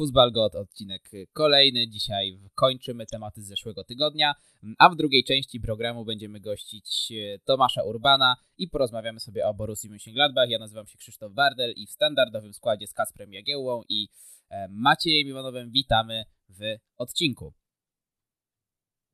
Fuzbal 0.00 0.32
God, 0.32 0.54
odcinek 0.54 1.10
kolejny. 1.32 1.88
Dzisiaj 1.88 2.38
kończymy 2.54 3.06
tematy 3.06 3.42
z 3.42 3.46
zeszłego 3.46 3.84
tygodnia, 3.84 4.34
a 4.78 4.88
w 4.88 4.96
drugiej 4.96 5.24
części 5.24 5.60
programu 5.60 6.04
będziemy 6.04 6.40
gościć 6.40 7.12
e, 7.12 7.38
Tomasza 7.38 7.82
Urbana 7.82 8.36
i 8.58 8.68
porozmawiamy 8.68 9.20
sobie 9.20 9.46
o 9.46 9.54
Borussii 9.54 9.90
Mönchengladbach. 9.90 10.48
Ja 10.48 10.58
nazywam 10.58 10.86
się 10.86 10.98
Krzysztof 10.98 11.32
Wardel 11.34 11.72
i 11.76 11.86
w 11.86 11.90
standardowym 11.90 12.52
składzie 12.52 12.86
z 12.86 12.94
Kasprem 12.94 13.32
Jagiełłą 13.32 13.82
i 13.88 14.08
e, 14.50 14.68
Maciejem 14.68 15.28
Iwanowem 15.28 15.70
witamy 15.70 16.24
w 16.48 16.60
odcinku. 16.96 17.52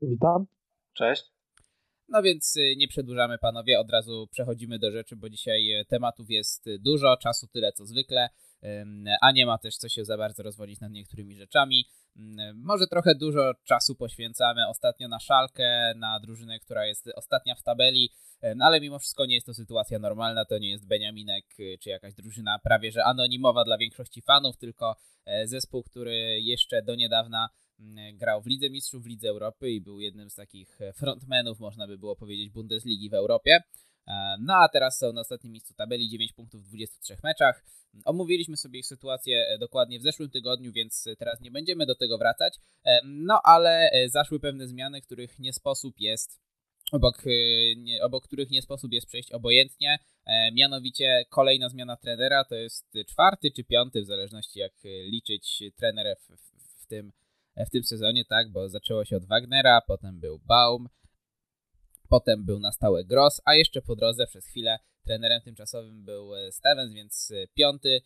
Witam. 0.02 0.46
Cześć. 0.92 1.24
No 2.08 2.22
więc 2.22 2.56
e, 2.56 2.76
nie 2.76 2.88
przedłużamy 2.88 3.38
panowie, 3.38 3.80
od 3.80 3.90
razu 3.90 4.28
przechodzimy 4.30 4.78
do 4.78 4.90
rzeczy, 4.90 5.16
bo 5.16 5.28
dzisiaj 5.28 5.84
tematów 5.88 6.30
jest 6.30 6.64
dużo, 6.80 7.16
czasu 7.16 7.46
tyle 7.46 7.72
co 7.72 7.86
zwykle 7.86 8.28
a 9.20 9.32
nie 9.32 9.46
ma 9.46 9.58
też 9.58 9.76
co 9.76 9.88
się 9.88 10.04
za 10.04 10.16
bardzo 10.16 10.42
rozwodzić 10.42 10.80
nad 10.80 10.92
niektórymi 10.92 11.36
rzeczami. 11.36 11.84
Może 12.54 12.86
trochę 12.86 13.14
dużo 13.14 13.52
czasu 13.64 13.94
poświęcamy 13.94 14.68
ostatnio 14.68 15.08
na 15.08 15.20
szalkę, 15.20 15.94
na 15.96 16.20
drużynę, 16.20 16.60
która 16.60 16.86
jest 16.86 17.08
ostatnia 17.16 17.54
w 17.54 17.62
tabeli, 17.62 18.10
ale 18.60 18.80
mimo 18.80 18.98
wszystko 18.98 19.26
nie 19.26 19.34
jest 19.34 19.46
to 19.46 19.54
sytuacja 19.54 19.98
normalna, 19.98 20.44
to 20.44 20.58
nie 20.58 20.70
jest 20.70 20.86
Beniaminek 20.86 21.44
y, 21.60 21.78
czy 21.80 21.90
jakaś 21.90 22.14
drużyna 22.14 22.58
prawie 22.58 22.92
że 22.92 23.04
anonimowa 23.04 23.64
dla 23.64 23.78
większości 23.78 24.22
fanów, 24.22 24.56
tylko 24.56 24.96
e, 25.24 25.46
zespół, 25.46 25.82
który 25.82 26.40
jeszcze 26.40 26.82
do 26.82 26.94
niedawna 26.94 27.48
grał 28.14 28.42
w 28.42 28.46
Lidze 28.46 28.70
Mistrzów, 28.70 29.02
w 29.02 29.06
Lidze 29.06 29.28
Europy 29.28 29.70
i 29.70 29.80
był 29.80 30.00
jednym 30.00 30.30
z 30.30 30.34
takich 30.34 30.78
frontmenów, 30.94 31.60
można 31.60 31.86
by 31.86 31.98
było 31.98 32.16
powiedzieć, 32.16 32.50
Bundesligi 32.50 33.10
w 33.10 33.14
Europie. 33.14 33.60
E, 34.08 34.36
no 34.40 34.54
a 34.54 34.68
teraz 34.68 34.98
są 34.98 35.12
na 35.12 35.20
ostatnim 35.20 35.52
miejscu 35.52 35.74
tabeli, 35.74 36.08
9 36.08 36.32
punktów 36.32 36.62
w 36.62 36.68
23 36.68 37.16
meczach. 37.24 37.64
Omówiliśmy 38.04 38.56
sobie 38.56 38.78
ich 38.78 38.86
sytuację 38.86 39.46
e, 39.48 39.58
dokładnie 39.58 39.98
w 39.98 40.02
zeszłym 40.02 40.30
tygodniu, 40.30 40.72
więc 40.72 41.08
teraz 41.18 41.40
nie 41.40 41.50
będziemy 41.50 41.86
do 41.86 41.94
tego 41.94 42.18
wracać. 42.18 42.58
E, 42.84 43.00
no 43.04 43.40
ale 43.44 43.90
zaszły 44.06 44.40
pewne 44.40 44.68
zmiany, 44.68 45.00
których 45.00 45.38
nie 45.38 45.52
sposób 45.52 46.00
jest 46.00 46.40
obok, 46.92 47.22
obok 48.02 48.24
których 48.24 48.50
nie 48.50 48.62
sposób 48.62 48.92
jest 48.92 49.06
przejść 49.06 49.32
obojętnie. 49.32 49.98
Mianowicie 50.52 51.24
kolejna 51.30 51.68
zmiana 51.68 51.96
trenera 51.96 52.44
to 52.44 52.54
jest 52.54 52.86
czwarty 53.08 53.50
czy 53.50 53.64
piąty, 53.64 54.02
w 54.02 54.06
zależności 54.06 54.58
jak 54.58 54.72
liczyć 54.84 55.62
trener 55.76 56.16
w, 56.20 56.36
w, 56.36 56.82
w, 56.82 56.86
tym, 56.86 57.12
w 57.56 57.70
tym 57.70 57.84
sezonie, 57.84 58.24
tak, 58.24 58.52
bo 58.52 58.68
zaczęło 58.68 59.04
się 59.04 59.16
od 59.16 59.24
Wagnera, 59.24 59.80
potem 59.86 60.20
był 60.20 60.38
Baum, 60.38 60.88
Potem 62.08 62.44
był 62.44 62.60
na 62.60 62.72
stałe 62.72 63.04
Gross, 63.04 63.40
a 63.44 63.54
jeszcze 63.54 63.82
po 63.82 63.96
drodze 63.96 64.26
przez 64.26 64.46
chwilę 64.46 64.78
trenerem 65.06 65.42
tymczasowym 65.42 66.04
był 66.04 66.34
e, 66.34 66.52
Stevens, 66.52 66.92
więc 66.92 67.30
e, 67.30 67.46
piąty 67.54 68.00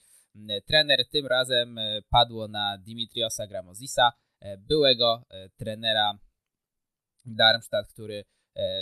trener 0.66 1.08
tym 1.08 1.26
razem 1.26 1.78
e, 1.78 2.02
padło 2.10 2.48
na 2.48 2.78
Dimitriosa 2.78 3.46
Gramozisa, 3.46 4.12
byłego 4.58 5.24
trenera 5.56 6.18
Darmstadt, 7.26 7.88
który 7.88 8.24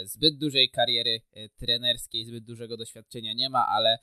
zbyt 0.05 0.39
dużej 0.39 0.71
kariery 0.71 1.21
trenerskiej, 1.57 2.25
zbyt 2.25 2.45
dużego 2.45 2.77
doświadczenia 2.77 3.33
nie 3.33 3.51
ma, 3.51 3.67
ale 3.67 3.99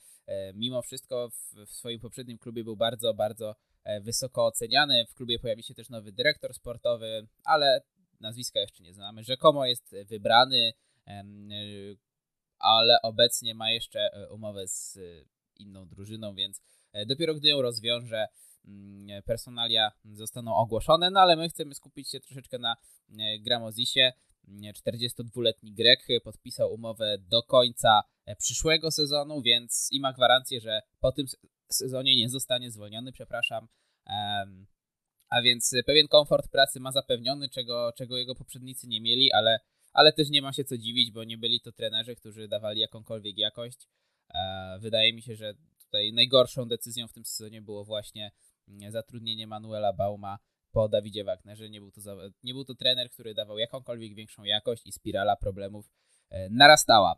mimo 0.54 0.82
wszystko 0.82 1.30
w 1.66 1.70
swoim 1.70 2.00
poprzednim 2.00 2.38
klubie 2.38 2.64
był 2.64 2.76
bardzo, 2.76 3.14
bardzo 3.14 3.54
wysoko 4.00 4.46
oceniany. 4.46 5.06
W 5.06 5.14
klubie 5.14 5.38
pojawi 5.38 5.62
się 5.62 5.74
też 5.74 5.88
nowy 5.88 6.12
dyrektor 6.12 6.54
sportowy, 6.54 7.26
ale 7.44 7.82
nazwiska 8.20 8.60
jeszcze 8.60 8.82
nie 8.82 8.94
znamy. 8.94 9.24
Rzekomo 9.24 9.66
jest 9.66 9.94
wybrany 10.08 10.72
ale 12.58 13.02
obecnie 13.02 13.54
ma 13.54 13.70
jeszcze 13.70 14.00
e, 14.00 14.28
umowę 14.28 14.68
z 14.68 14.96
e, 14.96 15.00
inną 15.56 15.88
drużyną, 15.88 16.34
więc 16.34 16.62
e, 16.92 17.06
dopiero 17.06 17.34
gdy 17.34 17.48
ją 17.48 17.62
rozwiąże, 17.62 18.26
mm, 18.64 19.22
personalia 19.22 19.92
zostaną 20.04 20.56
ogłoszone, 20.56 21.10
no 21.10 21.20
ale 21.20 21.36
my 21.36 21.48
chcemy 21.48 21.74
skupić 21.74 22.10
się 22.10 22.20
troszeczkę 22.20 22.58
na 22.58 22.76
Gramozisie. 23.40 24.12
42-letni 24.74 25.72
Grek 25.72 26.06
podpisał 26.24 26.74
umowę 26.74 27.18
do 27.18 27.42
końca 27.42 28.02
przyszłego 28.38 28.90
sezonu, 28.90 29.42
więc 29.42 29.88
i 29.92 30.00
ma 30.00 30.12
gwarancję, 30.12 30.60
że 30.60 30.80
po 31.00 31.12
tym 31.12 31.26
sezonie 31.72 32.16
nie 32.16 32.28
zostanie 32.28 32.70
zwolniony, 32.70 33.12
przepraszam. 33.12 33.68
A 35.28 35.42
więc 35.42 35.74
pewien 35.86 36.08
komfort 36.08 36.48
pracy 36.48 36.80
ma 36.80 36.92
zapewniony, 36.92 37.48
czego, 37.48 37.92
czego 37.96 38.16
jego 38.16 38.34
poprzednicy 38.34 38.88
nie 38.88 39.00
mieli, 39.00 39.32
ale 39.32 39.60
ale 39.96 40.12
też 40.12 40.30
nie 40.30 40.42
ma 40.42 40.52
się 40.52 40.64
co 40.64 40.78
dziwić, 40.78 41.10
bo 41.10 41.24
nie 41.24 41.38
byli 41.38 41.60
to 41.60 41.72
trenerzy, 41.72 42.16
którzy 42.16 42.48
dawali 42.48 42.80
jakąkolwiek 42.80 43.38
jakość. 43.38 43.88
E, 44.34 44.78
wydaje 44.80 45.12
mi 45.12 45.22
się, 45.22 45.36
że 45.36 45.54
tutaj 45.78 46.12
najgorszą 46.12 46.68
decyzją 46.68 47.08
w 47.08 47.12
tym 47.12 47.24
sezonie 47.24 47.62
było 47.62 47.84
właśnie 47.84 48.32
mm, 48.68 48.92
zatrudnienie 48.92 49.46
Manuela 49.46 49.92
Bauma 49.92 50.38
po 50.72 50.88
Dawidzie 50.88 51.24
Wagnerze. 51.24 51.70
Nie 51.70 51.80
był 51.80 51.90
to, 51.90 52.00
nie 52.44 52.52
był 52.54 52.64
to 52.64 52.74
trener, 52.74 53.10
który 53.10 53.34
dawał 53.34 53.58
jakąkolwiek 53.58 54.14
większą 54.14 54.44
jakość 54.44 54.86
i 54.86 54.92
spirala 54.92 55.36
problemów 55.36 55.90
e, 56.30 56.50
narastała. 56.50 57.16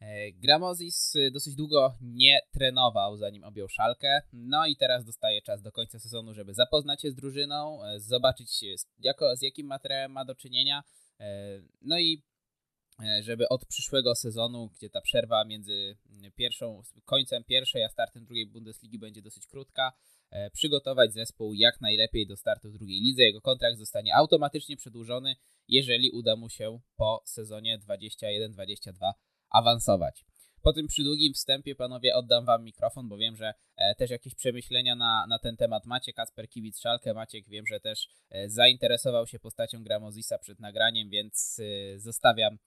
E, 0.00 0.32
Gramozis 0.32 1.14
dosyć 1.32 1.54
długo 1.54 1.94
nie 2.00 2.40
trenował, 2.52 3.16
zanim 3.16 3.44
objął 3.44 3.68
szalkę. 3.68 4.22
No 4.32 4.66
i 4.66 4.76
teraz 4.76 5.04
dostaje 5.04 5.42
czas 5.42 5.62
do 5.62 5.72
końca 5.72 5.98
sezonu, 5.98 6.34
żeby 6.34 6.54
zapoznać 6.54 7.02
się 7.02 7.10
z 7.10 7.14
drużyną, 7.14 7.78
zobaczyć 7.96 8.64
jako, 8.98 9.36
z 9.36 9.42
jakim 9.42 9.66
materiałem 9.66 10.12
ma 10.12 10.24
do 10.24 10.34
czynienia, 10.34 10.82
no 11.82 11.98
i 11.98 12.22
e, 13.02 13.22
żeby 13.22 13.48
od 13.48 13.66
przyszłego 13.66 14.14
sezonu, 14.14 14.70
gdzie 14.76 14.90
ta 14.90 15.00
przerwa 15.00 15.44
między 15.44 15.96
pierwszą, 16.36 16.82
końcem 17.04 17.44
pierwszej 17.44 17.84
a 17.84 17.88
startem 17.88 18.24
drugiej 18.24 18.46
Bundesligi 18.46 18.98
będzie 18.98 19.22
dosyć 19.22 19.46
krótka, 19.46 19.92
e, 20.30 20.50
przygotować 20.50 21.12
zespół 21.12 21.54
jak 21.54 21.80
najlepiej 21.80 22.26
do 22.26 22.36
startu 22.36 22.70
w 22.70 22.78
drugiej 22.78 23.00
lidze. 23.00 23.22
Jego 23.22 23.40
kontrakt 23.40 23.78
zostanie 23.78 24.14
automatycznie 24.14 24.76
przedłużony, 24.76 25.36
jeżeli 25.68 26.10
uda 26.10 26.36
mu 26.36 26.48
się 26.48 26.80
po 26.96 27.22
sezonie 27.24 27.78
21-22 27.78 29.12
awansować. 29.50 30.24
Po 30.62 30.72
tym 30.72 30.86
przydługim 30.86 31.32
wstępie, 31.32 31.74
panowie, 31.74 32.14
oddam 32.14 32.44
wam 32.44 32.64
mikrofon, 32.64 33.08
bo 33.08 33.16
wiem, 33.16 33.36
że 33.36 33.54
e, 33.76 33.94
też 33.94 34.10
jakieś 34.10 34.34
przemyślenia 34.34 34.96
na, 34.96 35.26
na 35.28 35.38
ten 35.38 35.56
temat 35.56 35.86
macie. 35.86 36.12
Kasper 36.12 36.48
Kibic 36.48 36.78
Szalkę, 36.78 37.14
Maciek 37.14 37.48
wiem, 37.48 37.64
że 37.66 37.80
też 37.80 38.08
e, 38.30 38.48
zainteresował 38.48 39.26
się 39.26 39.38
postacią 39.38 39.84
Gramozisa 39.84 40.38
przed 40.38 40.60
nagraniem, 40.60 41.08
więc 41.08 41.60
e, 41.94 41.98
zostawiam 41.98 42.58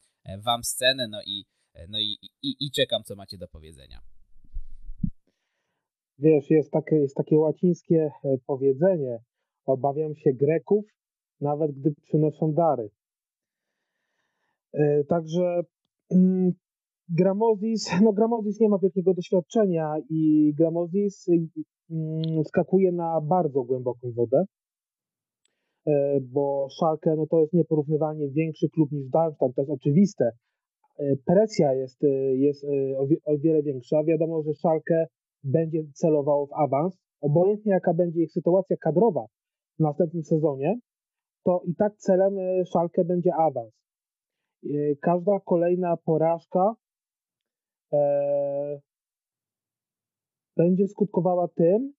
wam 0.43 0.63
scenę, 0.63 1.07
no 1.07 1.21
i, 1.25 1.45
no 1.89 1.99
i, 1.99 2.17
i, 2.21 2.55
i 2.59 2.71
czekam, 2.71 3.03
co 3.03 3.15
macie 3.15 3.37
do 3.37 3.47
powiedzenia. 3.47 4.01
Wiesz, 6.19 6.49
jest 6.49 6.71
takie, 6.71 6.95
jest 6.95 7.15
takie 7.15 7.35
łacińskie 7.35 8.11
powiedzenie, 8.45 9.19
obawiam 9.65 10.15
się 10.15 10.33
Greków, 10.33 10.85
nawet 11.41 11.71
gdy 11.71 11.93
przynoszą 12.01 12.53
dary. 12.53 12.89
Także 15.07 15.61
mm, 16.11 16.53
Gramozis, 17.09 17.91
no 18.01 18.13
Gramozis 18.13 18.59
nie 18.59 18.69
ma 18.69 18.77
wielkiego 18.77 19.13
doświadczenia 19.13 19.95
i 20.09 20.53
Gramozis 20.57 21.25
mm, 21.29 22.43
skakuje 22.45 22.91
na 22.91 23.21
bardzo 23.21 23.63
głęboką 23.63 24.11
wodę, 24.11 24.43
e, 25.87 26.19
bo 26.21 26.67
Schalke 26.69 27.15
no 27.15 27.27
to 27.27 27.39
jest 27.39 27.53
nieporównywalnie 27.53 28.29
większy 28.29 28.69
klub 28.69 28.91
niż 28.91 29.09
Darmstadt, 29.09 29.55
to 29.55 29.61
jest 29.61 29.71
oczywiste. 29.71 30.31
E, 30.99 31.15
presja 31.25 31.73
jest, 31.73 32.03
e, 32.03 32.07
jest 32.35 32.65
o 33.25 33.37
wiele 33.37 33.63
większa. 33.63 34.03
Wiadomo, 34.03 34.43
że 34.43 34.53
Schalke 34.53 35.07
będzie 35.43 35.83
celowało 35.93 36.47
w 36.47 36.53
awans. 36.53 36.97
Obojętnie 37.21 37.71
jaka 37.71 37.93
będzie 37.93 38.23
ich 38.23 38.31
sytuacja 38.31 38.77
kadrowa 38.77 39.25
w 39.79 39.83
następnym 39.83 40.23
sezonie, 40.23 40.79
to 41.43 41.61
i 41.65 41.75
tak 41.75 41.95
celem 41.97 42.35
Schalke 42.65 43.05
będzie 43.05 43.35
awans. 43.35 43.73
Każda 45.01 45.39
kolejna 45.45 45.97
porażka 45.97 46.59
e, 46.59 46.82
będzie 50.57 50.87
skutkowała 50.87 51.47
tym, 51.47 51.93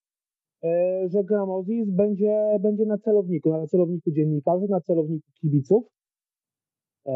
e, 0.64 1.08
że 1.08 1.24
Gramozis 1.24 1.90
będzie, 1.90 2.58
będzie 2.60 2.86
na 2.86 2.98
celowniku, 2.98 3.50
na 3.50 3.66
celowniku 3.66 4.10
dziennikarzy, 4.10 4.66
na 4.68 4.80
celowniku 4.80 5.30
kibiców. 5.40 5.84
E, 7.06 7.12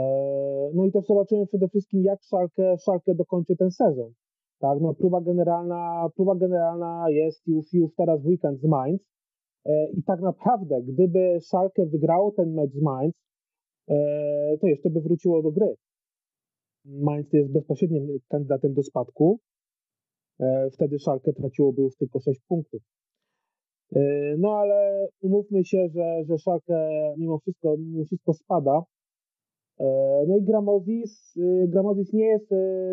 no 0.74 0.84
i 0.84 0.92
też 0.92 1.06
zobaczymy 1.06 1.46
przede 1.46 1.68
wszystkim, 1.68 2.02
jak 2.02 2.22
Szalkę, 2.22 2.76
Szalkę 2.78 3.14
dokończy 3.14 3.56
ten 3.56 3.70
sezon. 3.70 4.12
Tak, 4.58 4.80
no 4.80 4.94
próba 4.94 5.20
generalna, 5.20 6.08
próba 6.16 6.34
generalna 6.34 7.04
jest 7.10 7.46
już, 7.46 7.72
już 7.72 7.94
teraz 7.94 8.22
w 8.22 8.26
weekend 8.26 8.60
z 8.60 8.64
Mainz. 8.64 9.02
E, 9.66 9.90
I 9.90 10.02
tak 10.02 10.20
naprawdę, 10.20 10.82
gdyby 10.82 11.38
Szalkę 11.40 11.86
wygrało 11.86 12.32
ten 12.32 12.54
mecz 12.54 12.72
z 12.72 12.82
Mainz, 12.82 13.14
e, 13.88 14.58
to 14.60 14.66
jeszcze 14.66 14.90
by 14.90 15.00
wróciło 15.00 15.42
do 15.42 15.50
gry. 15.50 15.74
Mainz 16.88 17.32
jest 17.32 17.52
bezpośrednim 17.52 18.18
kandydatem 18.28 18.74
do 18.74 18.82
spadku. 18.82 19.40
E, 20.40 20.70
wtedy 20.70 20.98
Szalkę 20.98 21.32
traciłoby 21.32 21.82
już 21.82 21.96
tylko 21.96 22.20
6 22.20 22.40
punktów. 22.48 22.82
E, 23.96 24.00
no 24.38 24.52
ale 24.52 25.08
umówmy 25.20 25.64
się, 25.64 25.88
że, 25.88 26.24
że 26.24 26.38
Szalkę 26.38 26.90
mimo 27.18 27.38
wszystko, 27.38 27.76
mimo 27.78 28.04
wszystko 28.04 28.32
spada. 28.32 28.82
E, 29.80 29.84
no 30.28 30.36
i 30.36 30.42
Gramozis, 30.42 31.34
Gramozis 31.68 32.12
nie 32.12 32.26
jest 32.26 32.50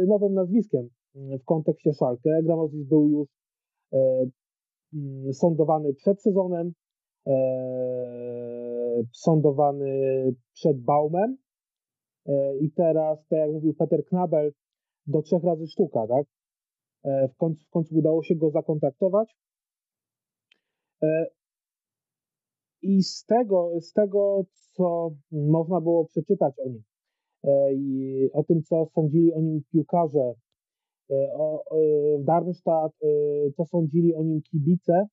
nowym 0.07 0.33
nazwiskiem 0.33 0.89
w 1.15 1.43
kontekście 1.45 1.93
Szalkę. 1.93 2.29
Gramozis 2.43 2.87
był 2.87 3.09
już 3.09 3.27
mm, 4.93 5.33
sądowany 5.33 5.93
przed 5.93 6.21
sezonem. 6.21 6.73
sądowany 9.13 10.33
przed 10.53 10.81
Baumem 10.81 11.37
i 12.61 12.71
teraz, 12.71 13.27
tak 13.27 13.39
jak 13.39 13.51
mówił 13.51 13.73
Peter 13.73 14.05
Knabel, 14.05 14.51
do 15.07 15.21
trzech 15.21 15.43
razy 15.43 15.67
sztuka, 15.67 16.07
tak? 16.07 16.27
W 17.33 17.37
końcu, 17.37 17.65
w 17.65 17.69
końcu 17.69 17.95
udało 17.95 18.23
się 18.23 18.35
go 18.35 18.49
zakontaktować. 18.49 19.35
I 22.81 23.03
z 23.03 23.25
tego, 23.25 23.71
z 23.79 23.93
tego, 23.93 24.43
co 24.71 25.11
można 25.31 25.81
było 25.81 26.05
przeczytać 26.05 26.53
o 26.59 26.69
nim, 26.69 26.83
i 27.75 28.29
o 28.33 28.43
tym, 28.43 28.63
co 28.63 28.85
sądzili 28.85 29.33
o 29.33 29.41
nim 29.41 29.61
piłkarze 29.71 30.33
E, 31.09 32.17
w 32.19 32.23
Darmstadt, 32.23 32.93
e, 33.03 33.51
co 33.51 33.65
sądzili 33.65 34.15
o 34.15 34.23
nim 34.23 34.41
kibice, 34.41 35.07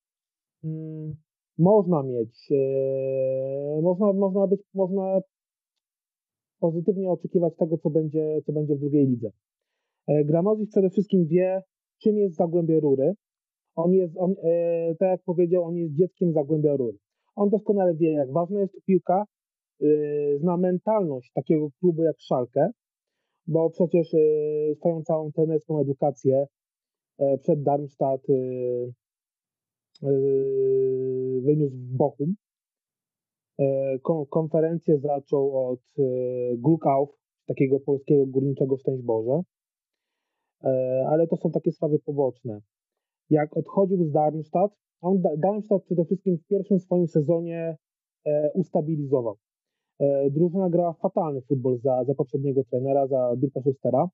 mm, 0.64 1.16
można 1.58 2.02
mieć, 2.02 2.48
e, 2.52 3.80
można, 3.82 4.12
można 4.12 4.46
być, 4.46 4.60
można 4.74 5.20
pozytywnie 6.62 7.10
oczekiwać 7.10 7.52
tego, 7.56 7.78
co 7.78 7.90
będzie, 7.90 8.40
co 8.46 8.52
będzie 8.52 8.74
w 8.76 8.80
drugiej 8.80 9.06
lidze. 9.06 9.30
Gramozis 10.08 10.70
przede 10.70 10.90
wszystkim 10.90 11.26
wie, 11.26 11.62
czym 12.02 12.16
jest 12.16 12.36
Zagłębie 12.36 12.80
Rury. 12.80 13.12
On 13.74 13.92
jest, 13.92 14.14
on, 14.16 14.34
tak 14.98 15.08
jak 15.08 15.22
powiedział, 15.22 15.64
on 15.64 15.76
jest 15.76 15.94
dzieckiem 15.94 16.32
Zagłębia 16.32 16.76
Rury. 16.76 16.98
On 17.36 17.50
doskonale 17.50 17.94
wie, 17.94 18.12
jak 18.12 18.32
ważna 18.32 18.60
jest 18.60 18.84
piłka, 18.86 19.24
zna 20.36 20.56
mentalność 20.56 21.32
takiego 21.34 21.68
klubu 21.80 22.02
jak 22.02 22.16
Szalkę, 22.20 22.70
bo 23.46 23.70
przecież 23.70 24.14
y, 24.14 24.74
swoją 24.78 25.02
całą 25.02 25.32
trenerską 25.32 25.80
edukację 25.80 26.46
e, 27.18 27.38
przed 27.38 27.62
Darmstadt 27.62 28.30
y, 28.30 28.32
y, 30.02 31.40
wyniósł 31.44 31.76
w 31.76 31.96
Bochum. 31.96 32.34
E, 33.62 33.98
konferencję 34.30 34.98
zaczął 34.98 35.68
od 35.68 35.80
Glukauf, 36.56 37.08
takiego 37.46 37.80
polskiego 37.80 38.26
górniczego 38.26 38.76
szczęść 38.76 39.02
Boże, 39.02 39.40
e, 40.64 41.04
ale 41.08 41.26
to 41.26 41.36
są 41.36 41.50
takie 41.50 41.72
sprawy 41.72 41.98
poboczne. 41.98 42.60
Jak 43.30 43.56
odchodził 43.56 44.04
z 44.04 44.12
Darmstadt, 44.12 44.72
on 45.00 45.22
Darmstadt 45.38 45.84
przede 45.84 46.04
wszystkim 46.04 46.38
w 46.38 46.46
pierwszym 46.46 46.78
swoim 46.78 47.08
sezonie 47.08 47.76
ustabilizował. 48.54 49.36
E, 50.02 50.30
drużyna 50.30 50.70
grała 50.70 50.92
fatalny 50.92 51.42
futbol 51.42 51.78
za, 51.78 52.04
za 52.04 52.14
poprzedniego 52.14 52.64
trenera, 52.64 53.06
za 53.06 53.36
Dirka 53.36 53.60
Schustera. 53.60 54.08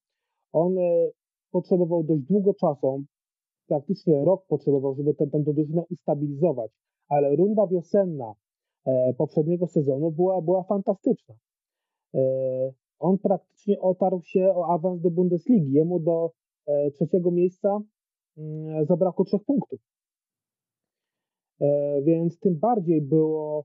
On 0.53 0.79
e, 0.79 1.11
potrzebował 1.51 2.05
dość 2.05 2.23
długo 2.23 2.55
czasu, 2.55 3.05
praktycznie 3.69 4.25
rok 4.25 4.47
potrzebował, 4.47 4.95
żeby 4.95 5.15
tę, 5.15 5.27
tę 5.27 5.43
drużynę 5.43 5.83
ustabilizować, 5.91 6.71
ale 7.09 7.37
runda 7.37 7.67
wiosenna 7.67 8.25
e, 8.31 8.35
poprzedniego 9.19 9.67
sezonu 9.67 10.11
była, 10.11 10.43
była 10.43 10.63
fantastyczna. 10.63 11.35
On 12.99 13.19
praktycznie 13.19 13.81
otarł 13.81 14.21
się 14.23 14.53
o 14.55 14.75
awans 14.75 15.01
do 15.01 15.11
Bundesligi. 15.11 15.73
Jemu 15.73 16.01
do 16.01 16.31
trzeciego 16.95 17.31
miejsca 17.31 17.79
mm, 18.39 18.87
zabrakło 18.87 19.25
trzech 19.25 19.45
punktów. 19.45 19.81
Więc 22.05 22.39
tym 22.39 22.59
bardziej 22.59 23.03
było 23.03 23.65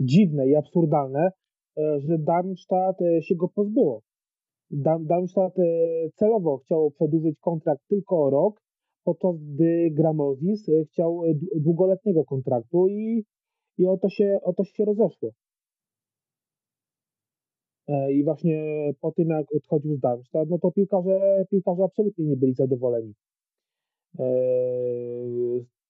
dziwne 0.00 0.48
i 0.48 0.56
absurdalne, 0.56 1.30
e, 1.78 2.00
że 2.00 2.18
Darmstadt 2.18 3.02
e, 3.02 3.22
się 3.22 3.34
go 3.36 3.48
pozbyło. 3.48 4.02
Darmstadt 5.00 5.58
e, 5.58 5.62
celowo 6.14 6.58
chciał 6.58 6.90
przedłużyć 6.90 7.38
kontrakt 7.40 7.82
tylko 7.88 8.22
o 8.22 8.30
rok, 8.30 8.62
podczas 9.04 9.36
gdy 9.36 9.90
Gramozis 9.90 10.70
chciał 10.92 11.22
długoletniego 11.56 12.24
kontraktu 12.24 12.88
i, 12.88 13.24
i 13.80 13.86
o, 13.86 13.96
to 13.96 14.08
się, 14.08 14.38
o 14.42 14.52
to 14.52 14.64
się 14.64 14.84
rozeszło. 14.84 15.30
I 18.12 18.24
właśnie 18.24 18.62
po 19.00 19.12
tym, 19.12 19.28
jak 19.28 19.46
odchodził 19.56 19.96
z 19.96 20.00
Darmstadt, 20.00 20.50
no 20.50 20.58
to 20.58 20.72
piłkarze, 20.72 21.44
piłkarze 21.50 21.84
absolutnie 21.84 22.24
nie 22.24 22.36
byli 22.36 22.54
zadowoleni. 22.54 23.14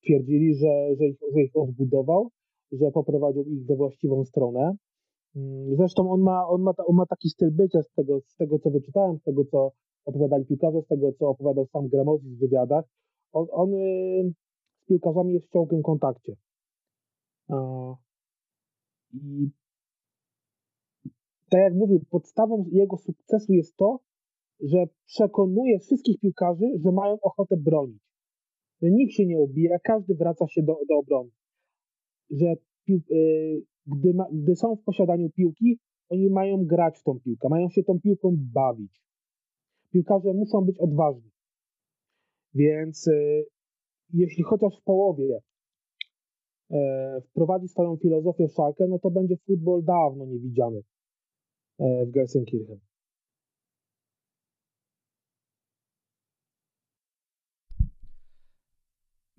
Twierdzili, 0.05 0.55
że, 0.55 0.97
że, 0.99 1.07
ich, 1.07 1.19
że 1.35 1.43
ich 1.43 1.57
odbudował, 1.57 2.29
że 2.73 2.91
poprowadził 2.91 3.45
ich 3.45 3.67
we 3.67 3.77
właściwą 3.77 4.25
stronę. 4.25 4.77
Mm, 5.37 5.77
zresztą 5.77 6.11
on 6.11 6.21
ma, 6.21 6.49
on 6.49 6.63
ma, 6.63 6.73
on 6.87 6.97
ma 6.97 7.07
taki 7.07 7.29
styl 7.29 7.51
bycia 7.51 7.83
z 7.83 7.93
tego, 7.93 8.21
z 8.21 8.37
tego, 8.37 8.59
co 8.59 8.71
wyczytałem, 8.71 9.19
z 9.19 9.23
tego, 9.23 9.45
co 9.45 9.73
opowiadali 10.05 10.47
piłkarze, 10.47 10.83
z 10.83 10.87
tego, 10.87 11.13
co 11.13 11.29
opowiadał 11.29 11.67
sam 11.67 11.89
Gramozis 11.89 12.37
w 12.37 12.41
wywiadach. 12.41 12.85
On, 13.33 13.47
on 13.51 13.75
y, 13.75 14.33
z 14.83 14.85
piłkarzami 14.87 15.33
jest 15.35 15.47
w 15.47 15.53
ciągłym 15.53 15.83
kontakcie. 15.83 16.37
I 19.13 19.51
tak 21.51 21.61
jak 21.61 21.75
mówił, 21.75 22.05
podstawą 22.11 22.65
jego 22.73 22.97
sukcesu 22.97 23.53
jest 23.53 23.77
to, 23.77 24.01
że 24.61 24.87
przekonuje 25.07 25.79
wszystkich 25.79 26.21
piłkarzy, 26.21 26.67
że 26.85 26.93
mają 26.93 27.21
ochotę 27.21 27.57
bronić. 27.57 28.03
Że 28.83 28.91
nikt 28.91 29.13
się 29.13 29.27
nie 29.27 29.39
obija, 29.39 29.79
każdy 29.79 30.15
wraca 30.15 30.47
się 30.49 30.63
do, 30.63 30.77
do 30.89 30.99
obrony 30.99 31.31
że 32.31 32.57
pił, 32.85 33.01
y, 33.11 33.63
gdy, 33.87 34.15
ma, 34.15 34.25
gdy 34.33 34.57
są 34.57 34.77
w 34.77 34.83
posiadaniu 34.83 35.31
piłki, 35.31 35.79
oni 36.09 36.31
mają 36.31 36.65
grać 36.65 36.99
w 36.99 37.03
tą 37.03 37.21
piłkę, 37.21 37.49
mają 37.49 37.69
się 37.71 37.83
tą 37.83 38.01
piłką 38.01 38.37
bawić. 38.39 39.01
Piłkarze 39.93 40.33
muszą 40.35 40.61
być 40.61 40.79
odważni. 40.79 41.31
Więc 42.55 43.09
y, 43.09 43.45
jeśli 44.13 44.43
chociaż 44.43 44.81
w 44.81 44.85
połowie 44.85 45.41
wprowadzi 47.31 47.69
swoją 47.69 47.97
filozofię 47.97 48.49
szalkę, 48.49 48.87
no 48.89 48.99
to 48.99 49.11
będzie 49.11 49.37
futbol 49.37 49.85
dawno 49.85 50.27
niewidziany 50.27 50.83
e, 51.79 52.07
w 52.07 52.11
Gelsenkirchen. 52.11 52.81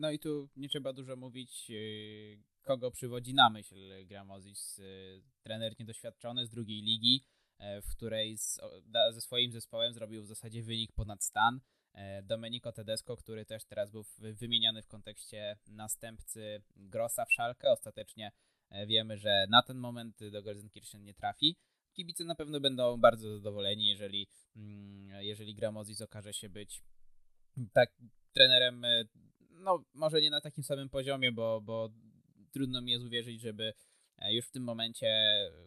No 0.01 0.11
i 0.11 0.19
tu 0.19 0.49
nie 0.55 0.69
trzeba 0.69 0.93
dużo 0.93 1.15
mówić. 1.15 1.67
Y, 1.69 2.39
kogo 2.61 2.91
przywodzi 2.91 3.33
na 3.33 3.49
myśl 3.49 3.75
Gramozis. 4.05 4.79
Y, 4.79 5.23
trener 5.43 5.73
niedoświadczony 5.79 6.45
z 6.45 6.49
drugiej 6.49 6.81
ligi, 6.81 7.25
e, 7.59 7.81
w 7.81 7.87
której 7.87 8.37
z, 8.37 8.59
ze 9.11 9.21
swoim 9.21 9.51
zespołem 9.51 9.93
zrobił 9.93 10.23
w 10.23 10.27
zasadzie 10.27 10.63
wynik 10.63 10.91
ponad 10.91 11.23
stan. 11.23 11.59
E, 11.93 12.23
Domenico 12.23 12.71
Tedesco, 12.71 13.17
który 13.17 13.45
też 13.45 13.65
teraz 13.65 13.91
był 13.91 14.03
wymieniany 14.19 14.81
w 14.81 14.87
kontekście 14.87 15.57
następcy 15.67 16.61
Grossa 16.75 17.25
w 17.25 17.33
Szalkę. 17.33 17.71
Ostatecznie 17.71 18.31
e, 18.69 18.87
wiemy, 18.87 19.17
że 19.17 19.45
na 19.49 19.61
ten 19.61 19.77
moment 19.77 20.29
do 20.31 20.43
Gelsenkirchen 20.43 21.03
nie 21.03 21.13
trafi. 21.13 21.55
Kibice 21.93 22.23
na 22.23 22.35
pewno 22.35 22.59
będą 22.59 22.97
bardzo 22.97 23.35
zadowoleni, 23.35 23.87
jeżeli, 23.87 24.27
mm, 24.55 25.23
jeżeli 25.23 25.55
Gramozis 25.55 26.01
okaże 26.01 26.33
się 26.33 26.49
być 26.49 26.81
tak 27.73 27.93
trenerem, 28.33 28.85
no 29.49 29.83
może 29.93 30.21
nie 30.21 30.29
na 30.29 30.41
takim 30.41 30.63
samym 30.63 30.89
poziomie, 30.89 31.31
bo, 31.31 31.61
bo 31.61 31.89
trudno 32.51 32.81
mi 32.81 32.91
jest 32.91 33.05
uwierzyć, 33.05 33.41
żeby 33.41 33.73
e, 34.17 34.33
już 34.33 34.47
w 34.47 34.51
tym 34.51 34.63
momencie 34.63 35.07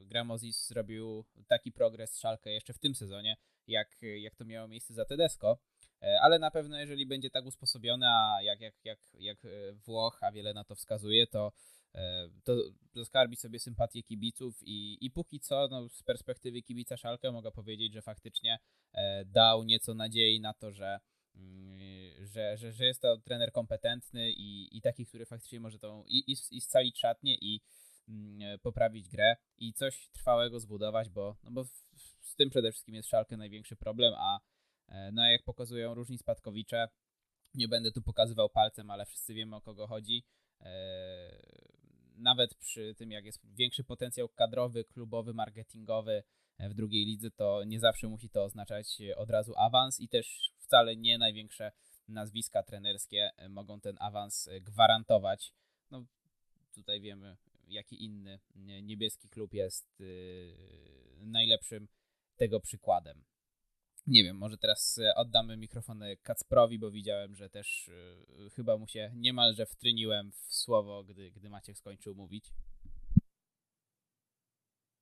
Gramozis 0.06 0.66
zrobił 0.66 1.24
taki 1.46 1.72
progres 1.72 2.18
Szalkę 2.18 2.50
jeszcze 2.50 2.72
w 2.72 2.78
tym 2.78 2.94
sezonie, 2.94 3.36
jak, 3.66 3.96
jak 4.16 4.34
to 4.34 4.44
miało 4.44 4.68
miejsce 4.68 4.94
za 4.94 5.04
Tedesco. 5.04 5.58
E, 6.04 6.20
ale 6.20 6.38
na 6.38 6.50
pewno, 6.50 6.78
jeżeli 6.78 7.06
będzie 7.06 7.30
tak 7.30 7.44
usposobiony, 7.44 8.06
a 8.08 8.42
jak, 8.42 8.60
jak, 8.60 8.74
jak, 8.84 8.98
jak 9.14 9.44
e, 9.44 9.48
Włoch, 9.72 10.18
a 10.22 10.32
wiele 10.32 10.54
na 10.54 10.64
to 10.64 10.74
wskazuje, 10.74 11.26
to, 11.26 11.52
to 12.44 12.56
zaskarbi 12.94 13.36
sobie 13.36 13.58
sympatię 13.58 14.02
kibiców 14.02 14.58
i, 14.62 14.98
i 15.00 15.10
póki 15.10 15.40
co, 15.40 15.68
no, 15.70 15.88
z 15.88 16.02
perspektywy 16.02 16.62
kibica 16.62 16.96
Szalkę 16.96 17.32
mogę 17.32 17.52
powiedzieć, 17.52 17.92
że 17.92 18.02
faktycznie 18.02 18.58
dał 19.26 19.64
nieco 19.64 19.94
nadziei 19.94 20.40
na 20.40 20.54
to, 20.54 20.72
że 20.72 21.00
Mm, 21.36 21.78
że, 22.26 22.56
że, 22.56 22.72
że 22.72 22.84
jest 22.84 23.02
to 23.02 23.18
trener 23.18 23.52
kompetentny 23.52 24.30
i, 24.30 24.76
i 24.76 24.80
taki, 24.80 25.06
który 25.06 25.26
faktycznie 25.26 25.60
może 25.60 25.78
tą 25.78 26.04
i, 26.06 26.32
i, 26.32 26.36
i 26.50 26.60
scalić 26.60 26.98
szatnię 26.98 27.36
i 27.40 27.60
mm, 28.08 28.58
poprawić 28.58 29.08
grę 29.08 29.36
i 29.58 29.72
coś 29.72 30.08
trwałego 30.12 30.60
zbudować, 30.60 31.08
bo, 31.08 31.36
no 31.42 31.50
bo 31.50 31.64
z 32.20 32.36
tym 32.36 32.50
przede 32.50 32.72
wszystkim 32.72 32.94
jest 32.94 33.08
Szalkę 33.08 33.36
największy 33.36 33.76
problem, 33.76 34.14
a 34.16 34.40
e, 34.88 35.12
no 35.12 35.26
jak 35.26 35.42
pokazują 35.42 35.94
różni 35.94 36.18
spadkowicze, 36.18 36.88
nie 37.54 37.68
będę 37.68 37.92
tu 37.92 38.02
pokazywał 38.02 38.50
palcem, 38.50 38.90
ale 38.90 39.06
wszyscy 39.06 39.34
wiemy 39.34 39.56
o 39.56 39.60
kogo 39.60 39.86
chodzi. 39.86 40.24
E, 40.60 40.74
nawet 42.16 42.54
przy 42.54 42.94
tym, 42.94 43.10
jak 43.10 43.24
jest 43.24 43.40
większy 43.54 43.84
potencjał 43.84 44.28
kadrowy, 44.28 44.84
klubowy, 44.84 45.34
marketingowy 45.34 46.22
w 46.58 46.74
drugiej 46.74 47.06
lidze, 47.06 47.30
to 47.30 47.64
nie 47.64 47.80
zawsze 47.80 48.08
musi 48.08 48.30
to 48.30 48.44
oznaczać 48.44 48.98
od 49.16 49.30
razu 49.30 49.52
awans 49.56 50.00
i 50.00 50.08
też 50.08 50.52
wcale 50.58 50.96
nie 50.96 51.18
największe 51.18 51.72
nazwiska 52.08 52.62
trenerskie 52.62 53.30
mogą 53.48 53.80
ten 53.80 53.96
awans 54.00 54.48
gwarantować. 54.60 55.52
No, 55.90 56.04
tutaj 56.74 57.00
wiemy, 57.00 57.36
jaki 57.68 58.04
inny 58.04 58.40
niebieski 58.82 59.28
klub 59.28 59.54
jest 59.54 60.02
najlepszym 61.20 61.88
tego 62.36 62.60
przykładem. 62.60 63.24
Nie 64.06 64.24
wiem, 64.24 64.36
może 64.36 64.58
teraz 64.58 65.00
oddamy 65.16 65.56
mikrofony 65.56 66.16
Kacprowi, 66.16 66.78
bo 66.78 66.90
widziałem, 66.90 67.34
że 67.34 67.50
też 67.50 67.90
chyba 68.56 68.76
mu 68.76 68.88
się 68.88 69.10
niemalże 69.14 69.66
wtryniłem 69.66 70.32
w 70.32 70.54
słowo, 70.54 71.04
gdy, 71.04 71.30
gdy 71.30 71.50
Maciek 71.50 71.78
skończył 71.78 72.14
mówić. 72.14 72.52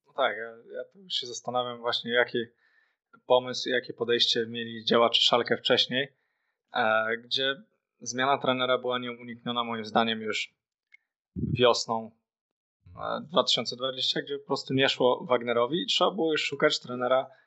No 0.07 0.13
tak, 0.13 0.37
ja, 0.37 0.75
ja 0.75 0.83
tu 0.93 1.09
się 1.09 1.27
zastanawiam 1.27 1.79
właśnie, 1.79 2.11
jaki 2.11 2.37
pomysł, 3.25 3.69
jakie 3.69 3.93
podejście 3.93 4.45
mieli 4.47 4.85
działacze 4.85 5.21
Szalkę 5.21 5.57
wcześniej, 5.57 6.13
e, 6.73 7.17
gdzie 7.17 7.55
zmiana 7.99 8.37
trenera 8.37 8.77
była 8.77 8.99
nieunikniona 8.99 9.63
moim 9.63 9.85
zdaniem 9.85 10.21
już 10.21 10.53
wiosną 11.35 12.11
2020, 13.23 14.19
e, 14.19 14.23
gdzie 14.23 14.39
po 14.39 14.45
prostu 14.45 14.73
nie 14.73 14.89
szło 14.89 15.25
Wagnerowi 15.25 15.81
i 15.81 15.85
trzeba 15.85 16.11
było 16.11 16.31
już 16.31 16.43
szukać 16.43 16.79
trenera 16.79 17.21
e, 17.21 17.42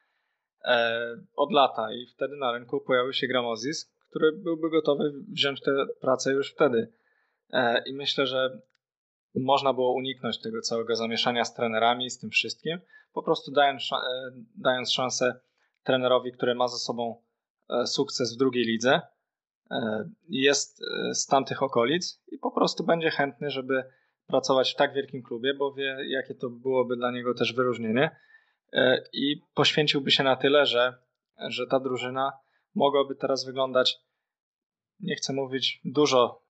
od 1.36 1.52
lata 1.52 1.92
i 1.92 2.06
wtedy 2.06 2.36
na 2.36 2.52
rynku 2.52 2.80
pojawił 2.80 3.12
się 3.12 3.26
Gramozis, 3.26 3.92
który 4.10 4.32
byłby 4.32 4.70
gotowy 4.70 5.12
wziąć 5.28 5.60
tę 5.60 5.70
pracę 6.00 6.32
już 6.32 6.52
wtedy. 6.52 6.92
I 7.86 7.94
myślę, 7.94 8.26
że 8.26 8.60
można 9.34 9.72
było 9.72 9.92
uniknąć 9.92 10.40
tego 10.40 10.60
całego 10.60 10.96
zamieszania 10.96 11.44
z 11.44 11.54
trenerami, 11.54 12.10
z 12.10 12.18
tym 12.18 12.30
wszystkim, 12.30 12.78
po 13.12 13.22
prostu 13.22 13.52
dając, 13.52 13.82
dając 14.56 14.92
szansę 14.92 15.40
trenerowi, 15.86 16.32
który 16.32 16.54
ma 16.54 16.68
za 16.68 16.76
sobą 16.76 17.22
e, 17.70 17.86
sukces 17.86 18.34
w 18.34 18.38
drugiej 18.38 18.64
lidze, 18.64 19.00
e, 19.70 20.08
jest 20.28 20.82
e, 20.82 21.14
z 21.14 21.26
tamtych 21.26 21.62
okolic 21.62 22.22
i 22.28 22.38
po 22.38 22.50
prostu 22.50 22.84
będzie 22.84 23.10
chętny, 23.10 23.50
żeby 23.50 23.84
pracować 24.26 24.72
w 24.72 24.76
tak 24.76 24.94
wielkim 24.94 25.22
klubie, 25.22 25.54
bo 25.54 25.72
wie, 25.72 25.96
jakie 26.08 26.34
to 26.34 26.50
byłoby 26.50 26.96
dla 26.96 27.10
niego 27.10 27.34
też 27.34 27.52
wyróżnienie 27.52 28.16
i 29.12 29.42
poświęciłby 29.54 30.10
się 30.10 30.24
na 30.24 30.36
tyle, 30.36 30.66
że, 30.66 30.94
że 31.48 31.66
ta 31.66 31.80
drużyna 31.80 32.32
mogłaby 32.74 33.14
teraz 33.14 33.44
wyglądać, 33.44 33.98
nie 35.00 35.16
chcę 35.16 35.32
mówić 35.32 35.80
dużo 35.84 36.42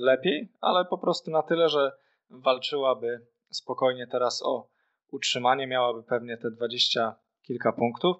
lepiej, 0.00 0.52
ale 0.60 0.84
po 0.84 0.98
prostu 0.98 1.30
na 1.30 1.42
tyle, 1.42 1.68
że 1.68 1.92
walczyłaby 2.30 3.26
spokojnie 3.50 4.06
teraz 4.06 4.42
o 4.42 4.68
utrzymanie, 5.10 5.66
miałaby 5.66 6.02
pewnie 6.02 6.36
te 6.36 6.50
dwadzieścia 6.50 7.14
kilka 7.42 7.72
punktów 7.72 8.16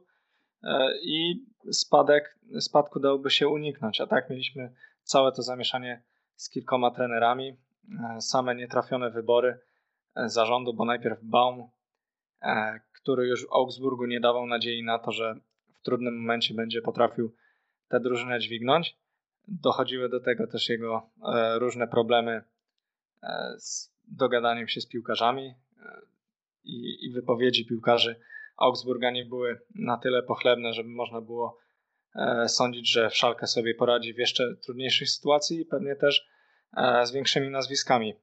E, 0.64 0.98
i 1.02 1.46
spadek, 1.72 2.38
spadku 2.60 3.00
dałoby 3.00 3.30
się 3.30 3.48
uniknąć. 3.48 4.00
A 4.00 4.06
tak 4.06 4.30
mieliśmy 4.30 4.74
całe 5.02 5.32
to 5.32 5.42
zamieszanie 5.42 6.02
z 6.36 6.50
kilkoma 6.50 6.90
trenerami, 6.90 7.56
e, 8.16 8.20
same 8.20 8.54
nietrafione 8.54 9.10
wybory 9.10 9.58
e, 10.16 10.28
zarządu, 10.28 10.74
bo 10.74 10.84
najpierw 10.84 11.18
Baum, 11.22 11.68
który 13.04 13.26
już 13.26 13.46
w 13.46 13.52
Augsburgu 13.52 14.06
nie 14.06 14.20
dawał 14.20 14.46
nadziei 14.46 14.84
na 14.84 14.98
to, 14.98 15.12
że 15.12 15.34
w 15.74 15.82
trudnym 15.82 16.20
momencie 16.20 16.54
będzie 16.54 16.82
potrafił 16.82 17.34
tę 17.88 18.00
drużynę 18.00 18.40
dźwignąć. 18.40 18.96
Dochodziły 19.48 20.08
do 20.08 20.20
tego 20.20 20.46
też 20.46 20.68
jego 20.68 21.10
różne 21.58 21.88
problemy 21.88 22.44
z 23.58 23.94
dogadaniem 24.08 24.68
się 24.68 24.80
z 24.80 24.86
piłkarzami 24.86 25.54
i, 26.64 27.06
i 27.06 27.10
wypowiedzi 27.12 27.66
piłkarzy 27.66 28.20
Augsburga 28.56 29.10
nie 29.10 29.24
były 29.24 29.60
na 29.74 29.96
tyle 29.96 30.22
pochlebne, 30.22 30.72
żeby 30.72 30.88
można 30.88 31.20
było 31.20 31.58
e, 32.14 32.48
sądzić, 32.48 32.92
że 32.92 33.10
Szalkę 33.10 33.46
sobie 33.46 33.74
poradzi 33.74 34.14
w 34.14 34.18
jeszcze 34.18 34.56
trudniejszej 34.56 35.06
sytuacji 35.06 35.60
i 35.60 35.66
pewnie 35.66 35.96
też 35.96 36.28
e, 36.76 37.06
z 37.06 37.12
większymi 37.12 37.50
nazwiskami 37.50 38.14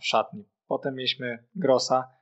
w 0.00 0.06
szatni. 0.06 0.44
Potem 0.68 0.94
mieliśmy 0.94 1.44
Grossa. 1.54 2.15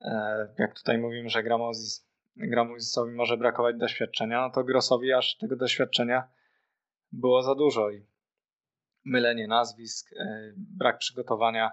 E, 0.00 0.48
jak 0.58 0.74
tutaj 0.74 0.98
mówimy, 0.98 1.28
że 1.28 1.42
Gramozis, 1.42 2.08
Gramozisowi 2.36 3.12
może 3.12 3.36
brakować 3.36 3.76
doświadczenia, 3.76 4.40
no 4.40 4.50
to 4.50 4.64
Grossowi 4.64 5.12
aż 5.12 5.36
tego 5.36 5.56
doświadczenia 5.56 6.28
było 7.12 7.42
za 7.42 7.54
dużo 7.54 7.90
i 7.90 8.06
mylenie 9.04 9.48
nazwisk, 9.48 10.10
brak 10.56 10.98
przygotowania 10.98 11.70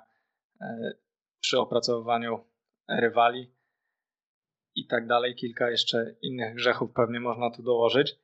przy 1.39 1.59
opracowywaniu 1.59 2.45
rywali 2.87 3.51
i 4.75 4.87
tak 4.87 5.07
dalej. 5.07 5.35
Kilka 5.35 5.69
jeszcze 5.69 6.15
innych 6.21 6.55
grzechów 6.55 6.91
pewnie 6.93 7.19
można 7.19 7.51
tu 7.51 7.63
dołożyć. 7.63 8.19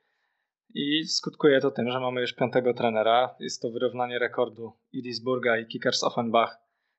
I 0.73 1.03
skutkuje 1.03 1.61
to 1.61 1.71
tym, 1.71 1.91
że 1.91 1.99
mamy 1.99 2.21
już 2.21 2.33
piątego 2.33 2.73
trenera. 2.73 3.35
Jest 3.39 3.61
to 3.61 3.71
wyrównanie 3.71 4.19
rekordu 4.19 4.73
Idisburga 4.91 5.57
i 5.57 5.65
Kickers 5.65 6.03
Offenbach 6.03 6.57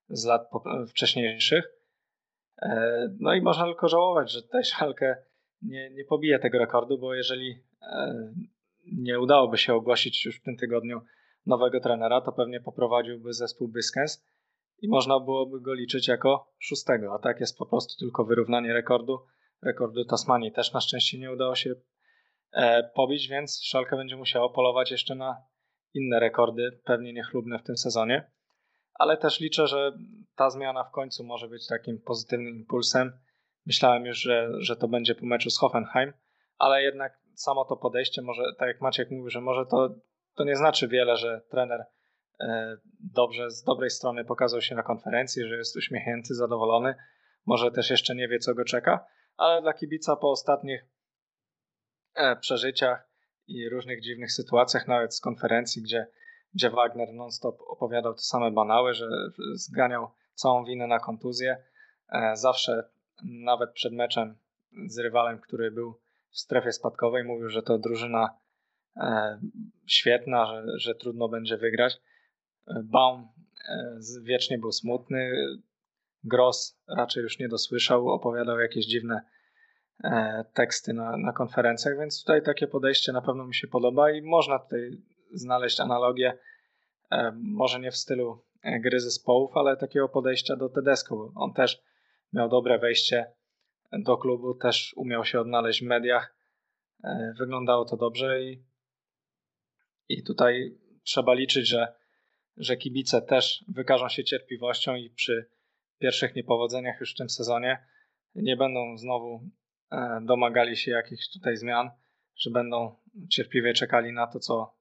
z 0.09 0.25
lat 0.25 0.51
wcześniejszych. 0.89 1.82
E, 2.63 3.09
no 3.21 3.35
i 3.35 3.41
można 3.41 3.65
tylko 3.65 3.89
żałować, 3.89 4.33
że 4.33 4.43
tutaj 4.43 4.65
Schalke 4.65 5.23
nie, 5.63 5.91
nie 5.91 6.05
pobije 6.05 6.39
tego 6.39 6.59
rekordu, 6.59 6.99
bo 6.99 7.15
jeżeli 7.15 7.63
e, 7.83 8.33
nie 8.87 9.21
udałoby 9.21 9.59
się 9.59 9.75
ogłosić 9.75 10.25
już 10.25 10.41
w 10.41 10.43
tym 10.43 10.57
tygodniu 10.57 11.01
nowego 11.47 11.81
trenera, 11.81 12.21
to 12.21 12.33
pewnie 12.33 12.61
poprowadziłby 12.61 13.33
zespół 13.33 13.69
Byskens 13.69 14.25
i 14.83 14.89
można 14.89 15.21
byłoby 15.21 15.61
go 15.61 15.75
liczyć 15.75 16.09
jako 16.09 16.53
szóstego, 16.59 17.15
a 17.15 17.19
tak 17.19 17.41
jest 17.41 17.59
po 17.59 17.67
prostu 17.67 17.99
tylko 17.99 18.25
wyrównanie 18.25 18.73
rekordu 18.73 19.19
rekordu 19.63 20.05
Tasmanii 20.05 20.53
też 20.53 20.73
na 20.73 20.81
szczęście 20.81 21.19
nie 21.19 21.33
udało 21.33 21.55
się 21.55 21.75
e, 22.53 22.91
pobić, 22.95 23.29
więc 23.29 23.61
Szalka 23.65 23.97
będzie 23.97 24.17
musiało 24.17 24.51
polować 24.51 24.91
jeszcze 24.91 25.15
na 25.15 25.37
inne 25.95 26.21
rekordy, 26.21 26.81
pewnie 26.85 27.13
niechlubne 27.13 27.59
w 27.59 27.63
tym 27.63 27.77
sezonie. 27.77 28.31
Ale 29.03 29.17
też 29.17 29.41
liczę, 29.41 29.67
że 29.67 29.93
ta 30.37 30.51
zmiana 30.51 30.85
w 30.85 30.91
końcu 30.91 31.25
może 31.25 31.49
być 31.49 31.67
takim 31.67 32.01
pozytywnym 32.01 32.55
impulsem. 32.55 33.13
Myślałem 33.67 34.07
już, 34.07 34.19
że, 34.19 34.49
że 34.59 34.77
to 34.77 34.89
będzie 34.89 35.15
po 35.15 35.27
meczu 35.27 35.51
z 35.51 35.59
Hoffenheim, 35.59 36.13
ale 36.59 36.83
jednak 36.83 37.19
samo 37.35 37.65
to 37.65 37.77
podejście, 37.77 38.23
może 38.23 38.43
tak 38.59 38.69
jak 38.69 38.81
Maciek 38.81 39.11
mówił, 39.11 39.31
że 39.31 39.41
może 39.41 39.67
to, 39.67 39.95
to 40.35 40.45
nie 40.45 40.57
znaczy 40.57 40.89
wiele, 40.89 41.17
że 41.17 41.41
trener 41.51 41.85
e, 42.41 42.77
dobrze, 43.15 43.51
z 43.51 43.63
dobrej 43.63 43.91
strony 43.91 44.25
pokazał 44.25 44.61
się 44.61 44.75
na 44.75 44.83
konferencji, 44.83 45.49
że 45.49 45.57
jest 45.57 45.77
uśmiechnięty, 45.77 46.35
zadowolony. 46.35 46.95
Może 47.47 47.71
też 47.71 47.91
jeszcze 47.91 48.15
nie 48.15 48.29
wie, 48.29 48.39
co 48.39 48.55
go 48.55 48.65
czeka, 48.65 49.07
ale 49.37 49.63
dla 49.63 49.73
kibica 49.73 50.17
po 50.17 50.31
ostatnich 50.31 50.87
e, 52.15 52.37
przeżyciach 52.37 53.09
i 53.47 53.69
różnych 53.69 54.03
dziwnych 54.03 54.33
sytuacjach, 54.33 54.89
nawet 54.89 55.15
z 55.15 55.21
konferencji, 55.21 55.83
gdzie, 55.83 56.07
gdzie 56.55 56.71
Wagner 56.71 57.13
non-stop 57.13 57.61
opowiadał 57.67 58.15
te 58.15 58.23
same 58.23 58.51
banały, 58.51 58.95
że 58.95 59.09
zganiał 59.55 60.11
całą 60.35 60.65
winę 60.65 60.87
na 60.87 60.99
kontuzję. 60.99 61.65
E, 62.09 62.37
zawsze, 62.37 62.91
nawet 63.23 63.73
przed 63.73 63.93
meczem 63.93 64.39
z 64.87 64.99
rywalem, 64.99 65.39
który 65.39 65.71
był 65.71 66.01
w 66.31 66.39
strefie 66.39 66.73
spadkowej, 66.73 67.25
mówił, 67.25 67.49
że 67.49 67.63
to 67.63 67.79
drużyna 67.79 68.39
e, 68.97 69.41
świetna, 69.87 70.47
że, 70.47 70.65
że 70.79 70.95
trudno 70.95 71.29
będzie 71.29 71.57
wygrać. 71.57 72.01
Baum 72.85 73.29
wiecznie 74.23 74.59
był 74.59 74.73
smutny, 74.73 75.33
Gross 76.25 76.81
raczej 76.89 77.23
już 77.23 77.39
nie 77.39 77.49
dosłyszał, 77.49 78.09
opowiadał 78.09 78.59
jakieś 78.59 78.87
dziwne 78.87 79.21
e, 80.05 80.45
teksty 80.55 80.93
na, 80.93 81.17
na 81.17 81.33
konferencjach, 81.33 81.99
więc 81.99 82.21
tutaj 82.21 82.43
takie 82.43 82.67
podejście 82.67 83.13
na 83.13 83.23
pewno 83.23 83.47
mi 83.47 83.55
się 83.55 83.69
podoba 83.69 84.11
i 84.11 84.23
można 84.23 84.59
tutaj 84.59 84.91
znaleźć 85.33 85.81
analogię, 85.81 86.39
e, 87.11 87.33
może 87.43 87.81
nie 87.81 87.91
w 87.91 87.97
stylu 87.97 88.45
e, 88.63 88.81
gry 88.81 89.01
zespołów, 89.01 89.57
ale 89.57 89.77
takiego 89.77 90.09
podejścia 90.09 90.57
do 90.57 90.69
Tedesco, 90.69 91.33
on 91.35 91.53
też 91.53 91.83
miał 92.33 92.49
dobre 92.49 92.79
wejście 92.79 93.33
do 93.93 94.17
klubu, 94.17 94.55
też 94.55 94.95
umiał 94.97 95.25
się 95.25 95.41
odnaleźć 95.41 95.81
w 95.81 95.87
mediach, 95.87 96.35
wyglądało 97.39 97.85
to 97.85 97.97
dobrze 97.97 98.43
i, 98.43 98.65
i 100.09 100.23
tutaj 100.23 100.79
trzeba 101.03 101.35
liczyć, 101.35 101.69
że, 101.69 101.95
że 102.57 102.77
kibice 102.77 103.23
też 103.23 103.65
wykażą 103.69 104.09
się 104.09 104.25
cierpliwością 104.25 104.95
i 104.95 105.11
przy 105.11 105.51
pierwszych 105.99 106.35
niepowodzeniach 106.35 107.01
już 107.01 107.15
w 107.15 107.17
tym 107.17 107.31
sezonie 107.31 107.87
nie 108.35 108.57
będą 108.57 108.99
znowu 108.99 109.41
e, 109.93 110.21
domagali 110.23 110.77
się 110.77 110.91
jakichś 110.91 111.33
tutaj 111.33 111.57
zmian, 111.57 111.91
że 112.37 112.51
będą 112.51 112.97
cierpliwie 113.31 113.75
czekali 113.75 114.13
na 114.13 114.27
to, 114.27 114.39
co 114.39 114.75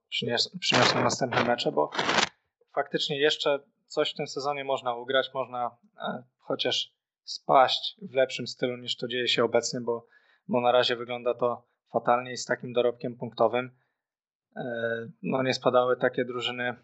przyniosą 0.60 1.02
następne 1.04 1.44
mecze, 1.44 1.72
bo 1.72 1.90
faktycznie 2.74 3.20
jeszcze 3.20 3.58
coś 3.86 4.12
w 4.12 4.16
tym 4.16 4.26
sezonie 4.26 4.64
można 4.64 4.94
ugrać, 4.94 5.30
można 5.34 5.76
e, 5.98 6.22
chociaż 6.38 6.94
spaść 7.24 7.96
w 8.02 8.14
lepszym 8.14 8.46
stylu 8.46 8.76
niż 8.76 8.96
to 8.96 9.08
dzieje 9.08 9.28
się 9.28 9.44
obecnie, 9.44 9.80
bo, 9.80 10.06
bo 10.48 10.60
na 10.60 10.72
razie 10.72 10.96
wygląda 10.96 11.34
to 11.34 11.66
fatalnie 11.92 12.32
i 12.32 12.36
z 12.36 12.44
takim 12.44 12.72
dorobkiem 12.72 13.16
punktowym. 13.16 13.70
E, 14.56 14.62
no 15.22 15.42
nie 15.42 15.54
spadały 15.54 15.96
takie 15.96 16.24
drużyny, 16.24 16.74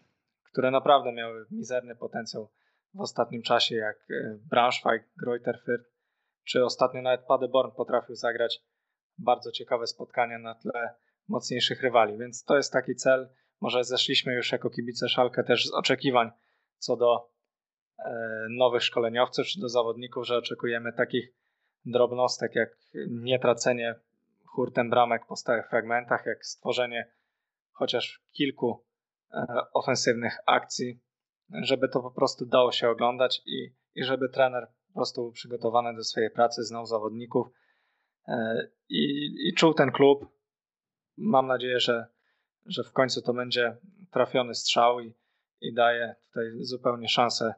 które 0.43 0.71
naprawdę 0.71 1.11
miały 1.11 1.45
mizerny 1.51 1.95
potencjał 1.95 2.49
w 2.93 3.01
ostatnim 3.01 3.41
czasie, 3.41 3.75
jak 3.75 3.97
e, 4.11 4.37
Braunschweig, 4.49 5.03
Greuther 5.17 5.59
Fürth, 5.67 5.89
czy 6.43 6.65
ostatnio 6.65 7.01
nawet 7.01 7.25
Paderborn 7.25 7.71
potrafił 7.71 8.15
zagrać 8.15 8.63
bardzo 9.17 9.51
ciekawe 9.51 9.87
spotkania 9.87 10.39
na 10.39 10.55
tle 10.55 10.95
mocniejszych 11.29 11.81
rywali, 11.81 12.17
więc 12.17 12.43
to 12.43 12.57
jest 12.57 12.73
taki 12.73 12.95
cel. 12.95 13.29
Może 13.61 13.83
zeszliśmy 13.83 14.33
już 14.33 14.51
jako 14.51 14.69
kibice 14.69 15.09
Szalkę 15.09 15.43
też 15.43 15.65
z 15.65 15.73
oczekiwań 15.73 16.31
co 16.77 16.97
do 16.97 17.29
e, 17.99 18.11
nowych 18.49 18.83
szkoleniowców 18.83 19.47
czy 19.47 19.59
do 19.59 19.69
zawodników, 19.69 20.27
że 20.27 20.37
oczekujemy 20.37 20.93
takich 20.93 21.33
drobnostek 21.85 22.55
jak 22.55 22.69
nietracenie 23.09 23.95
hurtem 24.45 24.89
bramek 24.89 25.25
po 25.25 25.35
stałych 25.35 25.69
fragmentach, 25.69 26.25
jak 26.25 26.45
stworzenie 26.45 27.11
chociaż 27.71 28.21
kilku 28.31 28.85
e, 29.33 29.45
ofensywnych 29.73 30.37
akcji, 30.45 30.99
żeby 31.61 31.89
to 31.89 32.01
po 32.01 32.11
prostu 32.11 32.45
dało 32.45 32.71
się 32.71 32.89
oglądać 32.89 33.41
i, 33.45 33.73
i 33.95 34.03
żeby 34.03 34.29
trener 34.29 34.67
po 34.87 34.93
prostu 34.93 35.21
był 35.21 35.31
przygotowany 35.31 35.95
do 35.95 36.03
swojej 36.03 36.31
pracy, 36.31 36.63
znał 36.63 36.85
zawodników 36.85 37.47
e, 38.27 38.67
i, 38.89 39.33
i 39.47 39.53
czuł 39.53 39.73
ten 39.73 39.91
klub. 39.91 40.38
Mam 41.21 41.47
nadzieję, 41.47 41.79
że, 41.79 42.07
że 42.65 42.83
w 42.83 42.91
końcu 42.91 43.21
to 43.21 43.33
będzie 43.33 43.77
trafiony 44.11 44.55
strzał 44.55 44.99
i, 44.99 45.13
i 45.61 45.73
daje 45.73 46.15
tutaj 46.27 46.45
zupełnie 46.59 47.09
szansę 47.09 47.53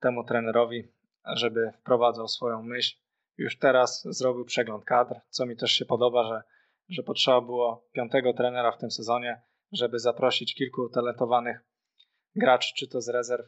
temu 0.00 0.24
trenerowi, 0.24 0.92
żeby 1.36 1.72
wprowadzał 1.80 2.28
swoją 2.28 2.62
myśl. 2.62 2.96
Już 3.38 3.58
teraz 3.58 4.02
zrobił 4.04 4.44
przegląd 4.44 4.84
kadr, 4.84 5.14
co 5.28 5.46
mi 5.46 5.56
też 5.56 5.72
się 5.72 5.84
podoba, 5.84 6.28
że, 6.28 6.42
że 6.88 7.02
potrzeba 7.02 7.40
było 7.40 7.88
piątego 7.92 8.32
trenera 8.32 8.72
w 8.72 8.78
tym 8.78 8.90
sezonie, 8.90 9.42
żeby 9.72 9.98
zaprosić 9.98 10.54
kilku 10.54 10.88
talentowanych 10.88 11.60
graczy, 12.36 12.72
czy 12.76 12.88
to 12.88 13.00
z 13.00 13.08
rezerw, 13.08 13.46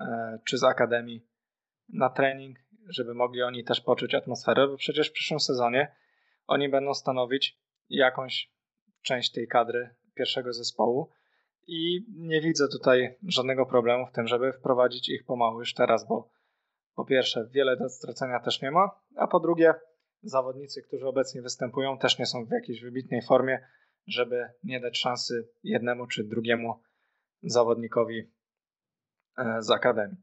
e, 0.00 0.38
czy 0.44 0.58
z 0.58 0.64
akademii, 0.64 1.26
na 1.88 2.10
trening, 2.10 2.58
żeby 2.88 3.14
mogli 3.14 3.42
oni 3.42 3.64
też 3.64 3.80
poczuć 3.80 4.14
atmosferę, 4.14 4.68
bo 4.68 4.76
przecież 4.76 5.10
w 5.10 5.12
przyszłym 5.12 5.40
sezonie 5.40 5.96
oni 6.46 6.68
będą 6.68 6.94
stanowić 6.94 7.58
jakąś 7.88 8.52
część 9.02 9.32
tej 9.32 9.48
kadry 9.48 9.90
pierwszego 10.14 10.52
zespołu 10.52 11.10
i 11.66 12.06
nie 12.16 12.40
widzę 12.40 12.68
tutaj 12.68 13.18
żadnego 13.28 13.66
problemu 13.66 14.06
w 14.06 14.12
tym, 14.12 14.26
żeby 14.26 14.52
wprowadzić 14.52 15.08
ich 15.08 15.24
pomału 15.24 15.58
już 15.58 15.74
teraz, 15.74 16.08
bo 16.08 16.30
po 16.94 17.04
pierwsze 17.04 17.48
wiele 17.50 17.76
do 17.76 17.88
stracenia 17.88 18.40
też 18.40 18.62
nie 18.62 18.70
ma, 18.70 18.90
a 19.16 19.26
po 19.26 19.40
drugie 19.40 19.74
zawodnicy, 20.22 20.82
którzy 20.82 21.06
obecnie 21.06 21.42
występują 21.42 21.98
też 21.98 22.18
nie 22.18 22.26
są 22.26 22.44
w 22.44 22.50
jakiejś 22.50 22.80
wybitnej 22.80 23.22
formie, 23.22 23.66
żeby 24.06 24.48
nie 24.64 24.80
dać 24.80 24.98
szansy 24.98 25.48
jednemu 25.62 26.06
czy 26.06 26.24
drugiemu 26.24 26.82
zawodnikowi 27.42 28.32
e, 29.38 29.62
z 29.62 29.70
akademii. 29.70 30.16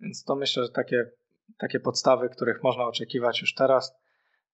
Więc 0.00 0.24
to 0.24 0.36
myślę, 0.36 0.62
że 0.62 0.72
takie, 0.72 1.10
takie 1.58 1.80
podstawy, 1.80 2.28
których 2.28 2.62
można 2.62 2.86
oczekiwać 2.86 3.40
już 3.40 3.54
teraz, 3.54 3.94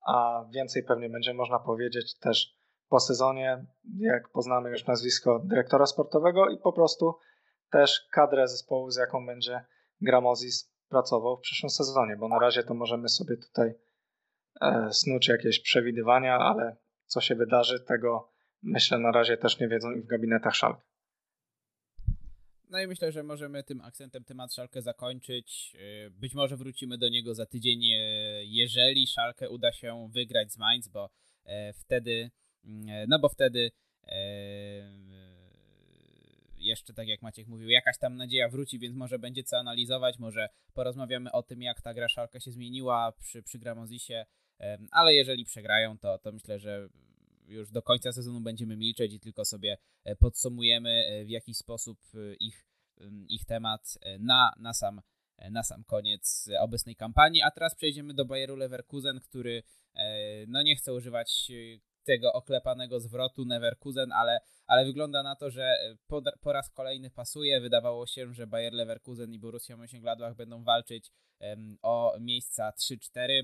a 0.06 0.44
więcej 0.54 0.82
pewnie 0.82 1.08
będzie 1.08 1.34
można 1.34 1.58
powiedzieć 1.58 2.18
też 2.18 2.59
po 2.90 3.00
sezonie, 3.00 3.66
jak 3.98 4.28
poznamy 4.28 4.70
już 4.70 4.86
nazwisko 4.86 5.42
dyrektora 5.44 5.86
sportowego 5.86 6.48
i 6.48 6.58
po 6.58 6.72
prostu 6.72 7.14
też 7.70 8.00
kadrę 8.12 8.48
zespołu, 8.48 8.90
z 8.90 8.96
jaką 8.96 9.26
będzie 9.26 9.64
Gramozis 10.00 10.72
pracował 10.88 11.36
w 11.36 11.40
przyszłym 11.40 11.70
sezonie, 11.70 12.16
bo 12.16 12.28
na 12.28 12.38
razie 12.38 12.62
to 12.62 12.74
możemy 12.74 13.08
sobie 13.08 13.36
tutaj 13.36 13.74
e, 14.60 14.88
snuć 14.92 15.28
jakieś 15.28 15.60
przewidywania, 15.60 16.38
ale 16.38 16.76
co 17.06 17.20
się 17.20 17.34
wydarzy, 17.34 17.80
tego 17.80 18.32
myślę 18.62 18.98
na 18.98 19.12
razie 19.12 19.36
też 19.36 19.60
nie 19.60 19.68
wiedzą 19.68 19.90
i 19.90 20.00
w 20.00 20.06
gabinetach 20.06 20.54
Szalk. 20.54 20.80
No 22.70 22.80
i 22.80 22.86
myślę, 22.86 23.12
że 23.12 23.22
możemy 23.22 23.64
tym 23.64 23.80
akcentem 23.80 24.24
temat 24.24 24.54
Szalkę 24.54 24.82
zakończyć. 24.82 25.76
E, 26.06 26.10
być 26.10 26.34
może 26.34 26.56
wrócimy 26.56 26.98
do 26.98 27.08
niego 27.08 27.34
za 27.34 27.46
tydzień, 27.46 27.84
e, 27.84 27.98
jeżeli 28.44 29.06
Szalkę 29.06 29.50
uda 29.50 29.72
się 29.72 30.08
wygrać 30.12 30.52
z 30.52 30.58
Mainz, 30.58 30.88
bo 30.88 31.10
wtedy 31.74 32.30
no 33.08 33.18
bo 33.18 33.28
wtedy 33.28 33.70
e, 34.06 34.20
jeszcze 36.56 36.94
tak 36.94 37.08
jak 37.08 37.22
Maciek 37.22 37.48
mówił, 37.48 37.68
jakaś 37.68 37.98
tam 37.98 38.16
nadzieja 38.16 38.48
wróci, 38.48 38.78
więc 38.78 38.96
może 38.96 39.18
będzie 39.18 39.44
co 39.44 39.58
analizować, 39.58 40.18
może 40.18 40.48
porozmawiamy 40.74 41.32
o 41.32 41.42
tym, 41.42 41.62
jak 41.62 41.82
ta 41.82 41.94
gra 41.94 42.08
Szalka 42.08 42.40
się 42.40 42.50
zmieniła 42.50 43.12
przy, 43.12 43.42
przy 43.42 43.58
Gramozisie, 43.58 44.26
ale 44.90 45.14
jeżeli 45.14 45.44
przegrają, 45.44 45.98
to, 45.98 46.18
to 46.18 46.32
myślę, 46.32 46.58
że 46.58 46.88
już 47.46 47.70
do 47.70 47.82
końca 47.82 48.12
sezonu 48.12 48.40
będziemy 48.40 48.76
milczeć 48.76 49.12
i 49.12 49.20
tylko 49.20 49.44
sobie 49.44 49.78
e, 50.04 50.16
podsumujemy 50.16 50.90
e, 50.90 51.24
w 51.24 51.28
jakiś 51.28 51.56
sposób 51.56 51.98
ich, 52.40 52.66
ich 53.28 53.44
temat 53.44 53.98
na, 54.18 54.52
na, 54.58 54.74
sam, 54.74 55.00
na 55.50 55.62
sam 55.62 55.84
koniec 55.84 56.48
obecnej 56.60 56.96
kampanii. 56.96 57.42
A 57.42 57.50
teraz 57.50 57.74
przejdziemy 57.74 58.14
do 58.14 58.24
Bayeru 58.24 58.56
Leverkusen, 58.56 59.20
który 59.20 59.62
no 60.48 60.62
nie 60.62 60.76
chcę 60.76 60.94
używać 60.94 61.52
tego 62.04 62.32
oklepanego 62.32 63.00
zwrotu 63.00 63.44
Neverkusen, 63.44 64.12
ale, 64.12 64.40
ale 64.66 64.84
wygląda 64.84 65.22
na 65.22 65.36
to, 65.36 65.50
że 65.50 65.76
po, 66.06 66.22
po 66.40 66.52
raz 66.52 66.70
kolejny 66.70 67.10
pasuje. 67.10 67.60
Wydawało 67.60 68.06
się, 68.06 68.32
że 68.32 68.46
Bayer 68.46 68.72
Leverkusen 68.72 69.32
i 69.32 69.38
Borussia 69.38 69.76
Mönchengladbach 69.76 70.34
będą 70.34 70.64
walczyć 70.64 71.10
um, 71.40 71.78
o 71.82 72.16
miejsca 72.20 72.70
3-4. 72.70 73.42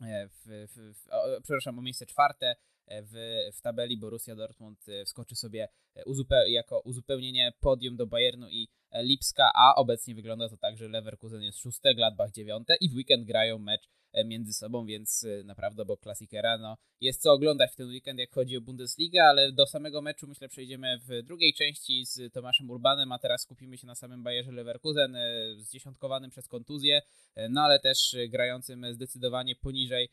E, 0.00 0.28
w, 0.28 0.44
w, 0.44 0.94
w, 0.94 1.42
przepraszam, 1.42 1.78
o 1.78 1.82
miejsce 1.82 2.06
czwarte 2.06 2.46
e, 2.46 2.56
w, 3.02 3.12
w 3.56 3.60
tabeli 3.60 3.98
Borussia 3.98 4.36
Dortmund 4.36 4.88
e, 4.88 5.04
wskoczy 5.04 5.36
sobie 5.36 5.68
uzupeł 6.06 6.48
jako 6.48 6.80
uzupełnienie 6.80 7.52
podium 7.60 7.96
do 7.96 8.06
Bayernu 8.06 8.48
i 8.48 8.68
Lipska, 8.94 9.50
a 9.54 9.74
obecnie 9.74 10.14
wygląda 10.14 10.48
to 10.48 10.56
tak, 10.56 10.76
że 10.76 10.88
Leverkusen 10.88 11.42
jest 11.42 11.58
szóste, 11.58 11.94
Gladbach 11.94 12.30
dziewiąte 12.30 12.76
i 12.80 12.88
w 12.88 12.94
weekend 12.94 13.26
grają 13.26 13.58
mecz 13.58 13.88
E, 14.12 14.24
między 14.24 14.52
sobą, 14.52 14.86
więc 14.86 15.24
e, 15.24 15.44
naprawdę 15.44 15.84
bo 15.84 15.96
klasikera 15.96 16.58
no, 16.58 16.76
jest 17.00 17.22
co 17.22 17.32
oglądać 17.32 17.72
w 17.72 17.76
ten 17.76 17.88
weekend, 17.88 18.18
jak 18.18 18.30
chodzi 18.30 18.56
o 18.56 18.60
Bundesligę, 18.60 19.24
ale 19.24 19.52
do 19.52 19.66
samego 19.66 20.02
meczu 20.02 20.26
myślę 20.28 20.48
przejdziemy 20.48 20.98
w 20.98 21.22
drugiej 21.22 21.54
części 21.54 22.04
z 22.06 22.32
Tomaszem 22.32 22.70
Urbanem, 22.70 23.12
a 23.12 23.18
teraz 23.18 23.42
skupimy 23.42 23.78
się 23.78 23.86
na 23.86 23.94
samym 23.94 24.22
Bayerze 24.22 24.52
Leverkusen, 24.52 25.16
e, 25.16 25.54
zdziesiątkowanym 25.56 26.30
przez 26.30 26.48
kontuzję, 26.48 27.02
no 27.50 27.60
ale 27.60 27.80
też 27.80 28.16
grającym 28.28 28.94
zdecydowanie 28.94 29.56
poniżej 29.56 30.08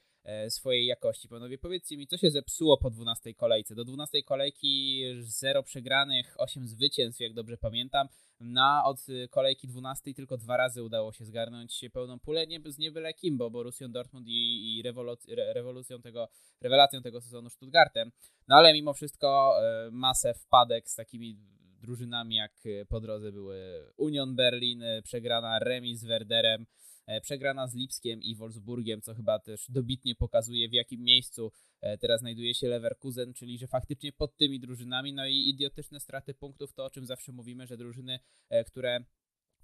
swojej 0.49 0.85
jakości. 0.85 1.27
Panowie, 1.27 1.57
powiedzcie 1.57 1.97
mi, 1.97 2.07
co 2.07 2.17
się 2.17 2.31
zepsuło 2.31 2.77
po 2.77 2.89
12 2.89 3.33
kolejce? 3.33 3.75
Do 3.75 3.85
12 3.85 4.23
kolejki 4.23 5.03
0 5.21 5.63
przegranych, 5.63 6.35
8 6.37 6.67
zwycięstw, 6.67 7.21
jak 7.21 7.33
dobrze 7.33 7.57
pamiętam. 7.57 8.07
Na 8.39 8.83
od 8.85 9.05
kolejki 9.29 9.67
12 9.67 10.13
tylko 10.13 10.37
dwa 10.37 10.57
razy 10.57 10.83
udało 10.83 11.13
się 11.13 11.25
zgarnąć 11.25 11.85
pełną 11.93 12.19
pulę, 12.19 12.47
nie 12.47 12.59
z 12.65 12.77
niebyle 12.77 13.13
kim, 13.13 13.37
bo 13.37 13.49
Borussią 13.49 13.91
Dortmund 13.91 14.27
i, 14.27 14.77
i 14.77 14.83
rewoluc- 14.83 15.31
re, 15.31 15.53
rewolucją 15.53 16.01
tego, 16.01 16.29
rewelacją 16.61 17.01
tego 17.01 17.21
sezonu 17.21 17.49
Stuttgartem. 17.49 18.11
No 18.47 18.55
ale 18.55 18.73
mimo 18.73 18.93
wszystko 18.93 19.55
e, 19.61 19.91
masę 19.91 20.33
wpadek 20.33 20.89
z 20.89 20.95
takimi 20.95 21.37
drużynami 21.81 22.35
jak 22.35 22.53
po 22.89 22.99
drodze 22.99 23.31
były 23.31 23.91
Union 23.97 24.35
Berlin, 24.35 24.83
e, 24.83 25.01
przegrana 25.01 25.59
remis 25.59 25.99
z 25.99 26.05
Werderem, 26.05 26.61
E, 26.61 26.88
przegrana 27.21 27.67
z 27.67 27.75
Lipskiem 27.75 28.21
i 28.21 28.35
Wolfsburgiem, 28.35 29.01
co 29.01 29.13
chyba 29.13 29.39
też 29.39 29.65
dobitnie 29.69 30.15
pokazuje 30.15 30.69
w 30.69 30.73
jakim 30.73 31.03
miejscu 31.03 31.51
e, 31.81 31.97
teraz 31.97 32.19
znajduje 32.19 32.55
się 32.55 32.67
Leverkusen, 32.67 33.33
czyli 33.33 33.57
że 33.57 33.67
faktycznie 33.67 34.11
pod 34.11 34.37
tymi 34.37 34.59
drużynami, 34.59 35.13
no 35.13 35.27
i 35.27 35.49
idiotyczne 35.49 35.99
straty 35.99 36.33
punktów, 36.33 36.73
to 36.73 36.85
o 36.85 36.89
czym 36.89 37.05
zawsze 37.05 37.31
mówimy, 37.31 37.67
że 37.67 37.77
drużyny, 37.77 38.19
e, 38.49 38.63
które 38.63 39.03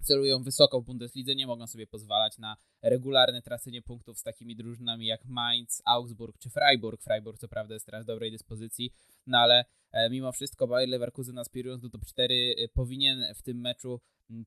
celują 0.02 0.42
wysoko 0.42 0.80
w 0.80 0.84
Bundeslidze, 0.84 1.34
nie 1.34 1.46
mogą 1.46 1.66
sobie 1.66 1.86
pozwalać 1.86 2.38
na 2.38 2.56
regularne 2.82 3.42
tracenie 3.42 3.82
punktów 3.82 4.18
z 4.18 4.22
takimi 4.22 4.56
drużynami 4.56 5.06
jak 5.06 5.24
Mainz, 5.24 5.82
Augsburg 5.84 6.38
czy 6.38 6.50
Freiburg. 6.50 7.02
Freiburg 7.02 7.38
co 7.38 7.48
prawda 7.48 7.74
jest 7.74 7.86
teraz 7.86 8.04
w 8.04 8.06
dobrej 8.06 8.30
dyspozycji, 8.30 8.92
no 9.26 9.38
ale 9.38 9.64
mimo 10.10 10.32
wszystko 10.32 10.66
Bayer 10.66 10.88
Leverkusen 10.88 11.38
aspirując 11.38 11.82
do 11.82 11.90
top 11.90 12.04
4 12.06 12.54
powinien 12.74 13.34
w 13.34 13.42
tym 13.42 13.60
meczu 13.60 14.00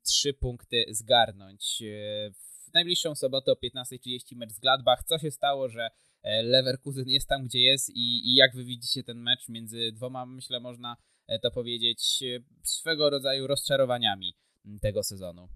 3 0.04 0.34
punkty 0.34 0.86
zgarnąć 0.90 1.84
najbliższą 2.74 3.16
sobotę 3.16 3.52
o 3.52 3.56
15.30 3.56 4.36
mecz 4.36 4.52
z 4.52 4.60
Gladbach. 4.60 5.04
Co 5.04 5.18
się 5.18 5.32
stało, 5.32 5.70
że 5.70 5.90
e, 6.24 6.44
Leverkusen 6.44 7.08
jest 7.08 7.28
tam, 7.28 7.44
gdzie 7.44 7.60
jest 7.60 7.90
i, 7.90 8.30
i 8.30 8.36
jak 8.36 8.56
wy 8.56 8.64
widzicie 8.64 9.04
ten 9.04 9.18
mecz 9.18 9.50
między 9.50 9.92
dwoma, 9.92 10.26
myślę, 10.26 10.60
można 10.60 10.98
e, 11.28 11.40
to 11.40 11.52
powiedzieć, 11.52 12.24
e, 12.24 12.40
swego 12.64 13.10
rodzaju 13.10 13.48
rozczarowaniami 13.48 14.34
tego 14.82 15.04
sezonu? 15.04 15.48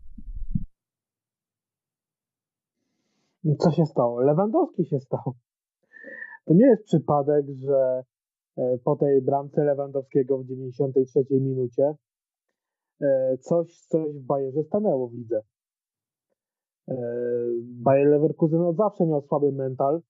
Co 3.60 3.72
się 3.72 3.86
stało? 3.86 4.22
Lewandowski 4.22 4.86
się 4.86 5.00
stał. 5.00 5.34
To 6.46 6.54
nie 6.54 6.66
jest 6.66 6.84
przypadek, 6.84 7.46
że 7.62 8.04
po 8.84 8.96
tej 8.96 9.22
bramce 9.22 9.64
Lewandowskiego 9.64 10.38
w 10.38 10.46
93 10.46 11.20
minucie 11.32 11.94
coś, 13.40 13.80
coś 13.80 14.16
w 14.16 14.26
Bajerze 14.26 14.64
stanęło 14.64 15.10
w 15.10 15.14
lidze. 15.14 15.42
E, 16.88 16.96
Bayer 17.62 18.08
Leverkusen 18.08 18.62
od 18.62 18.76
zawsze 18.76 19.06
miał 19.06 19.22
słaby 19.22 19.52
mental, 19.52 20.02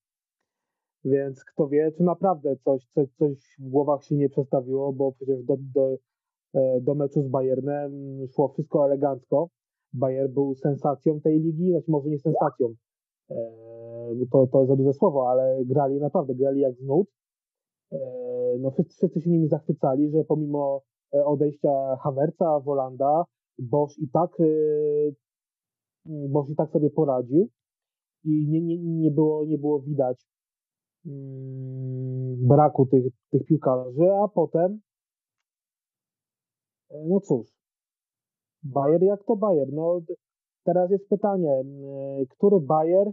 więc 1.05 1.43
kto 1.45 1.67
wie, 1.67 1.91
czy 1.91 2.03
naprawdę 2.03 2.55
coś, 2.55 2.87
coś, 2.95 3.09
coś 3.13 3.55
w 3.59 3.69
głowach 3.69 4.03
się 4.03 4.15
nie 4.15 4.29
przestawiło, 4.29 4.93
bo 4.93 5.11
przecież 5.11 5.43
do, 5.43 5.57
do, 5.59 5.97
e, 6.53 6.81
do 6.81 6.95
meczu 6.95 7.21
z 7.21 7.27
Bayernem 7.27 7.91
szło 8.27 8.47
wszystko 8.47 8.85
elegancko. 8.85 9.49
Bayer 9.93 10.29
był 10.29 10.55
sensacją 10.55 11.21
tej 11.21 11.39
ligi, 11.39 11.71
znaczy 11.71 11.91
może 11.91 12.09
nie 12.09 12.19
sensacją, 12.19 12.73
e, 13.31 13.35
to, 14.31 14.47
to 14.47 14.65
za 14.65 14.75
duże 14.75 14.93
słowo, 14.93 15.29
ale 15.29 15.65
grali 15.65 15.99
naprawdę, 15.99 16.35
grali 16.35 16.59
jak 16.59 16.75
z 16.75 16.81
nut. 16.81 17.07
No 18.59 18.71
wszyscy, 18.71 18.95
wszyscy 18.95 19.21
się 19.21 19.29
nimi 19.29 19.47
zachwycali, 19.47 20.09
że 20.11 20.23
pomimo 20.23 20.81
odejścia 21.11 21.97
Havertza, 22.03 22.59
Wolanda, 22.59 23.23
Bosch 23.59 23.97
i 23.97 24.09
tak 24.09 24.37
Boż 26.05 26.49
i 26.49 26.55
tak 26.55 26.69
sobie 26.69 26.89
poradził 26.89 27.49
i 28.23 28.47
nie, 28.49 28.61
nie, 28.61 28.77
nie, 28.77 29.11
było, 29.11 29.45
nie 29.45 29.57
było 29.57 29.81
widać 29.81 30.27
mm, 31.05 32.47
braku 32.47 32.85
tych, 32.85 33.13
tych 33.31 33.45
piłkarzy, 33.45 34.11
a 34.23 34.27
potem 34.27 34.79
e, 36.89 37.05
no 37.07 37.19
cóż, 37.19 37.47
Bayer 38.63 39.03
jak 39.03 39.23
to 39.23 39.35
Bayer? 39.35 39.73
No 39.73 40.01
teraz 40.63 40.91
jest 40.91 41.09
pytanie, 41.09 41.51
e, 41.51 42.25
który 42.25 42.59
Bayer 42.59 43.11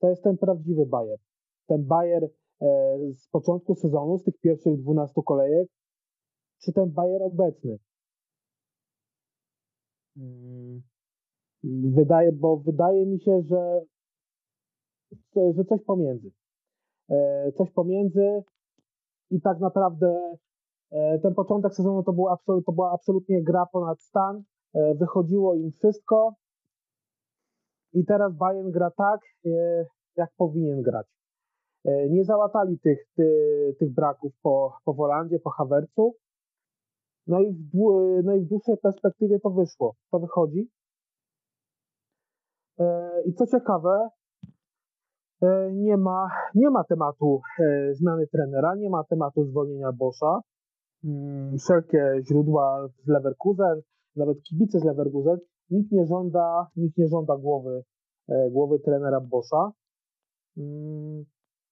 to 0.00 0.08
jest 0.08 0.22
ten 0.22 0.38
prawdziwy 0.38 0.86
Bayer? 0.86 1.18
Ten 1.66 1.84
Bayer 1.84 2.30
z 3.14 3.28
początku 3.28 3.74
sezonu, 3.74 4.18
z 4.18 4.24
tych 4.24 4.38
pierwszych 4.40 4.76
12 4.76 5.22
kolejek, 5.26 5.68
czy 6.58 6.72
ten 6.72 6.90
Bayer 6.90 7.22
obecny? 7.22 7.78
Wydaje, 11.64 12.32
bo 12.32 12.56
wydaje 12.56 13.06
mi 13.06 13.20
się, 13.20 13.42
że, 13.42 13.80
że 15.54 15.64
coś 15.64 15.82
pomiędzy. 15.82 16.30
E, 17.10 17.52
coś 17.52 17.70
pomiędzy 17.70 18.42
i 19.30 19.40
tak 19.40 19.60
naprawdę 19.60 20.36
e, 20.90 21.18
ten 21.18 21.34
początek 21.34 21.74
sezonu 21.74 22.02
to, 22.02 22.12
był 22.12 22.28
absolut, 22.28 22.66
to 22.66 22.72
była 22.72 22.92
absolutnie 22.92 23.42
gra 23.42 23.66
ponad 23.72 24.02
stan. 24.02 24.42
E, 24.74 24.94
wychodziło 24.94 25.54
im 25.54 25.72
wszystko 25.72 26.34
i 27.92 28.04
teraz 28.04 28.34
Bayern 28.34 28.70
gra 28.70 28.90
tak, 28.90 29.20
jak 30.16 30.30
powinien 30.36 30.82
grać. 30.82 31.06
Nie 32.10 32.24
załatali 32.24 32.78
tych, 32.78 32.98
tych, 33.14 33.78
tych 33.78 33.94
braków 33.94 34.32
po, 34.42 34.76
po 34.84 34.94
Wolandzie, 34.94 35.38
po 35.38 35.50
Hawercu. 35.50 36.14
No 37.26 37.40
i, 37.40 37.52
w, 37.52 37.68
no 38.24 38.34
i 38.34 38.40
w 38.40 38.48
dłuższej 38.48 38.76
perspektywie 38.76 39.40
to 39.40 39.50
wyszło, 39.50 39.94
to 40.10 40.18
wychodzi. 40.18 40.68
I 43.26 43.34
co 43.34 43.46
ciekawe, 43.46 44.10
E, 45.42 45.72
nie 45.72 45.96
ma, 45.96 46.28
nie 46.54 46.70
ma 46.70 46.84
tematu 46.84 47.40
e, 47.60 47.94
zmiany 47.94 48.26
trenera, 48.26 48.74
nie 48.74 48.90
ma 48.90 49.04
tematu 49.04 49.44
zwolnienia 49.44 49.92
Boscha. 49.92 50.40
Mm, 51.04 51.58
wszelkie 51.58 52.22
źródła 52.28 52.88
z 53.04 53.08
Leverkusen, 53.08 53.80
nawet 54.16 54.42
kibice 54.42 54.80
z 54.80 54.84
Leverkusen, 54.84 55.38
nikt 55.70 55.92
nie 55.92 56.06
żąda, 56.06 56.66
nikt 56.76 56.98
nie 56.98 57.08
żąda 57.08 57.36
głowy, 57.36 57.84
e, 58.28 58.50
głowy 58.50 58.78
trenera 58.78 59.20
Boscha. 59.20 59.72
Mm, 60.56 61.24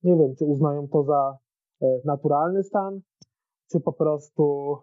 nie 0.03 0.17
wiem, 0.17 0.35
czy 0.39 0.45
uznają 0.45 0.89
to 0.89 1.05
za 1.05 1.39
naturalny 2.05 2.63
stan, 2.63 3.01
czy 3.73 3.81
po 3.81 3.93
prostu 3.93 4.77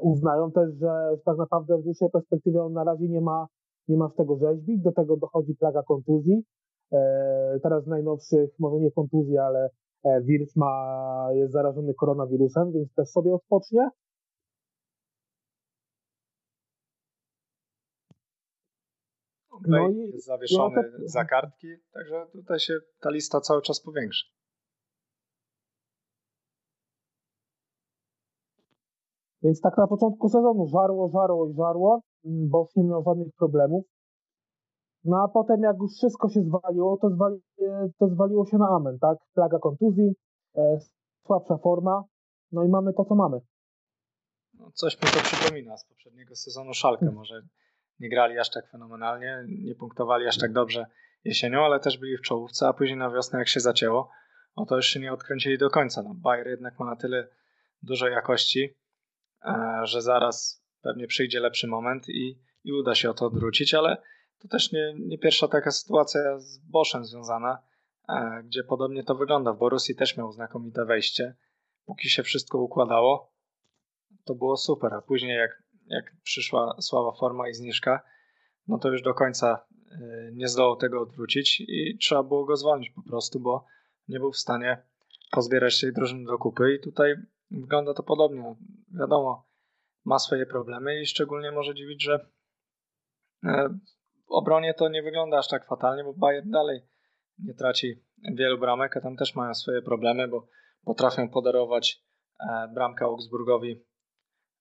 uznają 0.00 0.52
też, 0.52 0.74
że 0.74 1.16
tak 1.24 1.36
naprawdę 1.38 1.78
w 1.78 1.82
dłuższej 1.82 2.10
perspektywie 2.10 2.62
on 2.62 2.72
na 2.72 2.84
razie 2.84 3.08
nie 3.08 3.20
ma, 3.20 3.46
nie 3.90 3.96
ma 3.96 4.08
z 4.08 4.14
tego 4.14 4.36
rzeźbić. 4.36 4.82
Do 4.82 4.92
tego 4.92 5.16
dochodzi 5.16 5.54
plaga 5.54 5.82
kontuzji. 5.82 6.44
E, 6.92 7.60
teraz 7.62 7.86
najnowszych, 7.86 8.50
może 8.58 8.76
nie 8.76 8.90
kontuzji, 8.90 9.38
ale 9.38 9.70
e, 10.04 10.22
Wirtz 10.22 10.56
ma, 10.56 11.28
jest 11.32 11.52
zarażony 11.52 11.94
koronawirusem, 11.94 12.72
więc 12.72 12.94
też 12.94 13.08
sobie 13.08 13.34
odpocznie. 13.34 13.88
No 19.66 19.88
i 19.88 19.96
jest 19.96 20.26
zawieszony 20.26 20.76
no 20.76 21.08
za 21.08 21.24
kartki, 21.24 21.68
także 21.92 22.26
tutaj 22.32 22.58
się 22.58 22.74
ta 23.00 23.10
lista 23.10 23.40
cały 23.40 23.62
czas 23.62 23.80
powiększa. 23.80 24.26
Więc 29.42 29.60
tak 29.60 29.76
na 29.76 29.86
początku 29.86 30.28
sezonu 30.28 30.66
żarło, 30.66 31.08
żarło 31.08 31.48
i 31.48 31.54
żarło, 31.54 32.00
bo 32.24 32.68
nie 32.76 32.84
miał 32.84 33.02
żadnych 33.02 33.34
problemów. 33.38 33.84
No 35.04 35.22
a 35.24 35.28
potem 35.28 35.62
jak 35.62 35.76
już 35.78 35.92
wszystko 35.92 36.28
się 36.28 36.40
zwaliło, 36.42 36.96
to, 36.96 37.10
zwali, 37.10 37.40
to 37.98 38.08
zwaliło 38.08 38.46
się 38.46 38.58
na 38.58 38.68
amen, 38.68 38.98
tak? 38.98 39.18
Plaga 39.34 39.58
kontuzji, 39.58 40.12
e, 40.56 40.78
słabsza 41.26 41.58
forma, 41.58 42.04
no 42.52 42.64
i 42.64 42.68
mamy 42.68 42.92
to, 42.92 43.04
co 43.04 43.14
mamy. 43.14 43.40
No, 44.54 44.70
coś 44.74 44.94
mi 44.94 45.08
to 45.08 45.18
przypomina 45.22 45.76
z 45.76 45.84
poprzedniego 45.84 46.36
sezonu 46.36 46.74
Szalkę. 46.74 47.10
Może 47.10 47.42
nie 48.00 48.08
grali 48.08 48.38
aż 48.38 48.50
tak 48.50 48.70
fenomenalnie, 48.70 49.44
nie 49.64 49.74
punktowali 49.74 50.26
aż 50.26 50.38
tak 50.38 50.52
dobrze 50.52 50.86
jesienią, 51.24 51.64
ale 51.64 51.80
też 51.80 51.98
byli 51.98 52.16
w 52.16 52.22
czołówce, 52.22 52.68
a 52.68 52.72
później 52.72 52.98
na 52.98 53.10
wiosnę 53.10 53.38
jak 53.38 53.48
się 53.48 53.60
zacięło, 53.60 54.10
no 54.56 54.66
to 54.66 54.76
już 54.76 54.86
się 54.86 55.00
nie 55.00 55.12
odkręcili 55.12 55.58
do 55.58 55.70
końca. 55.70 56.02
No, 56.02 56.14
Bayer 56.14 56.46
jednak 56.46 56.78
ma 56.78 56.86
na 56.86 56.96
tyle 56.96 57.28
dużo 57.82 58.08
jakości, 58.08 58.76
że 59.82 60.02
zaraz 60.02 60.64
pewnie 60.82 61.06
przyjdzie 61.06 61.40
lepszy 61.40 61.66
moment 61.66 62.08
i, 62.08 62.38
i 62.64 62.72
uda 62.72 62.94
się 62.94 63.10
o 63.10 63.14
to 63.14 63.26
odwrócić, 63.26 63.74
ale 63.74 64.02
to 64.38 64.48
też 64.48 64.72
nie, 64.72 64.94
nie 64.98 65.18
pierwsza 65.18 65.48
taka 65.48 65.70
sytuacja 65.70 66.38
z 66.38 66.58
Boschem 66.58 67.04
związana, 67.04 67.62
e, 68.08 68.42
gdzie 68.44 68.64
podobnie 68.64 69.04
to 69.04 69.14
wygląda. 69.14 69.52
W 69.52 69.58
Borussii 69.58 69.94
też 69.94 70.16
miał 70.16 70.32
znakomite 70.32 70.84
wejście. 70.84 71.36
Póki 71.84 72.10
się 72.10 72.22
wszystko 72.22 72.58
układało, 72.58 73.32
to 74.24 74.34
było 74.34 74.56
super, 74.56 74.94
a 74.94 75.02
później 75.02 75.38
jak, 75.38 75.62
jak 75.86 76.16
przyszła 76.22 76.76
słaba 76.80 77.12
forma 77.12 77.48
i 77.48 77.54
zniżka, 77.54 78.02
no 78.68 78.78
to 78.78 78.88
już 78.88 79.02
do 79.02 79.14
końca 79.14 79.66
e, 79.92 80.30
nie 80.32 80.48
zdołał 80.48 80.76
tego 80.76 81.00
odwrócić 81.00 81.60
i 81.60 81.98
trzeba 82.00 82.22
było 82.22 82.44
go 82.44 82.56
zwolnić 82.56 82.90
po 82.90 83.02
prostu, 83.02 83.40
bo 83.40 83.66
nie 84.08 84.18
był 84.18 84.32
w 84.32 84.38
stanie 84.38 84.82
pozbierać 85.30 85.80
tej 85.80 85.92
drużyny 85.92 86.24
do 86.24 86.38
kupy 86.38 86.74
i 86.74 86.80
tutaj 86.80 87.14
wygląda 87.50 87.94
to 87.94 88.02
podobnie. 88.02 88.56
Wiadomo, 88.98 89.46
ma 90.04 90.18
swoje 90.18 90.46
problemy 90.46 91.00
i 91.00 91.06
szczególnie 91.06 91.52
może 91.52 91.74
dziwić, 91.74 92.04
że 92.04 92.28
e, 93.44 93.68
w 94.28 94.32
obronie 94.32 94.74
to 94.74 94.88
nie 94.88 95.02
wygląda 95.02 95.38
aż 95.38 95.48
tak 95.48 95.66
fatalnie, 95.66 96.04
bo 96.04 96.14
Bayern 96.14 96.50
dalej 96.50 96.80
nie 97.38 97.54
traci 97.54 98.04
wielu 98.34 98.58
bramek, 98.58 98.96
a 98.96 99.00
tam 99.00 99.16
też 99.16 99.34
mają 99.34 99.54
swoje 99.54 99.82
problemy, 99.82 100.28
bo 100.28 100.48
potrafią 100.84 101.28
podarować 101.28 102.04
e, 102.40 102.68
bramkę 102.74 103.04
Augsburgowi, 103.04 103.84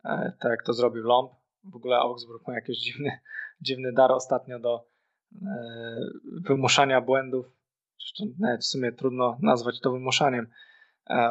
e, 0.06 0.34
tak 0.40 0.52
jak 0.52 0.64
to 0.64 0.74
zrobił 0.74 1.04
Lomb. 1.04 1.32
W 1.64 1.76
ogóle 1.76 1.98
Augsburg 1.98 2.48
ma 2.48 2.54
jakiś 2.54 2.78
dziwny, 2.78 3.20
dziwny 3.62 3.94
dar 3.94 4.12
ostatnio 4.12 4.60
do 4.60 4.90
wymuszania 6.42 7.02
błędów. 7.02 7.46
Nawet 8.40 8.62
w 8.62 8.66
sumie 8.66 8.92
trudno 8.92 9.38
nazwać 9.42 9.80
to 9.80 9.92
wymuszaniem 9.92 10.48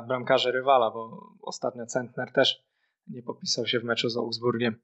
bramkarzy 0.07 0.53
rywala, 0.53 0.91
bo 0.91 1.33
ostatnio 1.43 1.87
Centner 1.87 2.33
też 2.33 2.64
nie 3.07 3.23
popisał 3.23 3.67
się 3.67 3.81
w 3.81 3.85
meczu 3.85 4.09
z 4.09 4.17
Augsburgiem. 4.17 4.81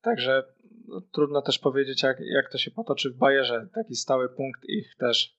Także 0.00 0.44
no, 0.88 1.00
trudno 1.00 1.42
też 1.42 1.58
powiedzieć, 1.58 2.02
jak, 2.02 2.16
jak 2.20 2.52
to 2.52 2.58
się 2.58 2.70
potoczy 2.70 3.10
w 3.10 3.16
Bayerze. 3.16 3.68
Taki 3.74 3.94
stały 3.94 4.28
punkt 4.28 4.64
ich 4.64 4.96
też 4.96 5.38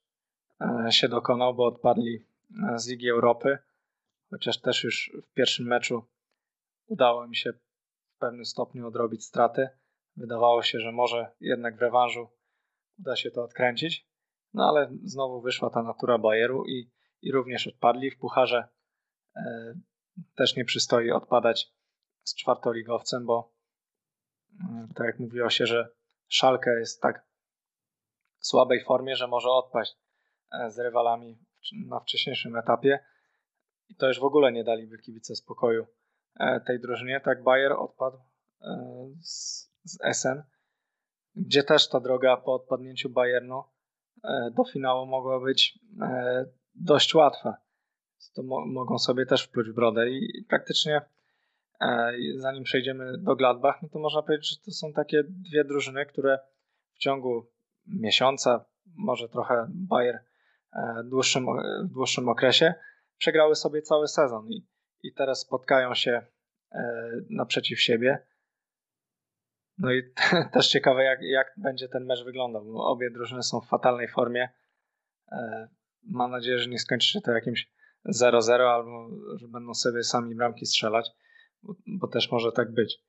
e, 0.62 0.91
się 0.91 1.10
dokonał, 1.10 1.56
bo 1.56 1.65
odpadli 1.65 2.25
e, 2.73 2.80
z 2.80 2.88
Ligi 2.88 3.10
Europy. 3.10 3.58
Chociaż 4.30 4.62
też 4.62 4.84
już 4.84 5.12
w 5.23 5.34
pierwszym 5.34 5.67
meczu 5.67 6.06
udało 6.88 7.28
mi 7.28 7.36
się 7.36 7.54
w 7.54 8.17
pewnym 8.19 8.45
stopniu 8.45 8.88
odrobić 8.88 9.25
straty. 9.25 9.69
Wydawało 10.17 10.63
się, 10.63 10.80
że 10.80 10.91
może 10.91 11.32
jednak 11.39 11.78
w 11.78 11.82
rewanżu 11.82 12.28
uda 12.99 13.15
się 13.15 13.32
to 13.32 13.43
odkręcić. 13.43 14.08
No 14.54 14.69
ale 14.69 14.91
znowu 15.04 15.41
wyszła 15.41 15.69
ta 15.69 15.84
natura 15.84 16.17
Bayeru 16.17 16.65
i, 16.65 16.91
i 17.25 17.31
również 17.31 17.67
odpadli. 17.67 18.11
W 18.11 18.17
pucharze 18.17 18.67
e, 19.35 19.73
też 20.35 20.55
nie 20.55 20.65
przystoi 20.65 21.11
odpadać 21.11 21.73
z 22.23 22.35
czwartoligowcem, 22.35 23.25
bo 23.25 23.55
tak 24.95 25.07
jak 25.07 25.19
mówiło 25.19 25.49
się, 25.49 25.65
że 25.65 25.89
Szalkę 26.27 26.79
jest 26.79 27.01
tak 27.01 27.25
w 28.39 28.47
słabej 28.47 28.83
formie, 28.83 29.15
że 29.15 29.27
może 29.27 29.49
odpaść 29.49 29.97
e, 30.51 30.71
z 30.71 30.79
rywalami 30.79 31.39
na 31.88 31.99
wcześniejszym 31.99 32.55
etapie 32.55 32.99
i 33.89 33.95
to 33.95 34.07
już 34.07 34.19
w 34.19 34.23
ogóle 34.23 34.51
nie 34.51 34.63
daliby 34.63 34.97
kibice 34.97 35.35
spokoju 35.35 35.88
e, 36.39 36.59
tej 36.59 36.79
drużynie. 36.79 37.21
Tak 37.21 37.43
Bayer 37.43 37.71
odpadł 37.71 38.17
e, 38.61 39.07
z, 39.21 39.71
z 39.83 40.17
SN, 40.17 40.43
gdzie 41.35 41.63
też 41.63 41.89
ta 41.89 41.99
droga 41.99 42.38
po 42.38 42.53
odpadnięciu 42.53 43.09
Bayernu 43.09 43.63
do 44.51 44.63
finału 44.63 45.05
mogła 45.05 45.39
być 45.39 45.79
dość 46.75 47.15
łatwa. 47.15 47.57
To 48.35 48.43
mo 48.43 48.65
mogą 48.65 48.97
sobie 48.99 49.25
też 49.25 49.43
wpluć 49.43 49.71
brodę 49.71 50.09
i 50.09 50.45
praktycznie 50.49 51.01
E, 51.81 52.13
zanim 52.35 52.63
przejdziemy 52.63 53.17
do 53.17 53.35
Gladbach, 53.35 53.81
no 53.81 53.89
to 53.89 53.99
można 53.99 54.21
powiedzieć, 54.21 54.49
że 54.49 54.65
to 54.65 54.71
są 54.71 54.93
takie 54.93 55.23
dwie 55.23 55.63
drużyny, 55.63 56.05
które 56.05 56.39
w 56.93 56.97
ciągu 56.97 57.51
miesiąca, 57.88 58.65
może 58.85 59.29
trochę 59.29 59.65
Bayer 59.69 60.19
e, 60.73 61.03
w 61.05 61.09
dłuższym, 61.09 61.45
w 61.83 61.93
dłuższym 61.93 62.29
okresie, 62.29 62.73
przegrały 63.17 63.55
sobie 63.55 63.81
cały 63.81 64.07
sezon 64.07 64.47
i, 64.49 64.67
i 65.03 65.13
teraz 65.13 65.39
spotkają 65.39 65.93
się 65.93 66.21
e, 66.71 67.11
naprzeciw 67.29 67.81
siebie. 67.81 68.27
No 69.77 69.93
i 69.93 70.03
też 70.53 70.67
ciekawe, 70.67 71.03
jak, 71.03 71.19
jak 71.21 71.53
będzie 71.57 71.89
ten 71.89 72.05
mecz 72.05 72.23
wyglądał, 72.23 72.65
bo 72.65 72.85
obie 72.85 73.09
drużyny 73.11 73.43
są 73.43 73.61
w 73.61 73.67
fatalnej 73.67 74.07
formie. 74.07 74.49
Mam 76.05 76.31
nadzieję, 76.31 76.59
że 76.59 76.69
nie 76.69 76.79
skończy 76.79 77.07
się 77.07 77.21
to 77.21 77.31
jakimś 77.31 77.71
0-0 78.05 78.51
albo 78.51 79.09
że 79.37 79.47
będą 79.47 79.73
sobie 79.73 80.03
sami 80.03 80.35
bramki 80.35 80.65
strzelać 80.65 81.11
bo, 81.65 81.73
bo 81.87 82.07
też 82.07 82.31
może 82.31 82.51
tak 82.51 82.73
być. 82.73 83.01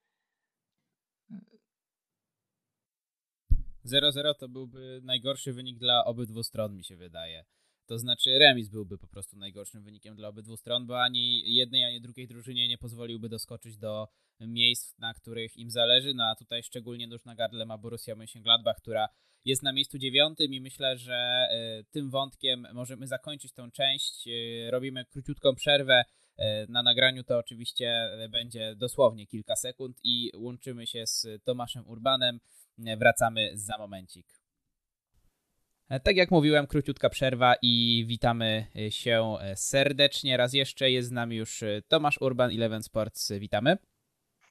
0-0 3.85 4.33
to 4.39 4.49
byłby 4.49 5.01
najgorszy 5.03 5.53
wynik 5.53 5.79
dla 5.79 6.05
obydwu 6.05 6.43
stron, 6.43 6.75
mi 6.75 6.83
się 6.83 6.97
wydaje. 6.97 7.45
To 7.87 7.99
znaczy 7.99 8.39
remis 8.39 8.69
byłby 8.69 8.97
po 8.97 9.07
prostu 9.07 9.37
najgorszym 9.37 9.83
wynikiem 9.83 10.15
dla 10.15 10.27
obydwu 10.27 10.57
stron, 10.57 10.87
bo 10.87 11.01
ani 11.01 11.53
jednej, 11.55 11.83
ani 11.83 12.01
drugiej 12.01 12.27
drużynie 12.27 12.67
nie 12.67 12.77
pozwoliłby 12.77 13.29
doskoczyć 13.29 13.77
do 13.77 14.07
miejsc, 14.39 14.97
na 14.97 15.13
których 15.13 15.57
im 15.57 15.71
zależy, 15.71 16.13
no 16.13 16.23
a 16.23 16.35
tutaj 16.35 16.63
szczególnie 16.63 17.07
nóż 17.07 17.25
na 17.25 17.35
gardle 17.35 17.65
ma 17.65 17.77
Borussia 17.77 18.15
Mönchengladbach, 18.15 18.75
która 18.77 19.09
jest 19.45 19.63
na 19.63 19.73
miejscu 19.73 19.97
dziewiątym 19.97 20.53
i 20.53 20.61
myślę, 20.61 20.97
że 20.97 21.47
tym 21.91 22.09
wątkiem 22.09 22.67
możemy 22.73 23.07
zakończyć 23.07 23.53
tą 23.53 23.71
część. 23.71 24.27
Robimy 24.69 25.05
króciutką 25.05 25.55
przerwę 25.55 26.03
na 26.69 26.83
nagraniu, 26.83 27.23
to 27.23 27.37
oczywiście 27.37 28.09
będzie 28.29 28.75
dosłownie 28.75 29.27
kilka 29.27 29.55
sekund 29.55 29.97
i 30.03 30.31
łączymy 30.35 30.87
się 30.87 31.07
z 31.07 31.27
Tomaszem 31.43 31.87
Urbanem. 31.87 32.39
Wracamy 32.97 33.51
za 33.53 33.77
momencik. 33.77 34.36
E, 35.89 35.99
tak 35.99 36.15
jak 36.15 36.31
mówiłem, 36.31 36.67
króciutka 36.67 37.09
przerwa 37.09 37.55
i 37.61 38.05
witamy 38.07 38.65
e, 38.75 38.91
się 38.91 39.35
e, 39.41 39.55
serdecznie. 39.55 40.37
Raz 40.37 40.53
jeszcze 40.53 40.91
jest 40.91 41.09
z 41.09 41.11
nami 41.11 41.35
już 41.35 41.63
Tomasz 41.87 42.21
Urban, 42.21 42.51
Eleven 42.51 42.83
Sports. 42.83 43.31
Witamy. 43.39 43.77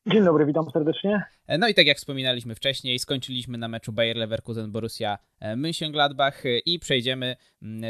Dzień 0.06 0.24
dobry, 0.24 0.46
witam 0.46 0.70
serdecznie. 0.70 1.22
No 1.58 1.68
i 1.68 1.74
tak 1.74 1.86
jak 1.86 1.96
wspominaliśmy 1.96 2.54
wcześniej, 2.54 2.98
skończyliśmy 2.98 3.58
na 3.58 3.68
meczu 3.68 3.92
Bayer 3.92 4.16
Leverkusen 4.16 4.72
Borussia 4.72 5.18
Mönchengladbach 5.42 6.32
i 6.66 6.78
przejdziemy 6.78 7.36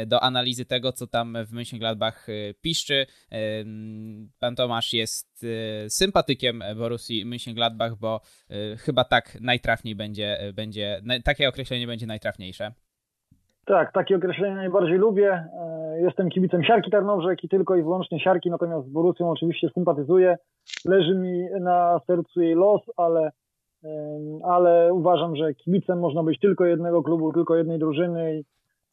do 0.07 0.23
analizy 0.23 0.65
tego, 0.65 0.91
co 0.91 1.07
tam 1.07 1.37
w 1.45 1.53
Mönchengladbach 1.53 2.27
piszczy. 2.61 3.05
Pan 4.39 4.55
Tomasz 4.55 4.93
jest 4.93 5.45
sympatykiem 5.87 6.63
Borussii 6.75 7.25
Mönchengladbach, 7.25 7.95
bo 7.95 8.21
chyba 8.77 9.03
tak 9.03 9.37
najtrafniej 9.41 9.95
będzie, 9.95 10.53
będzie 10.53 11.01
takie 11.23 11.49
określenie 11.49 11.87
będzie 11.87 12.07
najtrafniejsze. 12.07 12.73
Tak, 13.67 13.93
takie 13.93 14.15
określenie 14.15 14.55
najbardziej 14.55 14.97
lubię. 14.97 15.31
E, 15.31 16.01
jestem 16.01 16.29
kibicem 16.29 16.63
Siarki 16.63 16.91
Tarnowrzek 16.91 17.43
i 17.43 17.49
tylko 17.49 17.75
i 17.75 17.83
wyłącznie 17.83 18.19
Siarki, 18.19 18.49
natomiast 18.49 18.87
z 18.87 18.89
Borussią 18.89 19.29
oczywiście 19.29 19.69
sympatyzuję. 19.69 20.37
Leży 20.85 21.15
mi 21.15 21.45
na 21.61 21.99
sercu 22.07 22.41
jej 22.41 22.55
los, 22.55 22.81
ale, 22.97 23.31
ale 24.43 24.93
uważam, 24.93 25.35
że 25.35 25.53
kibicem 25.53 25.99
można 25.99 26.23
być 26.23 26.39
tylko 26.39 26.65
jednego 26.65 27.03
klubu, 27.03 27.33
tylko 27.33 27.55
jednej 27.55 27.79
drużyny. 27.79 28.43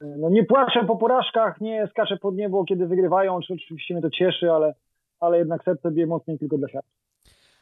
E, 0.02 0.06
no 0.18 0.30
nie 0.30 0.44
płaczę 0.44 0.84
po 0.86 0.96
porażkach, 0.96 1.60
nie 1.60 1.86
skaczę 1.90 2.16
pod 2.16 2.34
niebo, 2.34 2.64
kiedy 2.64 2.86
wygrywają, 2.86 3.36
oczywiście 3.36 3.94
mnie 3.94 4.02
to 4.02 4.10
cieszy, 4.10 4.50
ale, 4.52 4.74
ale 5.20 5.38
jednak 5.38 5.64
serce 5.64 5.90
bije 5.90 6.06
mocniej 6.06 6.38
tylko 6.38 6.58
dla 6.58 6.68
Siarki. 6.68 7.03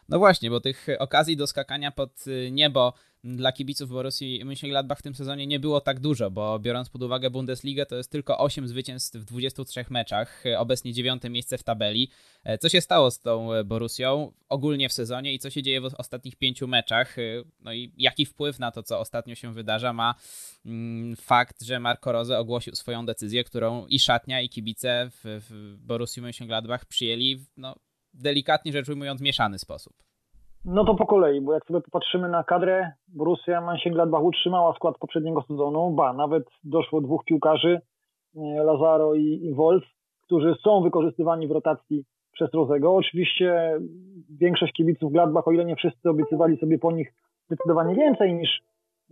No 0.08 0.18
właśnie, 0.18 0.50
bo 0.50 0.60
tych 0.60 0.86
okazji 0.98 1.36
do 1.36 1.46
skakania 1.46 1.90
pod 1.90 2.26
y, 2.26 2.50
niebo 2.52 2.94
dla 3.24 3.52
kibiców 3.52 3.88
Borussii 3.88 4.44
Mönchengladbach 4.44 4.98
w 4.98 5.02
tym 5.02 5.14
sezonie 5.14 5.46
nie 5.46 5.60
było 5.60 5.80
tak 5.80 6.00
dużo, 6.00 6.30
bo 6.30 6.58
biorąc 6.58 6.90
pod 6.90 7.02
uwagę 7.02 7.30
Bundesligę, 7.30 7.86
to 7.86 7.96
jest 7.96 8.10
tylko 8.10 8.38
8 8.38 8.68
zwycięstw 8.68 9.16
w 9.16 9.24
23 9.24 9.84
meczach, 9.90 10.44
obecnie 10.58 10.92
dziewiąte 10.92 11.30
miejsce 11.30 11.58
w 11.58 11.62
tabeli. 11.62 12.10
E, 12.44 12.58
co 12.58 12.68
się 12.68 12.80
stało 12.80 13.10
z 13.10 13.20
tą 13.20 13.48
Borussią 13.64 14.32
ogólnie 14.48 14.88
w 14.88 14.92
sezonie 14.92 15.34
i 15.34 15.38
co 15.38 15.50
się 15.50 15.62
dzieje 15.62 15.80
w 15.80 15.84
ostatnich 15.84 16.36
pięciu 16.36 16.68
meczach? 16.68 17.18
E, 17.18 17.22
no 17.60 17.72
i 17.72 17.92
jaki 17.96 18.26
wpływ 18.26 18.58
na 18.58 18.70
to, 18.70 18.82
co 18.82 19.00
ostatnio 19.00 19.34
się 19.34 19.54
wydarza, 19.54 19.92
ma 19.92 20.14
mm, 20.66 21.16
fakt, 21.16 21.62
że 21.62 21.80
Marco 21.80 22.12
Rose 22.12 22.38
ogłosił 22.38 22.74
swoją 22.74 23.06
decyzję, 23.06 23.44
którą 23.44 23.86
i 23.86 23.98
szatnia, 23.98 24.40
i 24.40 24.48
kibice 24.48 25.10
w, 25.10 25.20
w 25.50 25.76
Borussii 25.86 26.22
Mönchengladbach 26.22 26.84
przyjęli 26.88 27.44
no, 27.56 27.76
delikatnie 28.14 28.72
rzecz 28.72 28.88
ujmując, 28.88 29.20
mieszany 29.20 29.58
sposób. 29.58 29.92
No 30.64 30.84
to 30.84 30.94
po 30.94 31.06
kolei, 31.06 31.40
bo 31.40 31.52
jak 31.52 31.66
sobie 31.66 31.80
popatrzymy 31.80 32.28
na 32.28 32.44
kadrę, 32.44 32.92
Borussia 33.08 33.60
Mönchengladbach 33.60 34.22
utrzymała 34.22 34.74
skład 34.74 34.98
poprzedniego 34.98 35.42
sezonu, 35.42 35.90
ba, 35.90 36.12
nawet 36.12 36.44
doszło 36.64 37.00
dwóch 37.00 37.24
piłkarzy, 37.24 37.80
e, 38.36 38.64
Lazaro 38.64 39.14
i, 39.14 39.54
Wolf, 39.54 39.84
którzy 40.22 40.54
są 40.64 40.82
wykorzystywani 40.82 41.48
w 41.48 41.50
rotacji 41.50 42.04
przez 42.32 42.54
Rozego. 42.54 42.94
Oczywiście 42.94 43.78
większość 44.40 44.72
kibiców 44.72 45.12
Gladbach, 45.12 45.48
o 45.48 45.52
ile 45.52 45.64
nie 45.64 45.76
wszyscy 45.76 46.10
obiecywali 46.10 46.56
sobie 46.56 46.78
po 46.78 46.92
nich 46.92 47.14
zdecydowanie 47.46 47.94
więcej 47.94 48.34
niż 48.34 48.60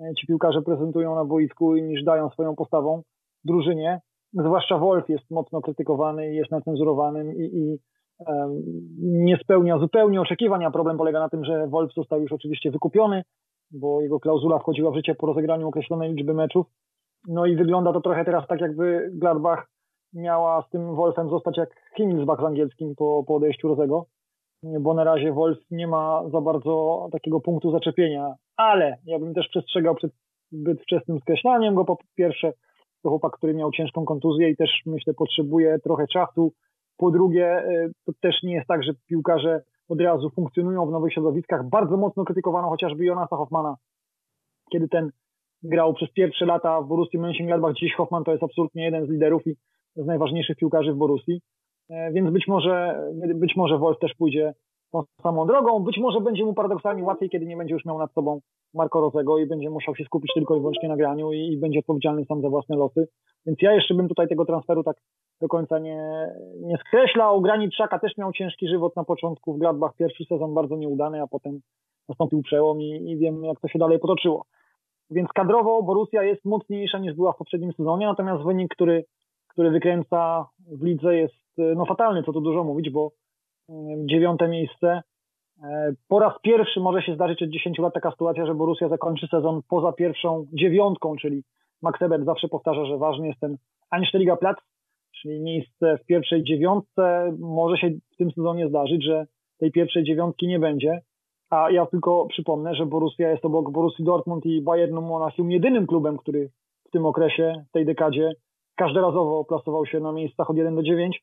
e, 0.01 0.15
ci 0.15 0.27
piłkarze 0.27 0.63
prezentują 0.63 1.15
na 1.15 1.25
boisku 1.25 1.77
i 1.77 1.83
niż 1.83 2.05
dają 2.05 2.31
swoją 2.31 2.57
postawą 2.57 3.03
drużynie. 3.45 4.01
Zwłaszcza 4.33 4.79
Wolf 4.79 5.09
jest 5.09 5.31
mocno 5.31 5.61
krytykowany 5.61 6.33
i 6.33 6.37
jest 6.37 6.51
nacenzurowanym 6.51 7.37
i, 7.37 7.43
i 7.43 7.79
nie 8.99 9.37
spełnia 9.37 9.79
zupełnie 9.79 10.21
oczekiwań, 10.21 10.65
a 10.65 10.71
problem 10.71 10.99
polega 10.99 11.21
na 11.21 11.29
tym, 11.29 11.45
że 11.45 11.67
Wolf 11.67 11.95
został 11.95 12.21
już 12.21 12.33
oczywiście 12.33 12.71
wykupiony, 12.71 13.23
bo 13.71 14.01
jego 14.01 14.21
klauzula 14.21 14.59
wchodziła 14.59 14.91
w 14.91 14.95
życie 14.95 15.15
po 15.15 15.27
rozegraniu 15.27 15.69
określonej 15.69 16.15
liczby 16.15 16.35
meczów. 16.35 16.67
No 17.29 17.47
i 17.47 17.57
wygląda 17.57 17.93
to 17.93 18.01
trochę 18.01 18.25
teraz 18.25 18.47
tak, 18.47 18.61
jakby 18.61 19.11
Gladbach 19.13 19.67
miała 20.15 20.63
z 20.63 20.71
tym 20.71 20.95
Wolfem 20.95 21.31
zostać 21.31 21.57
jak 21.57 21.71
Himmelsbach 21.97 22.41
z 22.41 22.45
angielskim 22.45 22.95
po, 22.97 23.25
po 23.27 23.35
odejściu 23.35 23.69
Rozego, 23.69 24.07
bo 24.63 24.95
na 24.95 25.05
razie 25.05 25.33
Wolf 25.33 25.59
nie 25.71 25.87
ma 25.87 26.23
za 26.33 26.41
bardzo 26.41 27.07
takiego 27.13 27.41
punktu 27.41 27.71
zaczepienia, 27.71 28.35
ale 28.57 28.97
ja 29.07 29.19
bym 29.19 29.35
też 29.35 29.49
przestrzegał 29.49 29.95
przed 29.95 30.13
zbyt 30.53 30.83
wczesnym 30.83 31.21
skreślaniem 31.21 31.75
go 31.75 31.85
po 31.85 31.97
pierwsze, 32.17 32.53
to 33.03 33.09
chłopak, 33.09 33.33
który 33.33 33.55
miał 33.55 33.71
ciężką 33.71 34.05
kontuzję 34.05 34.51
i 34.51 34.57
też 34.57 34.71
myślę 34.87 35.15
potrzebuje 35.15 35.79
trochę 35.79 36.07
czasu, 36.07 36.53
po 37.01 37.11
drugie, 37.11 37.47
e, 37.47 37.89
to 38.07 38.13
też 38.21 38.43
nie 38.43 38.55
jest 38.55 38.69
tak, 38.69 38.83
że 38.83 38.93
piłkarze 39.09 39.63
od 39.89 40.01
razu 40.01 40.31
funkcjonują 40.31 40.87
w 40.87 40.91
nowych 40.91 41.13
środowiskach. 41.13 41.69
Bardzo 41.69 41.97
mocno 41.97 42.25
krytykowano 42.25 42.69
chociażby 42.69 43.05
Jonasa 43.05 43.37
Hoffmana, 43.37 43.77
kiedy 44.73 44.89
ten 44.89 45.11
grał 45.63 45.95
przez 45.95 46.13
pierwsze 46.13 46.47
lata 46.47 46.83
w 46.83 46.89
Borussii 46.89 47.19
Mönchengladbach. 47.19 47.73
Dziś 47.75 47.95
Hoffman 47.95 48.25
to 48.25 48.31
jest 48.31 48.43
absolutnie 48.43 48.85
jeden 48.85 49.07
z 49.07 49.11
liderów 49.11 49.47
i 49.47 49.57
z 49.97 50.07
najważniejszych 50.07 50.57
piłkarzy 50.57 50.93
w 50.93 50.97
Borussii. 50.97 51.41
E, 51.91 52.13
więc 52.13 52.31
być 52.31 52.49
może, 52.49 53.03
być 53.35 53.57
może 53.57 53.79
Wolf 53.79 53.99
też 53.99 54.15
pójdzie 54.15 54.55
tą 54.93 55.03
samą 55.23 55.47
drogą. 55.47 55.81
Być 55.81 55.99
może 55.99 56.21
będzie 56.21 56.45
mu 56.45 56.55
paradoksalnie 56.55 57.05
łatwiej, 57.05 57.31
kiedy 57.31 57.47
nie 57.47 57.57
będzie 57.57 57.75
już 57.75 57.85
miał 57.85 57.99
nad 57.99 58.13
sobą 58.13 58.41
Marco 58.75 59.01
Rosego 59.01 59.39
i 59.39 59.47
będzie 59.47 59.71
musiał 59.71 59.97
się 59.97 60.05
skupić 60.05 60.31
tylko 60.35 60.57
i 60.57 60.61
wyłącznie 60.61 60.89
na 60.89 60.97
graniu 60.97 61.33
i, 61.33 61.53
i 61.53 61.59
będzie 61.59 61.79
odpowiedzialny 61.79 62.25
sam 62.25 62.43
za 62.43 62.49
własne 62.49 62.77
losy. 62.77 63.09
Więc 63.47 63.59
ja 63.63 63.75
jeszcze 63.75 63.95
bym 63.95 64.09
tutaj 64.09 64.29
tego 64.29 64.45
transferu 64.45 64.83
tak 64.83 64.97
do 65.41 65.49
końca 65.49 65.79
nie, 65.79 66.29
nie 66.61 66.77
skreślał. 66.79 67.41
Graniczaka 67.41 67.99
też 67.99 68.17
miał 68.17 68.33
ciężki 68.33 68.69
żywot 68.69 68.97
na 68.97 69.05
początku 69.05 69.55
w 69.55 69.59
Gladbach. 69.59 69.93
Pierwszy 69.97 70.25
sezon 70.25 70.55
bardzo 70.55 70.77
nieudany, 70.77 71.23
a 71.23 71.27
potem 71.27 71.61
nastąpił 72.09 72.43
przełom 72.43 72.81
i, 72.81 73.11
i 73.11 73.19
wiem, 73.19 73.45
jak 73.45 73.61
to 73.61 73.69
się 73.69 73.79
dalej 73.79 73.99
potoczyło. 73.99 74.45
Więc 75.11 75.29
kadrowo 75.33 75.83
Borussia 75.83 76.23
jest 76.23 76.45
mocniejsza 76.45 76.99
niż 76.99 77.15
była 77.15 77.33
w 77.33 77.37
poprzednim 77.37 77.73
sezonie, 77.73 78.07
natomiast 78.07 78.45
wynik, 78.45 78.75
który, 78.75 79.05
który 79.49 79.71
wykręca 79.71 80.47
w 80.59 80.85
lidze 80.85 81.17
jest 81.17 81.35
no, 81.77 81.87
fatalny, 81.87 82.23
co 82.23 82.33
tu 82.33 82.41
dużo 82.41 82.65
mówić, 82.65 82.91
bo 82.91 83.11
mm, 83.69 84.09
dziewiąte 84.09 84.49
miejsce. 84.49 85.03
E, 85.63 85.93
po 86.09 86.19
raz 86.19 86.33
pierwszy 86.43 86.81
może 86.81 87.03
się 87.03 87.15
zdarzyć 87.15 87.43
od 87.43 87.51
10 87.51 87.79
lat 87.79 87.95
taka 87.95 88.11
sytuacja, 88.11 88.47
że 88.47 88.55
Borussia 88.55 88.89
zakończy 88.89 89.27
sezon 89.27 89.61
poza 89.69 89.93
pierwszą 89.93 90.47
dziewiątką, 90.53 91.17
czyli 91.17 91.43
Max 91.83 92.03
Ebert 92.03 92.25
zawsze 92.25 92.49
powtarza, 92.49 92.85
że 92.85 92.99
ważny 92.99 93.27
jest 93.27 93.41
ten 93.41 93.57
Einstelliga 93.91 94.37
Platz, 94.37 94.59
czyli 95.23 95.41
miejsce 95.41 95.99
w 96.03 96.07
pierwszej 96.07 96.45
dziewiątce. 96.45 97.37
Może 97.39 97.77
się 97.77 97.91
w 98.13 98.17
tym 98.17 98.31
sezonie 98.31 98.69
zdarzyć, 98.69 99.05
że 99.05 99.27
tej 99.59 99.73
pierwszej 99.73 100.05
dziewiątki 100.05 100.47
nie 100.47 100.59
będzie. 100.59 101.01
A 101.51 101.71
ja 101.71 101.87
tylko 101.87 102.27
przypomnę, 102.27 102.75
że 102.75 102.87
Borussia 102.87 103.31
jest 103.31 103.45
obok 103.45 103.71
Borussii 103.71 104.05
Dortmund 104.05 104.47
i 104.47 104.63
Bayernu 104.63 105.03
Monachium 105.03 105.51
jedynym 105.51 105.87
klubem, 105.87 106.17
który 106.17 106.51
w 106.89 106.91
tym 106.91 107.07
okresie, 107.07 107.65
w 107.69 107.73
tej 107.73 107.87
dekadzie 107.87 108.33
każdorazowo 108.77 109.45
plasował 109.45 109.87
się 109.87 110.01
na 110.01 110.13
miejscach 110.13 110.51
od 110.51 110.57
1 110.57 110.75
do 110.75 110.83
9. 110.83 111.23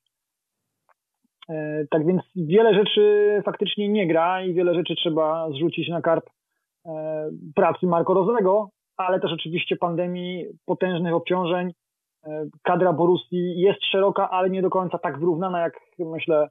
E, 1.50 1.86
tak 1.92 2.06
więc 2.06 2.22
wiele 2.36 2.74
rzeczy 2.74 3.42
faktycznie 3.46 3.90
nie 3.90 4.08
gra 4.08 4.44
i 4.44 4.54
wiele 4.54 4.74
rzeczy 4.74 4.96
trzeba 4.96 5.50
zrzucić 5.52 5.90
na 5.90 6.02
karp 6.02 6.30
e, 6.86 7.30
pracy 7.56 7.86
Marco 7.88 8.14
Rozego, 8.14 8.70
ale 8.98 9.20
też 9.20 9.32
oczywiście 9.32 9.76
pandemii, 9.76 10.46
potężnych 10.66 11.14
obciążeń. 11.14 11.72
E, 12.28 12.46
kadra 12.64 12.94
Borussii 12.94 13.60
jest 13.60 13.84
szeroka, 13.92 14.30
ale 14.30 14.50
nie 14.50 14.62
do 14.62 14.70
końca 14.70 14.98
tak 14.98 15.20
wyrównana 15.20 15.60
jak 15.60 15.74
myślę 16.00 16.48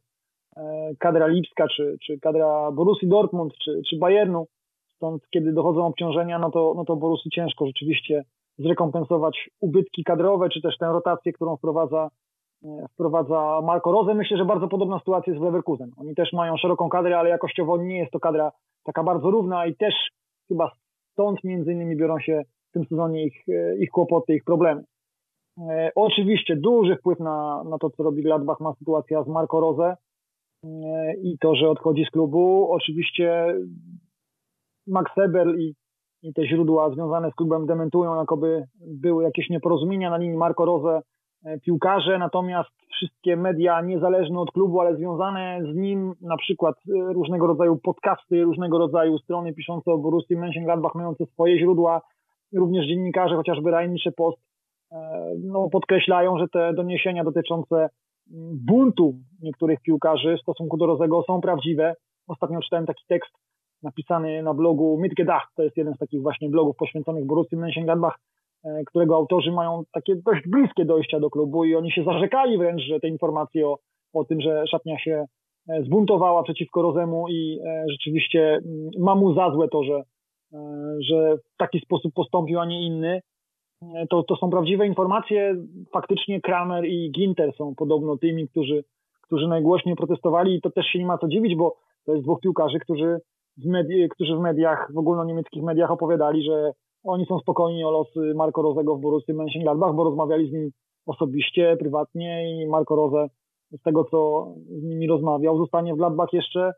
e, 0.56 0.90
kadra 0.98 1.26
Lipska, 1.26 1.68
czy, 1.68 1.96
czy 2.06 2.18
kadra 2.20 2.72
Borussii 2.72 3.08
Dortmund, 3.08 3.54
czy, 3.64 3.80
czy 3.90 3.98
Bayernu. 3.98 4.46
Stąd 4.94 5.22
kiedy 5.30 5.52
dochodzą 5.52 5.86
obciążenia, 5.86 6.38
no 6.38 6.50
to, 6.50 6.72
no 6.76 6.84
to 6.84 6.96
Borussii 6.96 7.30
ciężko 7.30 7.66
rzeczywiście 7.66 8.24
zrekompensować 8.58 9.50
ubytki 9.60 10.04
kadrowe, 10.04 10.48
czy 10.48 10.62
też 10.62 10.78
tę 10.78 10.86
rotację, 10.86 11.32
którą 11.32 11.56
wprowadza, 11.56 12.10
e, 12.64 12.86
wprowadza 12.94 13.60
Marco 13.64 13.92
Rose. 13.92 14.14
Myślę, 14.14 14.36
że 14.36 14.44
bardzo 14.44 14.68
podobna 14.68 14.98
sytuacja 14.98 15.30
jest 15.32 15.42
w 15.42 15.44
Leverkusen. 15.44 15.90
Oni 15.96 16.14
też 16.14 16.32
mają 16.32 16.56
szeroką 16.56 16.88
kadrę, 16.88 17.18
ale 17.18 17.28
jakościowo 17.28 17.76
nie 17.76 17.98
jest 17.98 18.12
to 18.12 18.20
kadra 18.20 18.52
taka 18.84 19.02
bardzo 19.02 19.30
równa 19.30 19.66
i 19.66 19.76
też 19.76 19.94
chyba 20.48 20.70
Stąd 21.16 21.44
między 21.44 21.72
innymi 21.72 21.96
biorą 21.96 22.20
się 22.20 22.42
w 22.68 22.72
tym 22.72 22.84
sezonie 22.84 23.24
ich, 23.24 23.44
ich 23.80 23.90
kłopoty, 23.90 24.34
ich 24.34 24.44
problemy. 24.44 24.82
E, 25.58 25.90
oczywiście 25.94 26.56
duży 26.56 26.96
wpływ 26.96 27.20
na, 27.20 27.64
na 27.64 27.78
to, 27.78 27.90
co 27.90 28.02
robi 28.02 28.22
Gladbach 28.22 28.60
ma 28.60 28.74
sytuacja 28.74 29.22
z 29.22 29.28
Marco 29.28 29.60
Rose 29.60 29.96
e, 30.64 31.14
i 31.22 31.38
to, 31.40 31.54
że 31.54 31.70
odchodzi 31.70 32.04
z 32.04 32.10
klubu. 32.10 32.68
Oczywiście 32.70 33.54
Max 34.86 35.18
Eberl 35.18 35.58
i, 35.58 35.74
i 36.22 36.32
te 36.34 36.46
źródła 36.46 36.90
związane 36.90 37.30
z 37.30 37.34
klubem 37.34 37.66
dementują, 37.66 38.16
jakoby 38.16 38.64
były 38.86 39.24
jakieś 39.24 39.50
nieporozumienia 39.50 40.10
na 40.10 40.16
linii 40.16 40.36
Marco 40.36 40.64
Rose 40.64 41.02
piłkarze, 41.64 42.18
natomiast 42.18 42.70
wszystkie 42.92 43.36
media 43.36 43.80
niezależne 43.80 44.40
od 44.40 44.52
klubu, 44.52 44.80
ale 44.80 44.96
związane 44.96 45.60
z 45.72 45.76
nim, 45.76 46.12
na 46.20 46.36
przykład 46.36 46.74
różnego 46.88 47.46
rodzaju 47.46 47.76
podcasty, 47.76 48.42
różnego 48.42 48.78
rodzaju 48.78 49.18
strony 49.18 49.54
piszące 49.54 49.90
o 49.90 49.98
Borussii 49.98 50.36
Mönchengladbach, 50.36 50.94
mające 50.94 51.26
swoje 51.26 51.58
źródła, 51.58 52.00
również 52.54 52.86
dziennikarze, 52.86 53.36
chociażby 53.36 53.70
Rajnicze 53.70 54.12
Post, 54.12 54.38
no, 55.42 55.68
podkreślają, 55.72 56.38
że 56.38 56.48
te 56.48 56.74
doniesienia 56.74 57.24
dotyczące 57.24 57.88
buntu 58.66 59.14
niektórych 59.42 59.80
piłkarzy 59.80 60.36
w 60.36 60.40
stosunku 60.40 60.76
do 60.76 60.86
Rozego 60.86 61.22
są 61.26 61.40
prawdziwe. 61.40 61.94
Ostatnio 62.28 62.60
czytałem 62.60 62.86
taki 62.86 63.04
tekst 63.08 63.32
napisany 63.82 64.42
na 64.42 64.54
blogu 64.54 64.98
Mitgedacht, 65.00 65.54
to 65.56 65.62
jest 65.62 65.76
jeden 65.76 65.94
z 65.94 65.98
takich 65.98 66.22
właśnie 66.22 66.48
blogów 66.48 66.76
poświęconych 66.76 67.26
Borussii 67.26 67.58
Mönchengladbach, 67.58 68.14
e, 68.64 68.84
którego 68.86 69.16
autorzy 69.16 69.52
mają 69.52 69.82
takie 69.92 70.16
dość 70.16 70.48
bliskie 70.48 70.84
dojścia 70.84 71.20
do 71.20 71.30
klubu 71.30 71.64
i 71.64 71.74
oni 71.74 71.92
się 71.92 72.04
zarzekali 72.04 72.58
wręcz, 72.58 72.82
że 72.82 73.00
te 73.00 73.08
informacje 73.08 73.68
o, 73.68 73.78
o 74.12 74.24
tym, 74.24 74.40
że 74.40 74.66
szatnia 74.66 74.98
się 74.98 75.24
e, 75.68 75.82
zbuntowała 75.82 76.42
przeciwko 76.42 76.82
Rozemu 76.82 77.28
i 77.28 77.58
e, 77.66 77.84
rzeczywiście 77.90 78.40
mm, 78.54 78.90
ma 78.98 79.14
mu 79.14 79.34
za 79.34 79.50
złe 79.50 79.68
to, 79.68 79.84
że, 79.84 80.02
że 81.00 81.36
w 81.36 81.56
taki 81.56 81.80
sposób 81.80 82.14
postąpił, 82.14 82.60
a 82.60 82.66
nie 82.66 82.86
inny. 82.86 83.20
To, 84.10 84.22
to 84.22 84.36
są 84.36 84.50
prawdziwe 84.50 84.86
informacje. 84.86 85.56
Faktycznie 85.92 86.40
Kramer 86.40 86.84
i 86.84 87.10
Ginter 87.10 87.52
są 87.56 87.74
podobno 87.74 88.16
tymi, 88.16 88.48
którzy, 88.48 88.84
którzy 89.22 89.48
najgłośniej 89.48 89.96
protestowali 89.96 90.54
i 90.54 90.60
to 90.60 90.70
też 90.70 90.86
się 90.86 90.98
nie 90.98 91.06
ma 91.06 91.18
co 91.18 91.28
dziwić, 91.28 91.56
bo 91.56 91.76
to 92.06 92.12
jest 92.12 92.24
dwóch 92.24 92.40
piłkarzy, 92.40 92.78
którzy 92.78 93.20
w, 93.56 93.66
medi- 93.66 94.08
którzy 94.08 94.36
w 94.36 94.40
mediach, 94.40 94.92
w 94.94 94.98
ogólnoniemieckich 94.98 95.62
mediach 95.62 95.90
opowiadali, 95.90 96.44
że 96.44 96.72
oni 97.04 97.26
są 97.26 97.38
spokojni 97.38 97.84
o 97.84 97.90
losy 97.90 98.34
Marco 98.34 98.62
Rozego 98.62 98.96
w 98.96 99.00
Borussii 99.00 99.34
Mönchengladbach, 99.34 99.94
bo 99.94 100.04
rozmawiali 100.04 100.50
z 100.50 100.52
nim 100.52 100.70
osobiście, 101.06 101.76
prywatnie 101.78 102.62
i 102.62 102.66
Marco 102.66 102.96
Rose 102.96 103.28
z 103.70 103.82
tego, 103.82 104.04
co 104.04 104.46
z 104.68 104.82
nimi 104.82 105.06
rozmawiał, 105.06 105.58
zostanie 105.58 105.94
w 105.94 105.96
Gladbach 105.96 106.32
jeszcze 106.32 106.72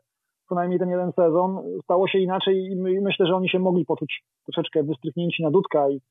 co 0.49 0.55
najmniej 0.55 0.79
ten 0.79 0.89
jeden 0.89 1.11
sezon. 1.11 1.57
Stało 1.83 2.07
się 2.07 2.19
inaczej 2.19 2.65
i 2.65 2.75
my, 2.75 3.01
myślę, 3.01 3.25
że 3.25 3.35
oni 3.35 3.49
się 3.49 3.59
mogli 3.59 3.85
poczuć 3.85 4.23
troszeczkę 4.45 4.83
wystrychnięci 4.83 5.43
na 5.43 5.51
dudka 5.51 5.89
i, 5.89 6.01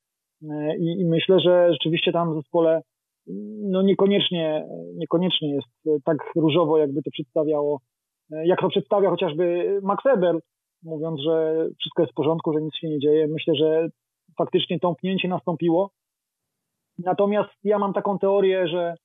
i, 0.79 1.01
i 1.01 1.05
myślę, 1.05 1.39
że 1.39 1.73
rzeczywiście 1.73 2.11
tam 2.11 2.31
w 2.31 2.35
zespole 2.35 2.81
no 3.61 3.81
niekoniecznie, 3.81 4.67
niekoniecznie 4.95 5.55
jest 5.55 6.03
tak 6.05 6.17
różowo, 6.35 6.77
jakby 6.77 7.03
to 7.03 7.11
przedstawiało, 7.11 7.79
jak 8.29 8.61
to 8.61 8.69
przedstawia 8.69 9.09
chociażby 9.09 9.79
Max 9.83 10.05
Eber, 10.05 10.39
mówiąc, 10.83 11.21
że 11.21 11.65
wszystko 11.79 12.01
jest 12.03 12.11
w 12.11 12.15
porządku, 12.15 12.53
że 12.53 12.61
nic 12.61 12.75
się 12.75 12.89
nie 12.89 12.99
dzieje. 12.99 13.27
Myślę, 13.27 13.55
że 13.55 13.89
faktycznie 14.37 14.79
tąpnięcie 14.79 15.27
nastąpiło. 15.27 15.91
Natomiast 16.97 17.49
ja 17.63 17.79
mam 17.79 17.93
taką 17.93 18.19
teorię, 18.19 18.67
że 18.67 18.95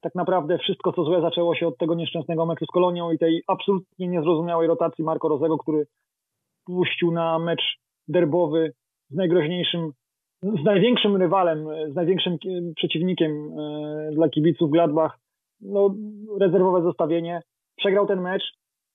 tak 0.00 0.14
naprawdę 0.14 0.58
wszystko, 0.58 0.92
co 0.92 1.04
złe, 1.04 1.20
zaczęło 1.20 1.54
się 1.54 1.66
od 1.66 1.78
tego 1.78 1.94
nieszczęsnego 1.94 2.46
meczu 2.46 2.64
z 2.64 2.70
Kolonią 2.70 3.12
i 3.12 3.18
tej 3.18 3.42
absolutnie 3.46 4.08
niezrozumiałej 4.08 4.68
rotacji 4.68 5.04
Marco 5.04 5.28
Rozego, 5.28 5.58
który 5.58 5.86
puścił 6.66 7.12
na 7.12 7.38
mecz 7.38 7.62
derbowy 8.08 8.72
z 9.10 9.16
najgroźniejszym, 9.16 9.92
z 10.60 10.64
największym 10.64 11.16
rywalem, 11.16 11.66
z 11.92 11.94
największym 11.94 12.38
przeciwnikiem 12.76 13.30
e, 13.30 14.10
dla 14.12 14.28
kibiców 14.28 14.70
Gladbach, 14.70 15.18
no, 15.60 15.94
rezerwowe 16.40 16.82
zestawienie. 16.82 17.42
Przegrał 17.76 18.06
ten 18.06 18.20
mecz, 18.20 18.42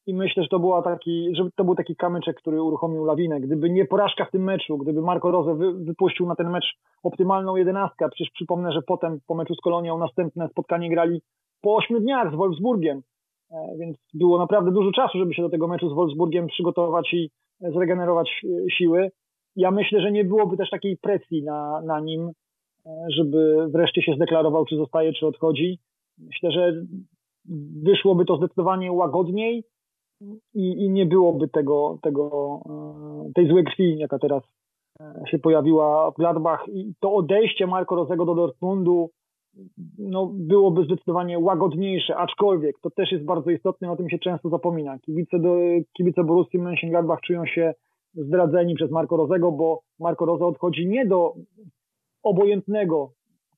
i 0.10 0.14
myślę, 0.14 0.44
że 0.44 0.50
to, 0.50 0.60
była 0.60 0.82
taki, 0.82 1.36
że 1.36 1.50
to 1.56 1.64
był 1.64 1.76
taki 1.76 1.96
kamyczek, 1.96 2.38
który 2.38 2.64
uruchomił 2.64 3.06
lawinę. 3.06 3.40
Gdyby 3.42 3.70
nie 3.70 3.86
porażka 3.86 4.26
w 4.26 4.32
tym 4.32 4.44
meczu, 4.44 4.78
gdyby 4.78 5.02
Marco 5.02 5.32
Rose 5.32 5.56
wy, 5.56 5.74
wypuścił 5.74 6.28
na 6.28 6.36
ten 6.36 6.50
mecz 6.50 6.66
optymalną 7.04 7.56
jedenastkę, 7.56 8.10
przecież 8.10 8.34
przypomnę, 8.34 8.72
że 8.72 8.82
potem 8.82 9.20
po 9.28 9.36
meczu 9.36 9.56
z 9.56 9.62
Kolonią 9.62 9.98
następne 9.98 10.48
spotkanie 10.50 10.90
grali 10.90 11.22
po 11.62 11.76
ośmiu 11.76 12.00
dniach 12.00 12.32
z 12.34 12.36
Wolfsburgiem, 12.36 13.02
e, 13.52 13.56
więc 13.80 13.98
było 14.14 14.38
naprawdę 14.38 14.72
dużo 14.72 14.92
czasu, 14.92 15.18
żeby 15.18 15.34
się 15.34 15.42
do 15.42 15.50
tego 15.50 15.68
meczu 15.68 15.90
z 15.90 15.94
Wolfsburgiem 15.94 16.48
przygotować 16.48 17.14
i 17.14 17.30
zregenerować 17.60 18.42
e, 18.44 18.70
siły. 18.72 19.12
Ja 19.56 19.72
myślę, 19.72 20.02
że 20.02 20.12
nie 20.12 20.26
byłoby 20.26 20.58
też 20.58 20.70
takiej 20.70 20.98
presji 20.98 21.44
na, 21.44 21.82
na 21.82 22.00
nim, 22.00 22.32
e, 22.86 22.90
żeby 23.18 23.68
wreszcie 23.72 24.02
się 24.02 24.14
zdeklarował, 24.16 24.66
czy 24.66 24.76
zostaje, 24.76 25.14
czy 25.14 25.28
odchodzi. 25.28 25.80
Myślę, 26.18 26.52
że 26.52 26.74
wyszłoby 27.84 28.26
to 28.26 28.38
zdecydowanie 28.38 28.92
łagodniej, 28.92 29.64
i, 30.54 30.86
i 30.86 30.90
nie 30.90 31.06
byłoby 31.06 31.48
tego, 31.48 32.00
tego, 32.02 32.60
e, 32.70 33.32
tej 33.36 33.48
złej 33.48 33.64
krwi, 33.64 33.98
jaka 33.98 34.20
teraz 34.20 34.44
e, 35.02 35.24
się 35.32 35.40
pojawiła 35.40 36.12
w 36.12 36.16
Gladbach 36.16 36.66
i 36.68 36.94
to 37.00 37.14
odejście 37.14 37.68
Marco 37.68 37.96
Rosego 37.96 38.26
do 38.26 38.36
Dortmundu 38.36 39.10
no, 39.98 40.32
byłoby 40.34 40.84
zdecydowanie 40.84 41.40
łagodniejsze, 41.40 42.18
aczkolwiek 42.18 42.80
to 42.82 42.90
też 42.90 43.12
jest 43.12 43.26
bardzo 43.26 43.52
istotne, 43.52 43.92
o 43.92 43.96
tym 43.96 44.10
się 44.10 44.20
często 44.20 44.50
zapomina. 44.50 45.00
Kibice, 45.00 45.40
do, 45.40 45.56
kibice 45.98 46.24
Borussii 46.24 46.60
Mönchengladbach 46.60 47.18
czują 47.22 47.46
się 47.46 47.74
zdradzeni 48.14 48.76
przez 48.76 48.92
Marco 48.92 49.18
Rosego, 49.18 49.52
bo 49.52 49.80
Marco 50.00 50.26
Rose 50.26 50.46
odchodzi 50.46 50.88
nie 50.88 51.06
do 51.06 51.34
obojętnego 52.24 53.12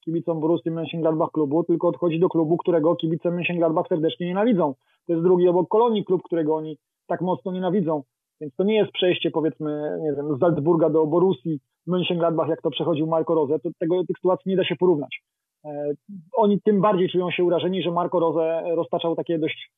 kibicom 0.06 0.40
Borussii 0.40 0.72
Mönchengladbach 0.72 1.32
klubu, 1.32 1.64
tylko 1.64 1.88
odchodzi 1.88 2.20
do 2.20 2.30
klubu, 2.30 2.58
którego 2.58 2.96
kibice 2.96 3.30
Mönchengladbach 3.30 3.88
serdecznie 3.90 4.28
nienawidzą. 4.28 4.74
To 5.08 5.14
jest 5.14 5.24
drugi 5.24 5.48
obok 5.48 5.70
Kolonii 5.70 6.06
klub, 6.06 6.22
którego 6.24 6.56
oni 6.56 6.78
tak 7.08 7.22
mocno 7.22 7.52
nienawidzą. 7.52 8.04
Więc 8.42 8.56
to 8.56 8.64
nie 8.64 8.76
jest 8.76 8.92
przejście, 8.92 9.32
powiedzmy, 9.32 10.00
nie 10.02 10.14
wiem, 10.14 10.36
z 10.36 10.40
Salzburga 10.40 10.90
do 10.90 11.08
Borussii, 11.08 11.60
Mönchengladbach, 11.88 12.50
jak 12.50 12.62
to 12.62 12.70
przechodził 12.70 13.08
Marco 13.08 13.36
Rose. 13.36 13.60
To, 13.60 13.70
tego, 13.80 14.04
tych 14.04 14.18
sytuacji 14.18 14.50
nie 14.50 14.58
da 14.58 14.64
się 14.64 14.76
porównać. 14.76 15.22
E, 15.66 15.92
oni 16.34 16.62
tym 16.62 16.82
bardziej 16.82 17.10
czują 17.10 17.32
się 17.32 17.44
urażeni, 17.44 17.84
że 17.84 17.92
Marco 17.92 18.20
Rose 18.20 18.64
roztaczał 18.76 19.16
takie 19.16 19.40
dość 19.40 19.72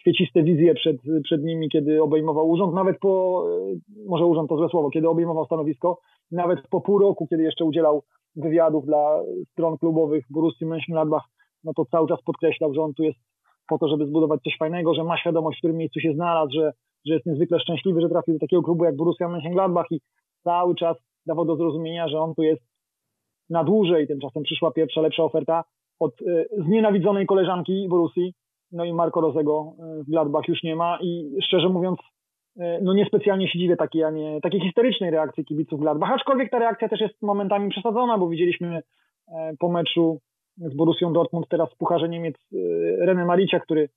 kwieciste 0.00 0.42
wizje 0.42 0.74
przed, 0.74 0.96
przed 1.24 1.44
nimi, 1.44 1.68
kiedy 1.68 2.02
obejmował 2.02 2.50
urząd, 2.50 2.74
nawet 2.74 2.98
po, 2.98 3.44
e, 3.72 4.06
może 4.06 4.26
urząd 4.26 4.48
to 4.48 4.56
złe 4.56 4.68
słowo, 4.68 4.90
kiedy 4.90 5.08
obejmował 5.08 5.46
stanowisko, 5.46 5.98
nawet 6.30 6.68
po 6.68 6.80
pół 6.80 6.98
roku, 6.98 7.26
kiedy 7.26 7.42
jeszcze 7.42 7.64
udzielał 7.64 8.02
wywiadów 8.36 8.86
dla 8.86 9.22
stron 9.52 9.78
klubowych 9.78 10.24
Borussii 10.30 10.66
Mönchengladbach, 10.66 11.24
no 11.64 11.72
to 11.76 11.84
cały 11.84 12.08
czas 12.08 12.22
podkreślał, 12.22 12.74
że 12.74 12.82
on 12.82 12.94
tu 12.94 13.02
jest 13.02 13.18
po 13.68 13.78
to, 13.78 13.88
żeby 13.88 14.06
zbudować 14.06 14.42
coś 14.42 14.56
fajnego, 14.58 14.94
że 14.94 15.04
ma 15.04 15.18
świadomość, 15.18 15.58
w 15.58 15.60
którym 15.60 15.76
miejscu 15.76 16.00
się 16.00 16.12
znalazł, 16.14 16.52
że, 16.52 16.72
że 17.06 17.14
jest 17.14 17.26
niezwykle 17.26 17.60
szczęśliwy, 17.60 18.00
że 18.00 18.08
trafił 18.08 18.34
do 18.34 18.40
takiego 18.40 18.62
klubu 18.62 18.84
jak 18.84 18.96
Borussia 18.96 19.28
Mönchengladbach 19.28 19.84
i 19.90 20.00
cały 20.44 20.74
czas 20.74 20.96
dawał 21.26 21.44
do 21.44 21.56
zrozumienia, 21.56 22.08
że 22.08 22.20
on 22.20 22.34
tu 22.34 22.42
jest 22.42 22.62
na 23.50 23.64
dłużej. 23.64 24.06
Tymczasem 24.06 24.42
przyszła 24.42 24.72
pierwsza, 24.72 25.00
lepsza 25.00 25.24
oferta 25.24 25.64
od 26.00 26.22
y, 26.22 26.48
znienawidzonej 26.58 27.26
koleżanki 27.26 27.86
Borussii, 27.88 28.34
no 28.72 28.84
i 28.84 28.92
Marco 28.92 29.20
Rosego 29.20 29.72
y, 30.00 30.04
w 30.04 30.10
Gladbach 30.10 30.48
już 30.48 30.62
nie 30.62 30.76
ma 30.76 30.98
i 31.02 31.36
szczerze 31.42 31.68
mówiąc, 31.68 31.98
y, 32.56 32.62
no 32.82 32.94
niespecjalnie 32.94 33.48
się 33.48 33.58
dziwię 33.58 33.76
takiej, 33.76 34.04
a 34.04 34.10
nie 34.10 34.40
takiej 34.40 34.60
historycznej 34.60 35.10
reakcji 35.10 35.44
kibiców 35.44 35.80
Gladbach, 35.80 36.10
aczkolwiek 36.10 36.50
ta 36.50 36.58
reakcja 36.58 36.88
też 36.88 37.00
jest 37.00 37.22
momentami 37.22 37.70
przesadzona, 37.70 38.18
bo 38.18 38.28
widzieliśmy 38.28 38.82
po 39.58 39.68
meczu 39.68 40.20
z 40.58 40.74
Borussią 40.74 41.12
Dortmund, 41.12 41.48
teraz 41.48 41.72
w 41.72 41.76
Pucharze 41.76 42.08
Niemiec 42.08 42.36
y, 42.52 42.98
René 43.02 43.26
Maricia, 43.26 43.60
który 43.60 43.88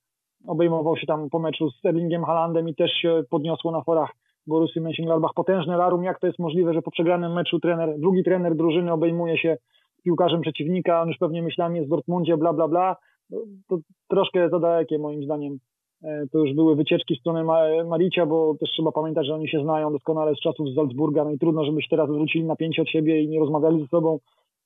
obejmował 0.47 0.97
się 0.97 1.08
tam 1.08 1.29
po 1.29 1.39
meczu 1.39 1.69
z 1.69 1.86
Erlingiem 1.86 2.23
Halandem 2.23 2.69
i 2.69 2.75
też 2.75 2.91
się 2.91 3.23
podniosło 3.29 3.71
na 3.71 3.82
forach 3.82 4.12
Borussii 4.47 4.82
Mönchengladbach 4.82 5.34
potężne 5.36 5.77
larum. 5.77 6.03
Jak 6.03 6.19
to 6.19 6.27
jest 6.27 6.39
możliwe, 6.39 6.73
że 6.73 6.82
po 6.82 6.91
przegranym 6.91 7.34
meczu 7.34 7.60
trener, 7.60 7.99
drugi 7.99 8.23
trener 8.23 8.55
drużyny 8.55 8.91
obejmuje 8.93 9.38
się 9.38 9.58
piłkarzem 10.03 10.41
przeciwnika, 10.41 11.01
on 11.01 11.08
już 11.08 11.17
pewnie 11.17 11.41
myślami 11.41 11.75
jest 11.75 11.88
w 11.88 11.89
Dortmundzie, 11.89 12.38
bla, 12.38 12.53
bla, 12.53 12.67
bla. 12.67 12.95
No, 13.30 13.38
to 13.70 13.78
troszkę 14.10 14.50
za 14.50 14.60
dalekie 14.60 15.00
moim 15.00 15.24
zdaniem. 15.24 15.58
E, 16.04 16.24
to 16.32 16.39
już 16.39 16.56
były 16.56 16.76
wycieczki 16.76 17.15
w 17.15 17.20
stronę 17.20 17.44
Maricia, 17.86 18.26
bo 18.26 18.56
też 18.60 18.70
trzeba 18.70 18.92
pamiętać, 18.92 19.28
że 19.28 19.36
oni 19.36 19.50
się 19.50 19.63
znają 19.63 19.92
doskonale 19.92 20.36
z 20.36 20.39
czasów 20.39 20.70
z 20.70 20.76
Salzburga, 20.76 21.24
no 21.24 21.32
i 21.32 21.39
trudno, 21.39 21.65
żeby 21.65 21.82
się 21.82 21.88
teraz 21.89 22.10
zwrócili 22.10 22.46
napięcie 22.46 22.82
od 22.82 22.89
siebie 22.89 23.22
i 23.22 23.30
nie 23.30 23.39
rozmawiali 23.39 23.82
ze 23.82 23.88
sobą. 23.88 24.20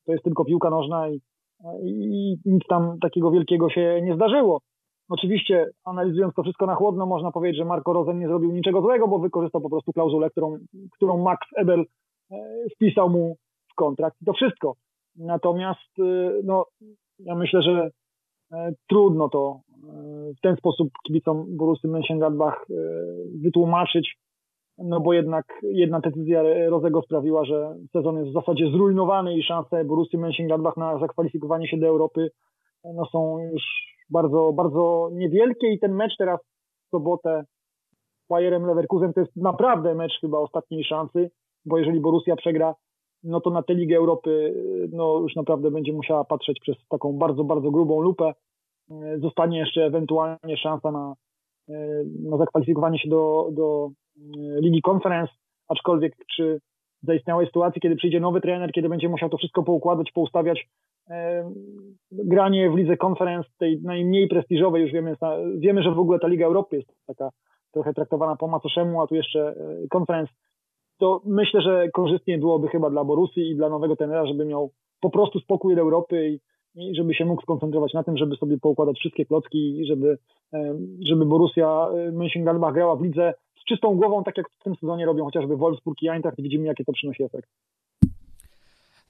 To 0.06 0.12
jest 0.12 0.24
tylko 0.24 0.46
piłka 0.46 0.70
nożna 0.70 1.10
i 1.10 1.20
i 1.84 2.38
nic 2.46 2.64
tam 2.70 3.00
takiego 3.00 3.32
wielkiego 3.32 3.70
się 3.70 4.02
nie 4.04 4.16
zdarzyło. 4.16 4.62
Oczywiście, 5.10 5.70
analizując 5.86 6.36
to 6.36 6.44
wszystko 6.44 6.66
na 6.66 6.76
chłodno, 6.76 7.06
można 7.06 7.32
powiedzieć, 7.32 7.58
że 7.58 7.66
Marco 7.66 7.94
Rosen 7.94 8.20
nie 8.20 8.28
zrobił 8.28 8.52
niczego 8.52 8.82
złego, 8.82 9.08
bo 9.08 9.20
wykorzystał 9.20 9.62
po 9.62 9.70
prostu 9.70 9.94
klauzulę, 9.94 10.30
którą, 10.30 10.58
którą 10.92 11.24
Max 11.24 11.48
Ebel 11.58 11.86
e, 12.32 12.36
wpisał 12.76 13.10
mu 13.10 13.36
w 13.72 13.76
kontrakt 13.76 14.22
i 14.22 14.26
to 14.26 14.34
wszystko. 14.34 14.74
Natomiast 15.16 16.00
e, 16.00 16.32
no, 16.44 16.66
ja 17.20 17.36
myślę, 17.36 17.62
że 17.62 17.90
trudno 18.90 19.30
to 19.30 19.60
w 20.38 20.42
ten 20.42 20.56
sposób 20.56 20.90
kibicom 21.08 21.46
Borussy 21.58 21.88
Mönchengladbach 21.88 22.54
wytłumaczyć, 23.44 24.18
no 24.78 25.00
bo 25.00 25.14
jednak 25.14 25.46
jedna 25.64 26.00
decyzja 26.00 26.44
Rozego 26.70 27.02
sprawiła, 27.02 27.46
że 27.46 27.76
sezon 27.94 28.18
jest 28.18 28.30
w 28.30 28.34
zasadzie 28.34 28.72
zrujnowany 28.72 29.38
i 29.38 29.44
szanse 29.44 29.86
Borussii 29.86 30.20
Mönchengladbach 30.20 30.78
na 30.78 31.00
zakwalifikowanie 31.00 31.68
się 31.68 31.78
do 31.78 31.88
Europy 31.88 32.30
no 32.84 33.06
są 33.06 33.40
już 33.54 33.64
bardzo, 34.10 34.54
bardzo 34.54 35.10
niewielkie 35.12 35.74
i 35.74 35.80
ten 35.80 35.96
mecz 35.96 36.18
teraz 36.18 36.40
w 36.88 36.90
sobotę 36.90 37.44
z 38.26 38.28
Bayerem 38.30 38.66
Leverkusen 38.66 39.14
to 39.14 39.20
jest 39.20 39.36
naprawdę 39.36 39.96
mecz 39.96 40.20
chyba 40.22 40.38
ostatniej 40.38 40.84
szansy, 40.84 41.32
bo 41.66 41.78
jeżeli 41.78 42.00
Borussia 42.00 42.36
przegra 42.36 42.76
no 43.24 43.42
to 43.42 43.50
na 43.50 43.64
tę 43.64 43.74
Ligę 43.74 43.98
Europy 43.98 44.54
no 44.92 45.20
już 45.20 45.36
naprawdę 45.36 45.72
będzie 45.72 45.94
musiała 45.94 46.24
patrzeć 46.24 46.60
przez 46.60 46.76
taką 46.90 47.14
bardzo, 47.14 47.44
bardzo 47.44 47.72
grubą 47.72 48.02
lupę. 48.02 48.34
Zostanie 49.18 49.60
jeszcze 49.60 49.86
ewentualnie 49.86 50.58
szansa 50.58 50.92
na, 50.92 51.14
na 52.24 52.38
zakwalifikowanie 52.38 53.00
się 53.00 53.10
do, 53.10 53.50
do 53.52 53.90
Ligi 54.62 54.82
Conference, 54.90 55.34
aczkolwiek 55.68 56.16
przy 56.28 56.60
zaistniałej 57.04 57.48
sytuacji, 57.48 57.82
kiedy 57.82 57.96
przyjdzie 57.96 58.20
nowy 58.20 58.42
trener, 58.42 58.72
kiedy 58.72 58.90
będzie 58.90 59.10
musiał 59.10 59.30
to 59.30 59.38
wszystko 59.38 59.64
poukładać, 59.64 60.12
poustawiać, 60.12 60.68
granie 62.12 62.70
w 62.70 62.76
lidze 62.76 62.98
konferenc, 62.98 63.46
tej 63.58 63.82
najmniej 63.82 64.28
prestiżowej, 64.28 64.82
już 64.82 64.92
wiemy, 64.92 65.16
wiemy, 65.58 65.84
że 65.84 65.92
w 65.92 66.00
ogóle 66.00 66.20
ta 66.20 66.28
Liga 66.28 66.46
Europy 66.46 66.76
jest 66.76 66.90
taka 67.08 67.30
trochę 67.72 67.94
traktowana 67.94 68.36
po 68.36 68.48
macoszemu, 68.48 69.02
a 69.02 69.08
tu 69.08 69.16
jeszcze 69.16 69.56
konferenc, 69.90 70.30
to 70.98 71.22
myślę, 71.26 71.62
że 71.62 71.90
korzystnie 71.94 72.38
byłoby 72.38 72.68
chyba 72.68 72.90
dla 72.90 73.04
Borusy 73.04 73.42
i 73.42 73.56
dla 73.56 73.70
nowego 73.70 73.96
trenera, 73.96 74.26
żeby 74.26 74.46
miał 74.46 74.72
po 75.00 75.10
prostu 75.10 75.40
spokój 75.40 75.76
do 75.76 75.82
Europy 75.82 76.30
i, 76.30 76.40
i 76.76 76.96
żeby 76.96 77.14
się 77.14 77.26
mógł 77.26 77.42
skoncentrować 77.42 77.94
na 77.94 78.04
tym, 78.04 78.18
żeby 78.18 78.36
sobie 78.36 78.58
poukładać 78.60 78.98
wszystkie 78.98 79.26
klocki 79.26 79.80
i 79.80 79.86
żeby, 79.86 80.18
żeby 81.00 81.26
Borussia 81.26 81.88
Mönchengladbach 82.12 82.74
grała 82.74 82.96
w 82.96 83.02
lidze 83.02 83.34
z 83.62 83.66
czystą 83.66 83.96
głową, 83.96 84.24
tak 84.24 84.38
jak 84.38 84.50
w 84.50 84.64
tym 84.64 84.76
sezonie 84.76 85.06
robią 85.06 85.26
chociażby 85.26 85.58
Wolfsburg 85.58 86.02
i 86.02 86.10
Eintracht 86.10 86.40
i 86.40 86.44
widzimy, 86.44 86.66
jakie 86.66 86.86
to 86.86 86.94
przynosi 86.94 87.24
efekt 87.24 87.50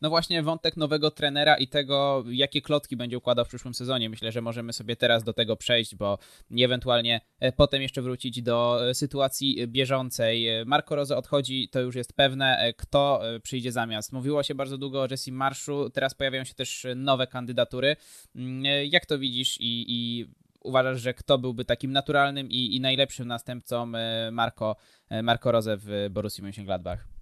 no 0.04 0.10
właśnie 0.10 0.43
wątek 0.43 0.78
nowego 0.78 1.12
trenera 1.12 1.56
i 1.56 1.68
tego, 1.68 2.24
jakie 2.28 2.62
klotki 2.62 2.97
będzie 2.97 3.18
układał 3.18 3.45
w 3.45 3.47
przyszłym 3.47 3.74
sezonie. 3.74 4.10
Myślę, 4.10 4.32
że 4.32 4.41
możemy 4.41 4.74
sobie 4.74 4.95
teraz 4.95 5.24
do 5.24 5.34
tego 5.34 5.56
przejść, 5.56 5.95
bo 5.95 6.18
ewentualnie 6.60 7.22
e, 7.39 7.51
potem 7.51 7.82
jeszcze 7.82 8.01
wrócić 8.01 8.41
do 8.41 8.89
e, 8.89 8.93
sytuacji 8.93 9.68
bieżącej. 9.68 10.47
Marco 10.66 10.95
Rose 10.95 11.18
odchodzi, 11.18 11.70
to 11.70 11.80
już 11.80 11.95
jest 11.95 12.14
pewne. 12.14 12.58
E, 12.58 12.74
kto 12.74 13.22
przyjdzie 13.43 13.72
zamiast? 13.72 14.14
Mówiło 14.14 14.43
się 14.43 14.56
bardzo 14.56 14.78
długo 14.78 15.01
o 15.01 15.08
Jesse 15.12 15.32
Marszu, 15.32 15.89
teraz 15.89 16.14
pojawiają 16.14 16.43
się 16.43 16.54
też 16.54 16.88
nowe 16.95 17.28
kandydatury. 17.28 17.95
Mm, 18.36 18.64
jak 18.86 19.06
to 19.06 19.20
widzisz 19.20 19.58
i, 19.60 19.86
i 19.88 20.26
uważasz, 20.64 21.01
że 21.01 21.14
kto 21.14 21.38
byłby 21.38 21.66
takim 21.66 21.91
naturalnym 21.91 22.51
i, 22.51 22.76
i 22.76 22.82
najlepszym 22.82 23.28
następcą 23.28 23.91
Marco, 24.32 24.76
Marco 25.24 25.51
Rose 25.51 25.78
w 25.78 26.08
Borussii 26.12 26.43
Mönchengladbach? 26.43 27.12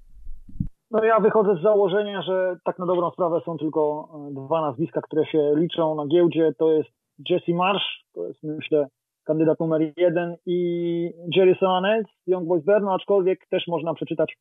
No 0.92 1.04
ja 1.04 1.20
wychodzę 1.20 1.56
z 1.56 1.62
założenia, 1.62 2.22
że 2.22 2.58
tak 2.66 2.80
na 2.80 2.86
dobrą 2.86 3.12
sprawę 3.12 3.42
są 3.46 3.58
tylko 3.58 4.10
e, 4.14 4.34
dwa 4.34 4.62
nazwiska, 4.62 5.02
które 5.02 5.26
się 5.26 5.54
liczą 5.56 5.96
na 5.96 6.08
giełdzie. 6.08 6.54
To 6.58 6.72
jest 6.72 6.90
Jesse 7.30 7.54
Marsh, 7.54 8.04
to 8.14 8.28
jest 8.28 8.44
myślę 8.44 8.88
kandydat 9.24 9.60
numer 9.60 9.94
jeden 9.98 10.36
i 10.46 11.14
Jerry 11.36 11.56
Soanes 11.56 12.06
z 12.26 12.32
Young 12.32 12.48
Boys 12.48 12.64
Berno, 12.64 12.94
aczkolwiek 12.94 13.48
też 13.50 13.68
można 13.68 13.94
przeczytać 13.94 14.38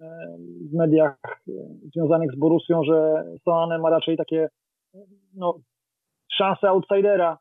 e, 0.00 0.06
w 0.70 0.76
mediach 0.76 1.18
e, 1.24 1.52
związanych 1.94 2.32
z 2.32 2.38
Borusią, 2.38 2.84
że 2.84 3.24
Soane 3.44 3.78
ma 3.78 3.90
raczej 3.90 4.16
takie 4.16 4.48
no, 5.34 5.54
szanse 6.32 6.68
outsidera 6.68 7.38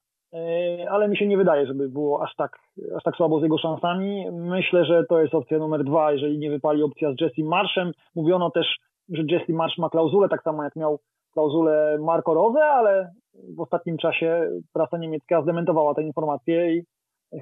ale 0.89 1.07
mi 1.07 1.17
się 1.17 1.27
nie 1.27 1.37
wydaje, 1.37 1.67
żeby 1.67 1.89
było 1.89 2.23
aż 2.23 2.35
tak, 2.35 2.59
aż 2.95 3.03
tak 3.03 3.15
słabo 3.15 3.39
z 3.39 3.43
jego 3.43 3.57
szansami. 3.57 4.31
Myślę, 4.31 4.85
że 4.85 5.03
to 5.09 5.21
jest 5.21 5.35
opcja 5.35 5.57
numer 5.57 5.83
dwa, 5.83 6.11
jeżeli 6.11 6.37
nie 6.37 6.49
wypali 6.49 6.83
opcja 6.83 7.11
z 7.13 7.21
Jesse 7.21 7.43
Marszem. 7.43 7.91
Mówiono 8.15 8.51
też, 8.51 8.77
że 9.09 9.23
Jesse 9.29 9.53
Marsz 9.53 9.77
ma 9.77 9.89
klauzulę, 9.89 10.29
tak 10.29 10.43
samo 10.43 10.63
jak 10.63 10.75
miał 10.75 10.99
klauzulę 11.33 11.97
Marco 12.01 12.33
Rose, 12.33 12.65
ale 12.65 13.11
w 13.55 13.61
ostatnim 13.61 13.97
czasie 13.97 14.49
prasa 14.73 14.97
niemiecka 14.97 15.41
zdementowała 15.41 15.93
tę 15.93 16.03
informację 16.03 16.75
i 16.75 16.83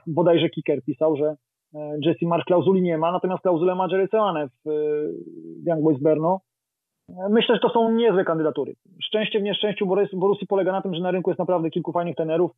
bodajże 0.07 0.49
Kicker 0.49 0.83
pisał, 0.83 1.15
że 1.15 1.35
e, 1.75 1.97
Jesse 2.01 2.25
Marsz 2.25 2.45
klauzuli 2.45 2.81
nie 2.81 2.97
ma, 2.97 3.11
natomiast 3.11 3.41
klauzulę 3.41 3.75
ma 3.75 3.87
Jerry 3.91 4.07
Seane 4.07 4.47
w, 4.47 4.69
w 5.63 5.67
Young 5.67 5.83
Boys 5.83 6.01
Berno. 6.01 6.39
Myślę, 7.29 7.55
że 7.55 7.61
to 7.61 7.69
są 7.69 7.91
niezłe 7.91 8.25
kandydatury. 8.25 8.73
Szczęście 9.03 9.39
w 9.39 9.43
nieszczęściu 9.43 9.85
Borussii 10.13 10.47
polega 10.47 10.71
na 10.71 10.81
tym, 10.81 10.95
że 10.95 11.01
na 11.01 11.11
rynku 11.11 11.29
jest 11.29 11.39
naprawdę 11.39 11.69
kilku 11.69 11.91
fajnych 11.91 12.15
tenerów 12.15 12.51
e, 12.51 12.55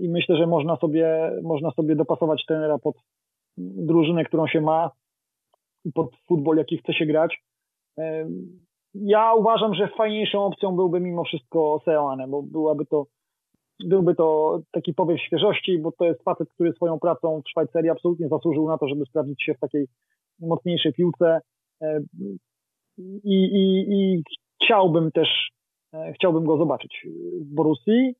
i 0.00 0.08
myślę, 0.08 0.36
że 0.36 0.46
można 0.46 0.76
sobie, 0.76 1.32
można 1.42 1.70
sobie 1.70 1.96
dopasować 1.96 2.44
tenera 2.46 2.78
pod 2.78 2.96
drużynę, 3.58 4.24
którą 4.24 4.46
się 4.46 4.60
ma 4.60 4.90
pod 5.94 6.16
futbol, 6.28 6.56
jaki 6.56 6.78
chce 6.78 6.94
się 6.94 7.06
grać. 7.06 7.42
E, 7.98 8.28
ja 8.94 9.34
uważam, 9.34 9.74
że 9.74 9.88
fajniejszą 9.88 10.44
opcją 10.44 10.76
byłby 10.76 11.00
mimo 11.00 11.24
wszystko 11.24 11.80
Seoane, 11.84 12.28
bo 12.28 12.42
byłaby 12.42 12.86
to, 12.86 13.06
byłby 13.84 14.14
to 14.14 14.58
taki 14.72 14.94
powiew 14.94 15.20
świeżości, 15.20 15.78
bo 15.78 15.92
to 15.92 16.04
jest 16.04 16.22
facet, 16.22 16.48
który 16.54 16.72
swoją 16.72 16.98
pracą 16.98 17.42
w 17.46 17.50
Szwajcarii 17.50 17.90
absolutnie 17.90 18.28
zasłużył 18.28 18.68
na 18.68 18.78
to, 18.78 18.88
żeby 18.88 19.04
sprawdzić 19.04 19.42
się 19.42 19.54
w 19.54 19.60
takiej 19.60 19.86
mocniejszej 20.40 20.92
piłce. 20.92 21.40
E, 21.82 22.00
i, 23.24 23.44
i, 23.44 23.86
i 23.94 24.22
chciałbym 24.62 25.12
też, 25.12 25.50
e, 25.94 26.12
chciałbym 26.12 26.44
go 26.44 26.56
zobaczyć 26.56 27.06
w 27.40 27.54
Borussii. 27.54 28.14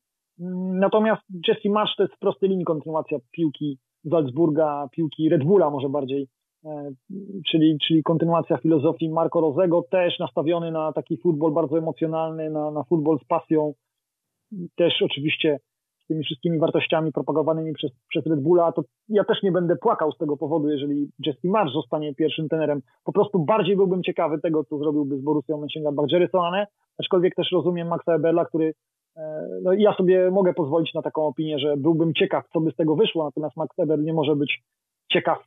Natomiast 0.79 1.21
Jesse 1.47 1.69
Marsz 1.69 1.95
to 1.95 2.03
jest 2.03 2.15
w 2.15 2.19
prostej 2.19 2.49
linii 2.49 2.65
kontynuacja 2.65 3.17
piłki 3.31 3.77
Salzburga, 4.09 4.87
piłki 4.91 5.29
Red 5.29 5.43
Bulla 5.43 5.69
może 5.69 5.89
bardziej, 5.89 6.27
e, 6.65 6.91
czyli, 7.51 7.77
czyli 7.87 8.03
kontynuacja 8.03 8.57
filozofii 8.57 9.09
Marco 9.09 9.41
Rosego, 9.41 9.83
też 9.91 10.19
nastawiony 10.19 10.71
na 10.71 10.93
taki 10.93 11.17
futbol 11.17 11.53
bardzo 11.53 11.77
emocjonalny, 11.77 12.49
na, 12.49 12.71
na 12.71 12.83
futbol 12.83 13.19
z 13.19 13.27
pasją, 13.27 13.73
też 14.75 14.93
oczywiście 15.01 15.59
tymi 16.07 16.23
wszystkimi 16.23 16.59
wartościami 16.59 17.11
propagowanymi 17.11 17.73
przez, 17.73 17.91
przez 18.09 18.25
Red 18.25 18.41
Bulla, 18.41 18.71
to 18.71 18.81
ja 19.09 19.23
też 19.23 19.43
nie 19.43 19.51
będę 19.51 19.75
płakał 19.75 20.11
z 20.11 20.17
tego 20.17 20.37
powodu, 20.37 20.69
jeżeli 20.69 21.09
Jesse 21.25 21.47
Marsz 21.47 21.73
zostanie 21.73 22.15
pierwszym 22.15 22.49
tenerem. 22.49 22.81
Po 23.03 23.13
prostu 23.13 23.39
bardziej 23.39 23.75
byłbym 23.75 24.03
ciekawy 24.03 24.39
tego, 24.39 24.63
co 24.63 24.77
zrobiłby 24.77 25.17
z 25.17 25.21
Borussią 25.21 25.61
Mönchengladbach 25.61 26.11
Jerry 26.11 26.27
Solane, 26.27 26.67
aczkolwiek 26.99 27.35
też 27.35 27.51
rozumiem 27.51 27.87
Maxa 27.87 28.15
Eberla, 28.15 28.45
który 28.45 28.73
e, 29.17 29.47
no 29.63 29.73
ja 29.73 29.93
sobie 29.93 30.31
mogę 30.31 30.53
pozwolić 30.53 30.93
na 30.93 31.01
taką 31.01 31.25
opinię, 31.25 31.59
że 31.59 31.77
byłbym 31.77 32.13
ciekaw, 32.13 32.45
co 32.53 32.59
by 32.61 32.71
z 32.71 32.75
tego 32.75 32.95
wyszło, 32.95 33.23
natomiast 33.23 33.57
Max 33.57 33.79
Eber 33.79 33.99
nie 33.99 34.13
może 34.13 34.35
być 34.35 34.63
ciekaw, 35.11 35.37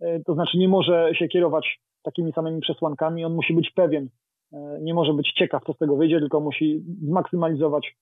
e, 0.00 0.20
to 0.20 0.34
znaczy 0.34 0.58
nie 0.58 0.68
może 0.68 1.10
się 1.14 1.28
kierować 1.28 1.80
takimi 2.02 2.32
samymi 2.32 2.60
przesłankami, 2.60 3.24
on 3.24 3.34
musi 3.34 3.54
być 3.54 3.70
pewien, 3.70 4.08
e, 4.52 4.78
nie 4.80 4.94
może 4.94 5.14
być 5.14 5.32
ciekaw, 5.32 5.64
co 5.64 5.72
z 5.72 5.78
tego 5.78 5.96
wyjdzie, 5.96 6.20
tylko 6.20 6.40
musi 6.40 6.82
zmaksymalizować 7.02 7.96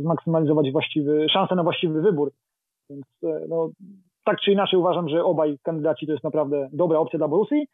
zmaksymalizować 0.00 0.72
właściwy, 0.72 1.26
szansę 1.28 1.54
na 1.54 1.62
właściwy 1.62 2.00
wybór. 2.02 2.32
Więc 2.90 3.06
no, 3.48 3.70
tak 4.24 4.40
czy 4.40 4.52
inaczej 4.52 4.78
uważam, 4.80 5.08
że 5.08 5.24
obaj 5.24 5.58
kandydaci 5.62 6.06
to 6.06 6.12
jest 6.12 6.24
naprawdę 6.24 6.68
dobra 6.72 6.98
opcja 6.98 7.18
dla 7.18 7.28
Borussii. 7.28 7.66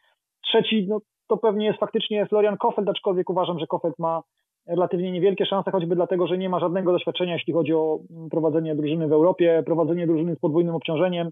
Trzeci, 0.45 0.87
no, 0.89 1.01
to 1.29 1.37
pewnie 1.37 1.67
jest 1.67 1.79
faktycznie 1.79 2.27
Florian 2.27 2.57
Kofeld, 2.57 2.89
aczkolwiek 2.89 3.31
uważam, 3.31 3.59
że 3.59 3.67
Kofeld 3.67 3.99
ma 3.99 4.23
relatywnie 4.67 5.13
niewielkie 5.13 5.47
szanse, 5.47 5.71
choćby 5.71 5.95
dlatego, 5.95 6.27
że 6.27 6.39
nie 6.39 6.49
ma 6.49 6.61
żadnego 6.61 6.93
doświadczenia, 6.93 7.33
jeśli 7.33 7.53
chodzi 7.53 7.75
o 7.75 7.99
prowadzenie 8.31 8.75
drużyny 8.75 9.09
w 9.09 9.13
Europie, 9.13 9.63
prowadzenie 9.67 10.07
drużyny 10.07 10.35
z 10.37 10.39
podwójnym 10.39 10.75
obciążeniem. 10.75 11.31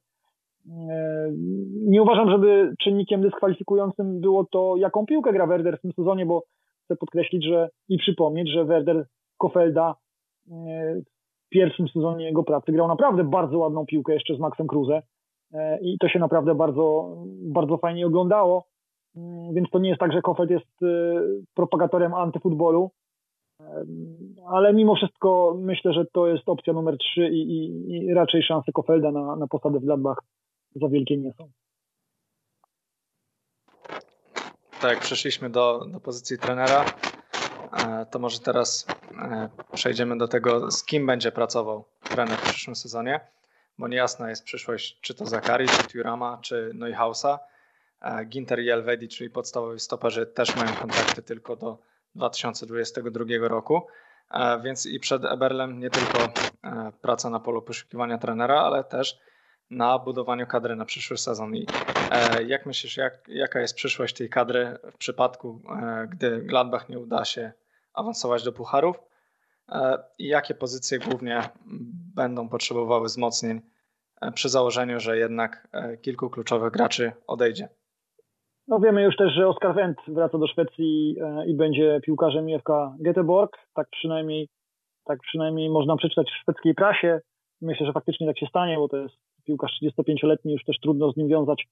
E, 0.69 1.31
nie 1.87 2.03
uważam, 2.03 2.31
żeby 2.31 2.75
czynnikiem 2.81 3.23
dyskwalifikującym 3.23 4.21
było 4.21 4.45
to, 4.45 4.77
jaką 4.77 5.07
piłkę 5.07 5.33
gra 5.33 5.47
Werder 5.47 5.79
w 5.79 5.81
tym 5.81 5.93
sezonie, 5.93 6.27
bo 6.27 6.43
chcę 6.85 6.97
podkreślić, 6.97 7.45
że 7.45 7.69
i 7.89 7.99
przypomnieć, 7.99 8.51
że 8.51 8.65
Werder 8.65 9.07
Kofelda 9.39 9.95
e, 10.51 10.95
w 11.47 11.49
pierwszym 11.49 11.89
sezonie 11.89 12.25
jego 12.25 12.45
pracy 12.45 12.73
grał 12.73 12.89
naprawdę 12.89 13.25
bardzo 13.25 13.59
ładną 13.59 13.87
piłkę 13.87 14.15
jeszcze 14.15 14.37
z 14.37 14.39
Maxem 14.39 14.67
Kruse 14.67 15.03
e, 15.53 15.79
i 15.81 15.99
to 15.99 16.09
się 16.09 16.19
naprawdę 16.19 16.55
bardzo, 16.55 17.17
bardzo 17.43 17.77
fajnie 17.77 18.07
oglądało. 18.07 18.65
Mm, 19.17 19.55
więc 19.55 19.71
to 19.71 19.79
nie 19.79 19.89
jest 19.89 20.01
tak, 20.01 20.13
że 20.13 20.23
Kofeld 20.23 20.51
jest 20.51 20.81
propagatorem 21.55 22.15
antyfutbolu, 22.15 22.91
ale 24.47 24.73
mimo 24.73 24.97
wszystko 24.97 25.57
myślę, 25.61 25.93
że 25.93 26.05
to 26.13 26.27
jest 26.27 26.49
opcja 26.49 26.73
numer 26.73 26.99
3 26.99 27.29
i, 27.29 27.41
i, 27.41 27.95
i 27.97 28.15
raczej 28.15 28.43
szanse 28.43 28.73
Kofelda 28.73 29.11
na, 29.11 29.37
na 29.37 29.47
posadę 29.47 29.79
w 29.79 29.85
Gladbach 29.85 30.19
za 30.75 30.89
wielkie 30.89 31.17
nie 31.17 31.33
są. 31.33 31.51
Tak, 34.81 35.01
przeszliśmy 35.01 35.51
do, 35.51 35.87
do 35.93 36.01
pozycji 36.01 36.39
trenera. 36.39 36.85
E, 37.73 38.07
to 38.07 38.19
może 38.19 38.41
teraz 38.41 38.87
e, 39.19 39.49
przejdziemy 39.73 40.19
do 40.19 40.29
tego, 40.29 40.71
z 40.71 40.85
kim 40.85 41.07
będzie 41.07 41.33
pracował 41.33 41.85
trener 42.03 42.39
w 42.39 42.43
przyszłym 42.43 42.77
sezonie, 42.77 43.21
bo 43.79 43.89
niejasna 43.89 44.31
jest 44.31 44.45
przyszłość 44.45 45.01
czy 45.01 45.15
to 45.15 45.27
Zakari, 45.27 45.69
czy 45.69 45.89
Turama, 45.89 46.39
czy 46.43 46.71
Neuhausa. 46.75 47.39
E, 48.01 48.25
Ginter 48.25 48.61
i 48.61 48.71
Elvedi, 48.71 49.09
czyli 49.09 49.31
podstawowi 49.31 49.81
stoperzy, 49.81 50.27
też 50.27 50.57
mają 50.57 50.73
kontrakty 50.73 51.23
tylko 51.23 51.57
do 51.57 51.79
2022 52.15 53.25
roku, 53.49 53.87
więc 54.63 54.87
i 54.87 55.01
przed 55.01 55.25
Eberlem 55.25 55.81
nie 55.81 55.91
tylko 55.91 56.19
praca 57.03 57.31
na 57.31 57.41
polu 57.41 57.63
poszukiwania 57.63 58.19
trenera, 58.19 58.61
ale 58.61 58.85
też 58.85 59.19
na 59.71 59.99
budowaniu 59.99 60.47
kadry 60.47 60.77
na 60.77 60.85
przyszły 60.85 61.19
sezon. 61.19 61.57
I 61.57 61.67
jak 62.47 62.67
myślisz, 62.67 62.97
jak, 62.97 63.29
jaka 63.29 63.61
jest 63.61 63.75
przyszłość 63.75 64.15
tej 64.17 64.29
kadry 64.29 64.79
w 64.93 64.97
przypadku, 64.99 65.63
gdy 66.09 66.43
Gladbach 66.43 66.89
nie 66.89 66.99
uda 66.99 67.25
się 67.25 67.53
awansować 67.95 68.43
do 68.45 68.53
pucharów 68.53 68.97
e, 69.69 69.99
i 70.19 70.27
jakie 70.27 70.55
pozycje 70.55 70.99
głównie 70.99 71.43
będą 72.15 72.49
potrzebowały 72.49 73.07
wzmocnień 73.07 73.61
e, 74.21 74.33
przy 74.33 74.49
założeniu, 74.49 75.01
że 75.01 75.19
jednak 75.19 75.69
e, 75.73 75.97
kilku 75.97 76.31
kluczowych 76.31 76.73
graczy 76.73 77.13
odejdzie. 77.27 77.69
No 78.69 78.81
wiemy 78.81 79.03
już 79.03 79.17
też, 79.17 79.33
że 79.33 79.49
Oskar 79.49 79.75
Wendt 79.75 80.01
wraca 80.09 80.39
do 80.39 80.47
Szwecji 80.47 81.17
i 81.47 81.55
będzie 81.55 82.01
piłkarzem 82.03 82.49
IFK 82.49 82.71
Göteborg. 83.07 83.49
Tak 83.75 83.89
przynajmniej, 83.91 84.49
tak 85.05 85.19
przynajmniej 85.21 85.71
można 85.71 85.97
przeczytać 85.97 86.31
w 86.31 86.43
szwedzkiej 86.43 86.75
prasie. 86.75 87.21
Myślę, 87.63 87.87
że 87.87 87.93
faktycznie 87.93 88.27
tak 88.27 88.39
się 88.39 88.47
stanie, 88.47 88.77
bo 88.77 88.89
to 88.89 88.97
jest 88.97 89.15
piłkarz 89.45 89.79
35-letni, 89.83 90.53
już 90.53 90.65
też 90.65 90.81
trudno 90.81 91.13
z 91.13 91.17
nim 91.17 91.29
wiązać 91.29 91.69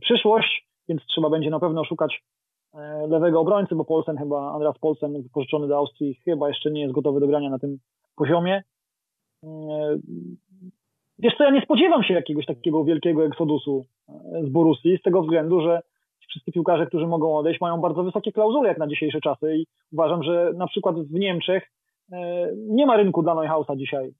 przyszłość, 0.00 0.66
więc 0.88 1.02
trzeba 1.06 1.30
będzie 1.30 1.50
na 1.50 1.60
pewno 1.60 1.84
szukać 1.84 2.22
E, 2.74 3.06
lewego 3.06 3.40
obrońcy, 3.40 3.74
bo 3.74 3.84
Polsen 3.84 4.16
chyba, 4.16 4.52
Andreas 4.52 4.78
Polsen 4.78 5.22
wypożyczony 5.22 5.68
do 5.68 5.76
Austrii 5.76 6.14
chyba 6.14 6.48
jeszcze 6.48 6.70
nie 6.70 6.80
jest 6.80 6.94
gotowy 6.94 7.20
do 7.20 7.26
grania 7.26 7.50
na 7.50 7.58
tym 7.58 7.78
poziomie. 8.16 8.62
E, 9.44 9.48
wiesz 11.18 11.34
co, 11.38 11.44
ja 11.44 11.50
nie 11.50 11.62
spodziewam 11.62 12.02
się 12.02 12.14
jakiegoś 12.14 12.46
takiego 12.46 12.84
wielkiego 12.84 13.24
eksodusu 13.24 13.86
e, 14.08 14.44
z 14.44 14.48
Borussii 14.48 14.98
z 14.98 15.02
tego 15.02 15.22
względu, 15.22 15.60
że 15.60 15.80
wszyscy 16.28 16.52
piłkarze, 16.52 16.86
którzy 16.86 17.06
mogą 17.06 17.36
odejść, 17.36 17.60
mają 17.60 17.80
bardzo 17.80 18.02
wysokie 18.02 18.32
klauzule 18.32 18.68
jak 18.68 18.78
na 18.78 18.86
dzisiejsze 18.86 19.20
czasy 19.20 19.56
i 19.56 19.66
uważam, 19.92 20.22
że 20.22 20.52
na 20.56 20.66
przykład 20.66 20.96
w 20.96 21.12
Niemczech 21.12 21.70
nie 22.56 22.86
ma 22.86 22.96
rynku 22.96 23.22
dla 23.22 23.34
Neuhausa 23.34 23.76
dzisiaj. 23.76 24.14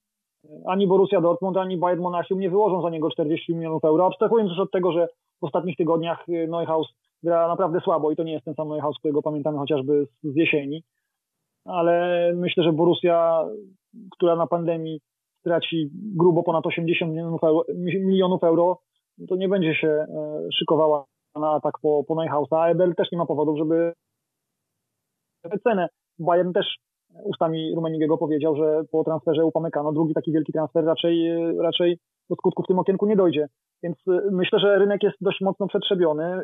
Ani 0.67 0.87
Borussia 0.87 1.21
Dortmund, 1.21 1.57
ani 1.57 1.77
Bayern 1.77 2.03
Monachium 2.03 2.41
nie 2.41 2.51
wyłożą 2.51 2.83
za 2.83 2.91
niego 2.91 3.11
40 3.11 3.55
milionów 3.55 3.85
euro, 3.85 4.07
abstrahując 4.07 4.51
już 4.51 4.59
od 4.59 4.71
tego, 4.71 4.93
że 4.93 5.09
w 5.41 5.45
ostatnich 5.45 5.77
tygodniach 5.77 6.25
Neuhaus 6.49 6.89
gra 7.23 7.49
naprawdę 7.49 7.81
słabo 7.81 8.11
i 8.11 8.17
to 8.17 8.23
nie 8.23 8.33
jest 8.33 8.45
ten 8.45 8.55
sam 8.55 8.69
Neuhaus, 8.69 8.99
którego 8.99 9.23
pamiętamy 9.23 9.59
chociażby 9.59 10.07
z 10.23 10.37
jesieni. 10.37 10.83
Ale 11.65 12.33
myślę, 12.37 12.65
że 12.65 12.73
Borussia, 12.73 13.45
która 14.11 14.37
na 14.37 14.47
pandemii 14.47 15.01
straci 15.41 15.91
grubo 15.93 16.43
ponad 16.43 16.67
80 16.67 17.13
milionów 17.13 17.45
euro, 17.45 17.65
milionów 17.85 18.45
euro 18.45 18.79
to 19.29 19.37
nie 19.37 19.49
będzie 19.49 19.75
się 19.75 19.89
e, 19.89 20.07
szykowała 20.59 21.05
na 21.41 21.51
atak 21.51 21.79
po, 21.83 22.05
po 22.09 22.15
Neuhausa, 22.15 22.61
a 22.61 22.69
Ebel 22.69 22.95
też 22.95 23.13
nie 23.13 23.19
ma 23.19 23.27
powodów, 23.27 23.59
żeby 23.59 23.93
cenę. 25.65 25.89
Bayern 26.19 26.53
też 26.53 26.67
ustami 27.25 27.75
Rumenigiego 27.75 28.19
powiedział, 28.19 28.57
że 28.57 28.83
po 28.91 29.05
transferze 29.05 29.45
Upamecano 29.45 29.93
drugi 29.93 30.15
taki 30.15 30.33
wielki 30.33 30.53
transfer 30.53 30.85
raczej, 30.85 31.29
raczej 31.59 31.99
do 32.31 32.37
skutku 32.37 32.63
w 32.63 32.67
tym 32.67 32.79
okienku 32.79 33.07
nie 33.07 33.17
dojdzie. 33.17 33.49
Więc 33.83 33.97
e, 34.09 34.21
myślę, 34.31 34.59
że 34.59 34.79
rynek 34.79 35.03
jest 35.03 35.17
dość 35.21 35.41
mocno 35.41 35.67
przetrzebiony 35.67 36.43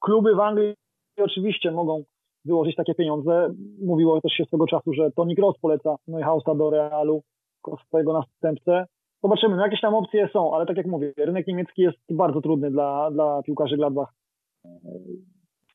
kluby 0.00 0.34
w 0.34 0.40
Anglii 0.40 0.74
oczywiście 1.18 1.70
mogą 1.70 2.02
wyłożyć 2.44 2.76
takie 2.76 2.94
pieniądze. 2.94 3.54
Mówiło 3.82 4.20
też 4.20 4.32
się 4.32 4.44
swego 4.44 4.66
czasu, 4.66 4.92
że 4.92 5.10
Tony 5.10 5.34
Cross 5.34 5.58
poleca 5.58 5.96
Neuhausa 6.08 6.54
do 6.54 6.70
Realu 6.70 7.22
jako 7.66 7.82
swojego 7.86 8.12
następcę. 8.12 8.86
Zobaczymy, 9.22 9.56
no 9.56 9.62
jakieś 9.62 9.80
tam 9.80 9.94
opcje 9.94 10.28
są, 10.32 10.54
ale 10.54 10.66
tak 10.66 10.76
jak 10.76 10.86
mówię, 10.86 11.12
rynek 11.16 11.46
niemiecki 11.46 11.82
jest 11.82 11.98
bardzo 12.10 12.40
trudny 12.40 12.70
dla, 12.70 13.10
dla 13.10 13.42
piłkarzy 13.42 13.76
Gladbach 13.76 14.08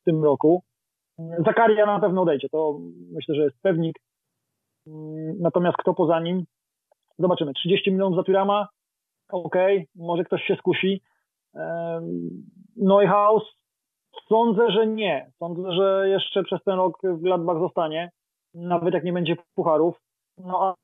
w 0.00 0.04
tym 0.04 0.24
roku. 0.24 0.62
Zakaria 1.46 1.86
na 1.86 2.00
pewno 2.00 2.22
odejdzie, 2.22 2.48
to 2.48 2.78
myślę, 3.12 3.34
że 3.34 3.44
jest 3.44 3.62
pewnik. 3.62 3.96
Natomiast 5.40 5.76
kto 5.76 5.94
poza 5.94 6.20
nim? 6.20 6.44
Zobaczymy. 7.18 7.52
30 7.52 7.92
milionów 7.92 8.16
za 8.16 8.22
Turama, 8.22 8.68
ok, 9.32 9.56
może 9.94 10.24
ktoś 10.24 10.42
się 10.42 10.56
skusi. 10.56 11.02
Neuhaus 12.76 13.60
Sądzę, 14.28 14.70
że 14.70 14.86
nie. 14.86 15.30
Sądzę, 15.38 15.72
że 15.72 16.08
jeszcze 16.08 16.42
przez 16.42 16.62
ten 16.64 16.74
rok 16.74 16.98
Gladbach 17.04 17.58
zostanie, 17.58 18.10
nawet 18.54 18.94
jak 18.94 19.04
nie 19.04 19.12
będzie 19.12 19.36
pucharów. 19.54 20.00
No 20.38 20.74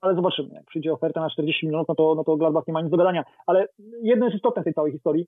ale 0.00 0.14
zobaczymy. 0.14 0.48
Jak 0.54 0.64
przyjdzie 0.64 0.92
oferta 0.92 1.20
na 1.20 1.30
40 1.30 1.66
milionów, 1.66 1.88
no 1.88 1.94
to, 1.94 2.14
no 2.14 2.24
to 2.24 2.36
Gladbach 2.36 2.66
nie 2.66 2.72
ma 2.72 2.80
nic 2.80 2.90
do 2.90 2.96
gadania. 2.96 3.24
Ale 3.46 3.66
jedno 4.02 4.26
jest 4.26 4.36
istotne 4.36 4.62
w 4.62 4.64
tej 4.64 4.74
całej 4.74 4.92
historii. 4.92 5.26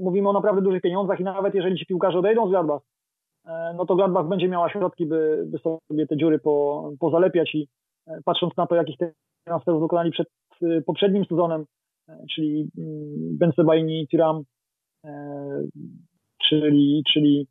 Mówimy 0.00 0.28
o 0.28 0.32
naprawdę 0.32 0.62
dużych 0.62 0.82
pieniądzach 0.82 1.20
i 1.20 1.24
nawet 1.24 1.54
jeżeli 1.54 1.76
ci 1.76 1.86
piłkarze 1.86 2.18
odejdą 2.18 2.46
z 2.46 2.50
Gladbach, 2.50 2.80
e, 3.46 3.74
no 3.76 3.86
to 3.86 3.96
Gladbach 3.96 4.28
będzie 4.28 4.48
miała 4.48 4.70
środki, 4.70 5.06
by, 5.06 5.44
by 5.46 5.58
sobie 5.58 6.06
te 6.06 6.16
dziury 6.16 6.38
po, 6.38 6.90
pozalepiać 7.00 7.54
i 7.54 7.68
e, 8.06 8.18
patrząc 8.24 8.56
na 8.56 8.66
to, 8.66 8.74
jakich 8.74 8.96
transferów 9.44 9.80
dokonali 9.80 10.10
przed 10.10 10.28
e, 10.62 10.82
poprzednim 10.82 11.24
sezonem, 11.24 11.64
czyli 12.34 12.70
mm, 12.78 13.38
Bensebaini, 13.38 14.06
Tiram, 14.08 14.42
czyli, 16.48 17.02
czyli 17.12 17.46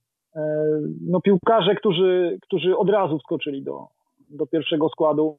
no, 1.01 1.21
piłkarze, 1.21 1.75
którzy, 1.75 2.37
którzy 2.41 2.77
od 2.77 2.89
razu 2.89 3.19
wskoczyli 3.19 3.63
do, 3.63 3.87
do 4.29 4.47
pierwszego 4.47 4.89
składu, 4.89 5.37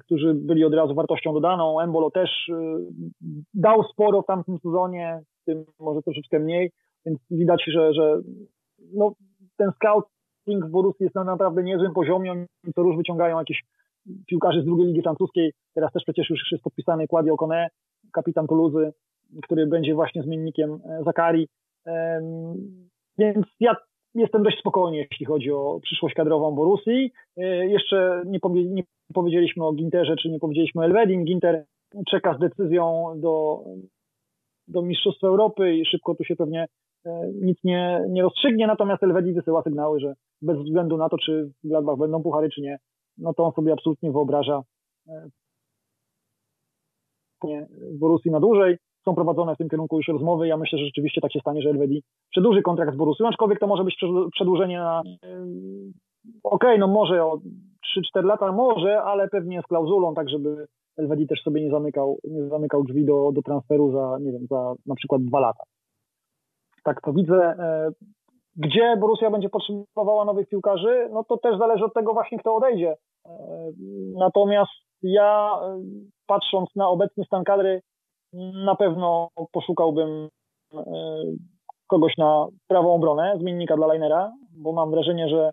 którzy 0.00 0.34
byli 0.34 0.64
od 0.64 0.74
razu 0.74 0.94
wartością 0.94 1.34
dodaną. 1.34 1.80
Embolo 1.80 2.10
też 2.10 2.50
dał 3.54 3.82
sporo 3.82 4.22
w 4.22 4.26
tamtym 4.26 4.58
sezonie, 4.58 5.22
tym 5.44 5.64
może 5.80 6.02
troszeczkę 6.02 6.38
mniej, 6.38 6.70
więc 7.06 7.18
widać, 7.30 7.64
że, 7.66 7.94
że 7.94 8.20
no, 8.94 9.12
ten 9.56 9.70
scouting 9.72 10.66
w 10.66 10.70
Borussii 10.70 11.04
jest 11.04 11.14
na 11.14 11.24
naprawdę 11.24 11.62
niezłym 11.62 11.92
poziomie. 11.92 12.32
Oni 12.32 12.46
co 12.74 12.82
róż 12.82 12.96
wyciągają 12.96 13.38
jakieś 13.38 13.62
piłkarzy 14.26 14.62
z 14.62 14.64
drugiej 14.64 14.86
ligi 14.86 15.02
francuskiej. 15.02 15.52
Teraz 15.74 15.92
też 15.92 16.02
przecież 16.02 16.30
już 16.30 16.52
jest 16.52 16.64
podpisany 16.64 17.06
Claudio 17.08 17.36
Kone, 17.36 17.68
kapitan 18.12 18.46
Toulouse, 18.46 18.92
który 19.42 19.66
będzie 19.66 19.94
właśnie 19.94 20.22
zmiennikiem 20.22 20.80
Zakari. 21.04 21.48
Więc 23.18 23.46
ja 23.60 23.76
jestem 24.14 24.42
dość 24.42 24.58
spokojny, 24.58 24.96
jeśli 24.96 25.26
chodzi 25.26 25.52
o 25.52 25.80
przyszłość 25.82 26.14
kadrową 26.14 26.54
Borussii. 26.54 27.12
E, 27.36 27.66
jeszcze 27.66 28.22
nie, 28.26 28.40
powie, 28.40 28.64
nie 28.64 28.82
powiedzieliśmy 29.14 29.66
o 29.66 29.72
Ginterze, 29.72 30.16
czy 30.16 30.30
nie 30.30 30.38
powiedzieliśmy 30.38 30.82
o 30.82 30.84
Elvedin. 30.84 31.24
Ginter 31.24 31.64
czeka 32.10 32.36
z 32.36 32.38
decyzją 32.38 33.12
do, 33.16 33.64
do 34.68 34.82
Mistrzostw 34.82 35.24
Europy 35.24 35.76
i 35.76 35.86
szybko 35.86 36.14
tu 36.14 36.24
się 36.24 36.36
pewnie 36.36 36.66
e, 37.06 37.30
nic 37.42 37.58
nie, 37.64 38.04
nie 38.08 38.22
rozstrzygnie, 38.22 38.66
natomiast 38.66 39.02
Elvedin 39.02 39.34
wysyła 39.34 39.62
sygnały, 39.62 40.00
że 40.00 40.14
bez 40.42 40.58
względu 40.58 40.96
na 40.96 41.08
to, 41.08 41.18
czy 41.18 41.50
w 41.64 41.68
Gladbach 41.68 41.96
będą 41.96 42.22
puchary, 42.22 42.50
czy 42.50 42.60
nie, 42.60 42.78
no 43.18 43.34
to 43.34 43.44
on 43.44 43.52
sobie 43.52 43.72
absolutnie 43.72 44.12
wyobraża 44.12 44.62
e, 45.08 45.28
w 48.00 48.30
na 48.30 48.40
dłużej 48.40 48.76
są 49.04 49.14
prowadzone 49.14 49.54
w 49.54 49.58
tym 49.58 49.68
kierunku 49.68 49.96
już 49.96 50.08
rozmowy. 50.08 50.46
Ja 50.46 50.56
myślę, 50.56 50.78
że 50.78 50.84
rzeczywiście 50.84 51.20
tak 51.20 51.32
się 51.32 51.40
stanie, 51.40 51.62
że 51.62 51.70
Elvedi 51.70 52.02
przedłuży 52.30 52.62
kontrakt 52.62 52.94
z 52.94 52.96
Borussią, 52.96 53.28
aczkolwiek 53.28 53.58
to 53.58 53.66
może 53.66 53.84
być 53.84 53.96
przedłużenie 54.32 54.78
na 54.78 55.02
okej, 56.42 56.70
okay, 56.70 56.78
no 56.78 56.88
może 56.88 57.24
o 57.24 57.38
3-4 58.16 58.24
lata, 58.24 58.52
może, 58.52 59.02
ale 59.02 59.28
pewnie 59.28 59.62
z 59.62 59.66
klauzulą, 59.66 60.14
tak 60.14 60.28
żeby 60.28 60.66
Elvedi 60.98 61.26
też 61.26 61.42
sobie 61.42 61.64
nie 61.64 61.70
zamykał, 61.70 62.18
nie 62.24 62.48
zamykał 62.48 62.84
drzwi 62.84 63.04
do, 63.04 63.32
do 63.32 63.42
transferu 63.42 63.92
za, 63.92 64.18
nie 64.20 64.32
wiem, 64.32 64.46
za 64.50 64.74
na 64.86 64.94
przykład 64.94 65.22
dwa 65.22 65.40
lata. 65.40 65.62
Tak 66.84 67.00
to 67.00 67.12
widzę. 67.12 67.54
E, 67.58 67.90
gdzie 68.56 68.96
Borussia 68.96 69.30
będzie 69.30 69.48
potrzebowała 69.48 70.24
nowych 70.24 70.48
piłkarzy, 70.48 71.08
no 71.12 71.24
to 71.24 71.38
też 71.38 71.58
zależy 71.58 71.84
od 71.84 71.94
tego 71.94 72.12
właśnie, 72.12 72.38
kto 72.38 72.54
odejdzie. 72.54 72.96
E, 73.26 73.30
natomiast 74.14 74.72
ja, 75.02 75.58
e, 75.62 75.82
patrząc 76.26 76.76
na 76.76 76.88
obecny 76.88 77.24
stan 77.24 77.44
kadry, 77.44 77.82
na 78.64 78.74
pewno 78.74 79.28
poszukałbym 79.52 80.28
kogoś 81.86 82.16
na 82.18 82.46
prawą 82.68 82.94
obronę, 82.94 83.34
zmiennika 83.40 83.76
dla 83.76 83.94
linera, 83.94 84.32
bo 84.56 84.72
mam 84.72 84.90
wrażenie, 84.90 85.28
że 85.28 85.52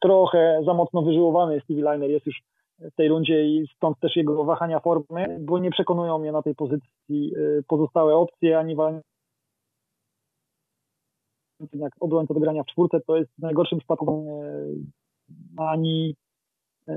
trochę 0.00 0.60
za 0.66 0.74
mocno 0.74 1.02
wyżyłowany 1.02 1.60
Stevie 1.60 1.92
Liner 1.92 2.10
jest 2.10 2.26
już 2.26 2.42
w 2.78 2.94
tej 2.94 3.08
rundzie 3.08 3.44
i 3.44 3.66
stąd 3.76 4.00
też 4.00 4.16
jego 4.16 4.44
wahania 4.44 4.80
formy, 4.80 5.38
bo 5.40 5.58
nie 5.58 5.70
przekonują 5.70 6.18
mnie 6.18 6.32
na 6.32 6.42
tej 6.42 6.54
pozycji 6.54 7.32
e, 7.36 7.62
pozostałe 7.68 8.16
opcje, 8.16 8.58
ani 8.58 8.76
jak 11.72 11.92
obrońca 12.00 12.34
do 12.34 12.40
grania 12.40 12.62
w 12.62 12.66
czwórce, 12.66 13.00
to 13.00 13.16
jest 13.16 13.30
w 13.38 13.42
najgorszym 13.42 13.78
przypadku 13.78 14.40
e, 14.42 15.62
ani 15.62 16.14
E, 16.88 16.94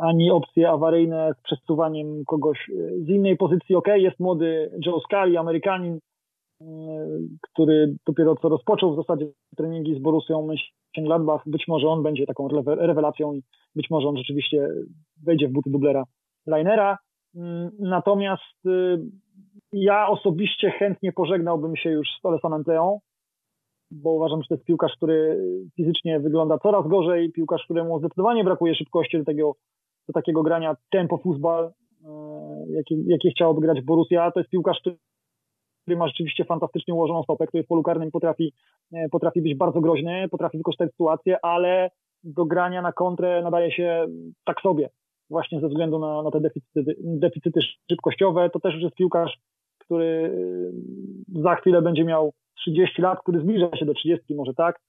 ani 0.00 0.30
opcje 0.30 0.70
awaryjne 0.70 1.34
z 1.38 1.42
przesuwaniem 1.42 2.24
kogoś 2.24 2.70
z 2.98 3.08
innej 3.08 3.36
pozycji. 3.36 3.74
Ok, 3.74 3.88
jest 3.96 4.20
młody 4.20 4.70
Joe 4.86 5.00
Scully, 5.00 5.38
Amerykanin, 5.38 5.98
który 7.42 7.96
dopiero 8.06 8.36
co 8.36 8.48
rozpoczął 8.48 8.92
w 8.92 8.96
zasadzie 8.96 9.26
treningi 9.56 9.94
z 9.94 9.98
Borussią 9.98 10.48
Mönchengladbach. 10.48 11.38
Być 11.46 11.68
może 11.68 11.88
on 11.88 12.02
będzie 12.02 12.26
taką 12.26 12.48
rewelacją 12.66 13.34
i 13.34 13.42
być 13.76 13.90
może 13.90 14.08
on 14.08 14.16
rzeczywiście 14.16 14.68
wejdzie 15.24 15.48
w 15.48 15.52
buty 15.52 15.70
dublera 15.70 16.04
Linera. 16.46 16.98
Mm, 17.36 17.70
natomiast 17.78 18.64
ja 19.72 20.08
osobiście 20.08 20.70
chętnie 20.70 21.12
pożegnałbym 21.12 21.76
się 21.76 21.90
już 21.90 22.08
z 22.20 22.24
Olesanem 22.24 22.58
Antleą 22.58 22.98
bo 23.92 24.10
uważam, 24.10 24.42
że 24.42 24.48
to 24.48 24.54
jest 24.54 24.66
piłkarz, 24.66 24.92
który 24.96 25.38
fizycznie 25.76 26.20
wygląda 26.20 26.58
coraz 26.58 26.88
gorzej, 26.88 27.32
piłkarz, 27.32 27.64
któremu 27.64 27.98
zdecydowanie 27.98 28.44
brakuje 28.44 28.74
szybkości 28.74 29.18
do, 29.18 29.24
tego, 29.24 29.52
do 30.08 30.12
takiego 30.12 30.42
grania 30.42 30.76
tempo 30.90 31.18
futbol, 31.18 31.64
e, 31.64 31.70
jakie, 32.68 32.94
jakie 33.06 33.30
chciałoby 33.30 33.60
grać 33.60 33.80
Borussia. 33.82 34.30
To 34.30 34.40
jest 34.40 34.50
piłkarz, 34.50 34.80
który 34.80 34.96
który 35.82 35.96
ma 35.96 36.08
rzeczywiście 36.08 36.44
fantastycznie 36.44 36.94
ułożoną 36.94 37.22
stopę, 37.22 37.46
który 37.46 37.62
w 37.62 37.66
polu 37.66 37.82
karnym 37.82 38.10
potrafi, 38.10 38.52
e, 38.92 39.08
potrafi 39.08 39.42
być 39.42 39.54
bardzo 39.54 39.80
groźny, 39.80 40.28
potrafi 40.30 40.58
wykorzystać 40.58 40.90
sytuację, 40.90 41.36
ale 41.42 41.90
do 42.24 42.44
grania 42.44 42.82
na 42.82 42.92
kontrę 42.92 43.42
nadaje 43.42 43.72
się 43.72 44.06
tak 44.44 44.60
sobie, 44.60 44.88
właśnie 45.30 45.60
ze 45.60 45.68
względu 45.68 45.98
na, 45.98 46.22
na 46.22 46.30
te 46.30 46.40
deficyty, 46.40 46.96
deficyty 46.98 47.60
szybkościowe. 47.90 48.50
To 48.50 48.60
też 48.60 48.74
już 48.74 48.82
jest 48.82 48.96
piłkarz, 48.96 49.38
który 49.78 50.36
za 51.28 51.54
chwilę 51.54 51.82
będzie 51.82 52.04
miał 52.04 52.32
30 52.54 53.02
lat, 53.02 53.18
który 53.18 53.40
zbliża 53.40 53.76
się 53.76 53.84
do 53.84 53.94
30 53.94 54.34
może 54.34 54.54
tak 54.54 54.80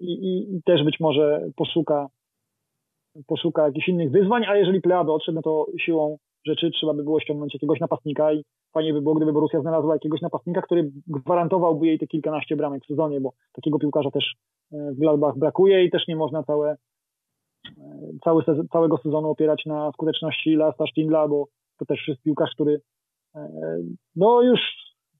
i, 0.00 0.12
i, 0.12 0.56
i 0.56 0.62
też 0.62 0.84
być 0.84 1.00
może 1.00 1.50
poszuka 1.56 2.08
poszuka 3.26 3.66
jakichś 3.66 3.88
innych 3.88 4.10
wyzwań, 4.10 4.44
a 4.48 4.56
jeżeli 4.56 4.80
Plea 4.80 5.04
by 5.04 5.12
odszedł, 5.12 5.36
no 5.36 5.42
to 5.42 5.66
siłą 5.78 6.18
rzeczy 6.48 6.70
trzeba 6.70 6.94
by 6.94 7.02
było 7.04 7.20
ściągnąć 7.20 7.54
jakiegoś 7.54 7.80
napastnika 7.80 8.32
i 8.32 8.44
fajnie 8.72 8.92
by 8.92 9.02
było, 9.02 9.14
gdyby 9.14 9.32
Borussia 9.32 9.60
znalazła 9.60 9.94
jakiegoś 9.94 10.20
napastnika, 10.20 10.62
który 10.62 10.90
gwarantowałby 11.06 11.86
jej 11.86 11.98
te 11.98 12.06
kilkanaście 12.06 12.56
bramek 12.56 12.84
w 12.84 12.86
sezonie, 12.86 13.20
bo 13.20 13.32
takiego 13.52 13.78
piłkarza 13.78 14.10
też 14.10 14.34
e, 14.72 14.92
w 14.92 14.98
Gladbach 14.98 15.38
brakuje 15.38 15.84
i 15.84 15.90
też 15.90 16.08
nie 16.08 16.16
można 16.16 16.42
całe, 16.42 16.76
e, 17.66 18.10
cały 18.24 18.44
całego 18.72 18.98
sezonu 18.98 19.30
opierać 19.30 19.62
na 19.66 19.92
skuteczności 19.92 20.54
Lasta 20.54 20.84
Stindla, 20.90 21.28
bo 21.28 21.46
to 21.78 21.84
też 21.84 22.08
jest 22.08 22.22
piłkarz, 22.22 22.50
który 22.54 22.80
e, 23.34 23.48
no 24.16 24.42
już 24.42 24.60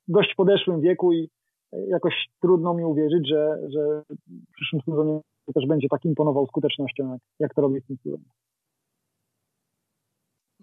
w 0.09 0.13
dość 0.13 0.35
podeszłym 0.35 0.81
wieku 0.81 1.13
i 1.13 1.29
jakoś 1.73 2.15
trudno 2.43 2.75
mi 2.75 2.85
uwierzyć, 2.85 3.29
że, 3.29 3.59
że 3.69 4.03
w 4.49 4.53
przyszłym 4.53 4.83
sezonie 4.83 5.21
też 5.55 5.67
będzie 5.67 5.89
tak 5.89 6.05
imponował 6.05 6.47
skutecznością, 6.47 7.13
jak, 7.13 7.21
jak 7.41 7.55
to 7.55 7.63
robi 7.63 7.81
w 7.81 7.87
tym 7.87 7.97
sezonie. 7.97 8.25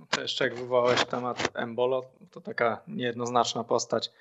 To 0.10 0.22
jeszcze 0.22 0.44
jak 0.44 0.56
wywołałeś 0.56 1.06
temat 1.06 1.50
Embolo, 1.54 2.04
to 2.32 2.42
taka 2.42 2.82
niejednoznaczna 2.88 3.64
postać. 3.64 4.12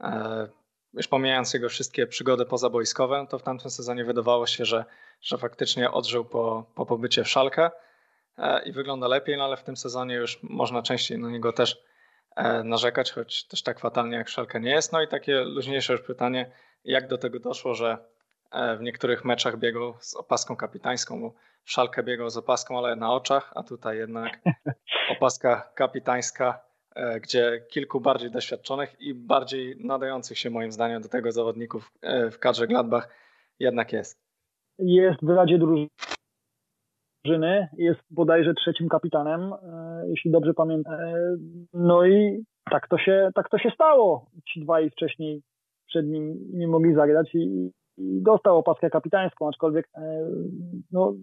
E, 0.00 0.48
już 0.94 1.08
pomijając 1.08 1.54
jego 1.54 1.68
wszystkie 1.68 2.06
przygody 2.06 2.44
pozabojskowe, 2.44 3.26
to 3.30 3.38
w 3.38 3.42
tamtym 3.42 3.70
sezonie 3.70 4.04
wydawało 4.04 4.46
się, 4.46 4.64
że, 4.64 4.84
że 5.22 5.38
faktycznie 5.38 5.90
odżył 5.90 6.24
po, 6.24 6.64
po 6.74 6.86
pobycie 6.86 7.24
w 7.24 7.28
Szalkę 7.28 7.70
e, 8.38 8.62
i 8.64 8.72
wygląda 8.72 9.08
lepiej, 9.08 9.36
no 9.36 9.44
ale 9.44 9.56
w 9.56 9.62
tym 9.62 9.76
sezonie 9.76 10.14
już 10.14 10.42
można 10.42 10.82
częściej 10.82 11.18
na 11.18 11.30
niego 11.30 11.52
też 11.52 11.82
e, 12.36 12.64
narzekać, 12.64 13.12
choć 13.12 13.44
też 13.44 13.62
tak 13.62 13.80
fatalnie 13.80 14.16
jak 14.16 14.28
Szalkę 14.28 14.60
nie 14.60 14.70
jest. 14.70 14.92
No 14.92 15.02
i 15.02 15.08
takie 15.08 15.40
luźniejsze 15.40 15.92
już 15.92 16.02
pytanie, 16.02 16.52
jak 16.84 17.08
do 17.08 17.18
tego 17.18 17.40
doszło, 17.40 17.74
że 17.74 17.98
w 18.78 18.80
niektórych 18.80 19.24
meczach 19.24 19.58
biegał 19.58 19.94
z 20.00 20.14
opaską 20.14 20.56
kapitańską, 20.56 21.20
bo 21.20 21.32
Szalkę 21.68 22.02
biegał 22.02 22.30
z 22.30 22.36
opaską, 22.36 22.78
ale 22.78 22.96
na 22.96 23.12
oczach, 23.12 23.52
a 23.54 23.62
tutaj 23.62 23.98
jednak 23.98 24.40
opaska 25.16 25.72
kapitańska, 25.74 26.60
e, 26.94 27.20
gdzie 27.20 27.66
kilku 27.70 28.00
bardziej 28.00 28.30
doświadczonych 28.30 29.00
i 29.00 29.14
bardziej 29.14 29.76
nadających 29.84 30.38
się 30.38 30.50
moim 30.50 30.72
zdaniem 30.72 31.02
do 31.02 31.08
tego 31.08 31.32
zawodników 31.32 31.92
e, 32.02 32.30
w 32.30 32.38
kadrze 32.38 32.66
Gladbach 32.66 33.08
jednak 33.60 33.92
jest. 33.92 34.18
Jest 34.78 35.24
w 35.24 35.28
Radzie 35.28 35.58
Drużyny, 35.58 35.88
jest 37.78 38.00
bodajże 38.10 38.54
trzecim 38.54 38.88
kapitanem, 38.88 39.52
e, 39.52 40.04
jeśli 40.08 40.30
dobrze 40.30 40.54
pamiętam. 40.54 40.94
No 41.72 42.06
i 42.06 42.44
tak 42.70 42.88
to 42.88 42.98
się, 42.98 43.30
tak 43.34 43.48
to 43.48 43.58
się 43.58 43.70
stało. 43.70 44.26
Ci 44.48 44.60
dwaj 44.60 44.90
wcześniej 44.90 45.42
przed 45.86 46.06
nim 46.06 46.38
nie 46.52 46.68
mogli 46.68 46.94
zagrać 46.94 47.34
i, 47.34 47.70
i 47.98 48.22
dostał 48.22 48.58
opaskę 48.58 48.90
kapitańską, 48.90 49.48
aczkolwiek 49.48 49.88
no, 50.92 51.14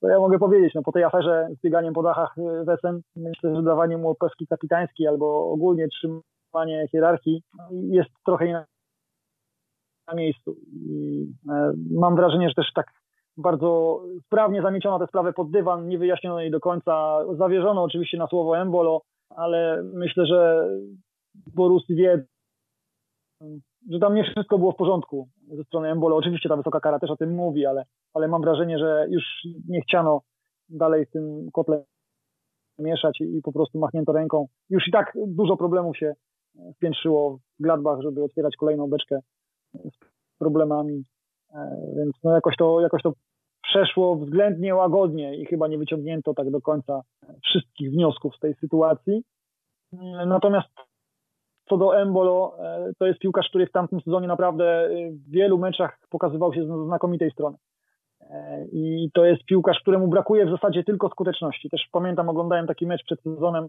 co 0.00 0.08
ja 0.08 0.18
mogę 0.18 0.38
powiedzieć? 0.38 0.74
No, 0.74 0.82
po 0.82 0.92
tej 0.92 1.04
aferze 1.04 1.48
z 1.58 1.62
bieganiem 1.62 1.94
po 1.94 2.02
dachach 2.02 2.38
y, 2.38 2.64
Wesen, 2.64 3.00
myślę, 3.16 3.56
że 3.56 3.62
dawanie 3.62 3.98
mu 3.98 4.10
opaski 4.10 4.46
kapitańskiej 4.46 5.06
albo 5.06 5.50
ogólnie 5.50 5.88
trzymanie 5.88 6.88
hierarchii 6.92 7.42
jest 7.70 8.10
trochę 8.26 8.64
na 10.08 10.14
miejscu. 10.14 10.56
I 10.72 11.26
e, 11.50 11.72
mam 11.90 12.16
wrażenie, 12.16 12.48
że 12.48 12.54
też 12.54 12.72
tak 12.74 12.86
bardzo 13.36 14.02
sprawnie 14.26 14.62
zamieciono 14.62 14.98
tę 14.98 15.06
sprawę 15.06 15.32
pod 15.32 15.50
dywan, 15.50 15.88
nie 15.88 15.98
wyjaśniono 15.98 16.40
jej 16.40 16.50
do 16.50 16.60
końca. 16.60 17.24
Zawierzono 17.36 17.82
oczywiście 17.82 18.18
na 18.18 18.26
słowo 18.26 18.58
Embolo, 18.58 19.02
ale 19.30 19.82
myślę, 19.82 20.26
że 20.26 20.68
Borus 21.54 21.84
wie, 21.88 22.24
że 23.90 23.98
tam 23.98 24.14
nie 24.14 24.24
wszystko 24.24 24.58
było 24.58 24.72
w 24.72 24.76
porządku 24.76 25.28
ze 25.56 25.64
strony 25.64 25.88
Embolo. 25.88 26.16
Oczywiście 26.16 26.48
ta 26.48 26.56
wysoka 26.56 26.80
kara 26.80 26.98
też 26.98 27.10
o 27.10 27.16
tym 27.16 27.34
mówi, 27.34 27.66
ale, 27.66 27.84
ale 28.14 28.28
mam 28.28 28.42
wrażenie, 28.42 28.78
że 28.78 29.06
już 29.10 29.24
nie 29.68 29.80
chciano 29.80 30.22
dalej 30.68 31.06
w 31.06 31.10
tym 31.10 31.50
kotle 31.52 31.84
mieszać 32.78 33.20
i, 33.20 33.36
i 33.36 33.42
po 33.42 33.52
prostu 33.52 33.78
machnięto 33.78 34.12
ręką. 34.12 34.46
Już 34.70 34.88
i 34.88 34.90
tak 34.90 35.12
dużo 35.26 35.56
problemów 35.56 35.96
się 35.96 36.12
spiętrzyło 36.74 37.38
w 37.58 37.62
Gladbach, 37.62 38.00
żeby 38.00 38.24
otwierać 38.24 38.56
kolejną 38.56 38.90
beczkę 38.90 39.20
z 39.74 40.38
problemami, 40.38 41.04
e, 41.54 41.80
więc 41.96 42.12
no 42.24 42.34
jakoś 42.34 42.56
to, 42.56 42.80
jakoś 42.80 43.02
to 43.02 43.12
przeszło 43.62 44.16
względnie 44.16 44.74
łagodnie 44.74 45.36
i 45.36 45.46
chyba 45.46 45.68
nie 45.68 45.78
wyciągnięto 45.78 46.34
tak 46.34 46.50
do 46.50 46.60
końca 46.60 47.02
wszystkich 47.44 47.90
wniosków 47.90 48.36
z 48.36 48.38
tej 48.38 48.54
sytuacji. 48.54 49.22
Natomiast 50.26 50.68
co 51.68 51.76
do 51.76 52.00
Embolo, 52.00 52.56
e, 52.58 52.92
to 52.98 53.06
jest 53.06 53.18
piłkarz, 53.18 53.48
który 53.48 53.66
w 53.66 53.72
tamtym 53.72 54.00
sezonie 54.00 54.28
naprawdę 54.28 54.64
e, 54.64 55.10
w 55.10 55.30
wielu 55.30 55.58
meczach 55.58 55.98
pokazywał 56.10 56.54
się 56.54 56.64
z 56.64 56.86
znakomitej 56.86 57.30
strony. 57.30 57.56
E, 58.30 58.64
I 58.72 59.10
to 59.14 59.24
jest 59.24 59.44
piłkarz, 59.44 59.80
któremu 59.80 60.08
brakuje 60.08 60.46
w 60.46 60.50
zasadzie 60.50 60.84
tylko 60.84 61.08
skuteczności. 61.08 61.70
Też 61.70 61.88
pamiętam, 61.92 62.28
oglądałem 62.28 62.66
taki 62.66 62.86
mecz 62.86 63.04
przed 63.04 63.22
sezonem 63.22 63.68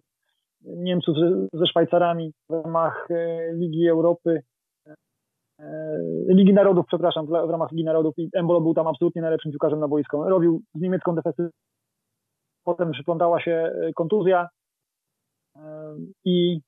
Niemców 0.61 1.17
ze 1.53 1.67
Szwajcarami 1.67 2.33
w 2.49 2.53
ramach 2.53 3.07
Ligi 3.53 3.87
Europy, 3.87 4.41
Ligi 6.27 6.53
Narodów, 6.53 6.85
przepraszam, 6.87 7.25
w 7.25 7.49
ramach 7.49 7.71
Ligi 7.71 7.83
Narodów 7.83 8.13
i 8.17 8.29
Embolo 8.33 8.61
był 8.61 8.73
tam 8.73 8.87
absolutnie 8.87 9.21
najlepszym 9.21 9.51
piłkarzem 9.51 9.79
na 9.79 9.87
boisku. 9.87 10.23
Robił 10.23 10.61
z 10.75 10.81
niemiecką 10.81 11.15
defensywą, 11.15 11.49
potem 12.63 12.91
przyplątała 12.91 13.41
się 13.41 13.71
kontuzja 13.95 14.49
i 16.25 16.61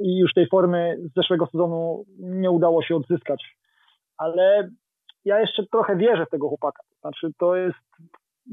i 0.00 0.18
już 0.18 0.34
tej 0.34 0.48
formy 0.48 0.96
z 1.10 1.14
zeszłego 1.14 1.46
sezonu 1.46 2.04
nie 2.18 2.50
udało 2.50 2.82
się 2.82 2.96
odzyskać. 2.96 3.56
Ale 4.16 4.68
ja 5.28 5.40
jeszcze 5.40 5.66
trochę 5.66 5.96
wierzę 5.96 6.26
w 6.26 6.30
tego 6.30 6.48
chłopaka. 6.48 6.82
Znaczy, 7.00 7.30
to 7.38 7.56
jest, 7.56 7.78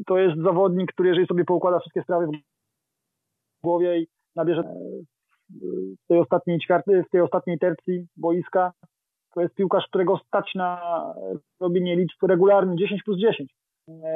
to 0.05 0.17
jest 0.17 0.41
zawodnik, 0.43 0.91
który 0.93 1.09
jeżeli 1.09 1.28
sobie 1.28 1.45
poukłada 1.45 1.80
wszystkie 1.80 2.03
sprawy 2.03 2.28
w 2.28 3.63
głowie 3.63 3.99
i 3.99 4.07
nabierze 4.36 4.63
w 6.03 6.07
tej 6.07 6.19
ostatniej 6.19 6.59
ćwiarty, 6.59 7.03
w 7.03 7.09
tej 7.09 7.21
ostatniej 7.21 7.59
tercji 7.59 8.07
boiska, 8.17 8.71
to 9.34 9.41
jest 9.41 9.55
piłkarz, 9.55 9.88
którego 9.88 10.17
stać 10.17 10.55
na 10.55 11.03
robienie 11.59 11.95
liczb 11.95 12.23
regularnych 12.23 12.78
10 12.78 13.03
plus 13.03 13.19
10. 13.19 13.55